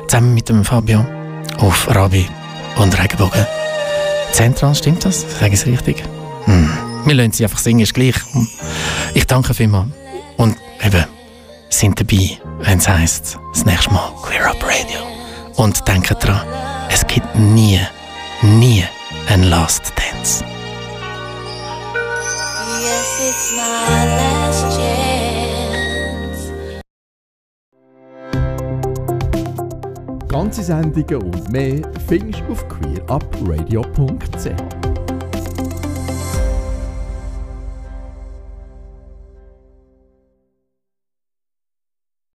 [0.09, 1.07] Zusammen mit dem Fabio
[1.59, 2.29] auf Rabi
[2.77, 3.47] und Regenbogen.
[4.33, 5.23] Zentral, stimmt das?
[5.23, 6.03] Sage ich es richtig?
[6.45, 6.71] Hm.
[7.07, 8.15] Wir lassen sie einfach singen, ist gleich.
[9.15, 9.89] Ich danke vielmals.
[10.37, 11.05] Und eben,
[11.71, 15.01] sind dabei, wenn es heisst, das nächste Mal Queer Up Radio.
[15.57, 16.47] Und denkt dran,
[16.91, 17.81] es gibt nie,
[18.43, 18.85] nie
[19.29, 20.45] ein Last Dance.
[22.83, 26.53] Yes, it's my last chance.
[30.29, 34.80] Ganze Sendungen und mehr findest du auf queerupradio.ch.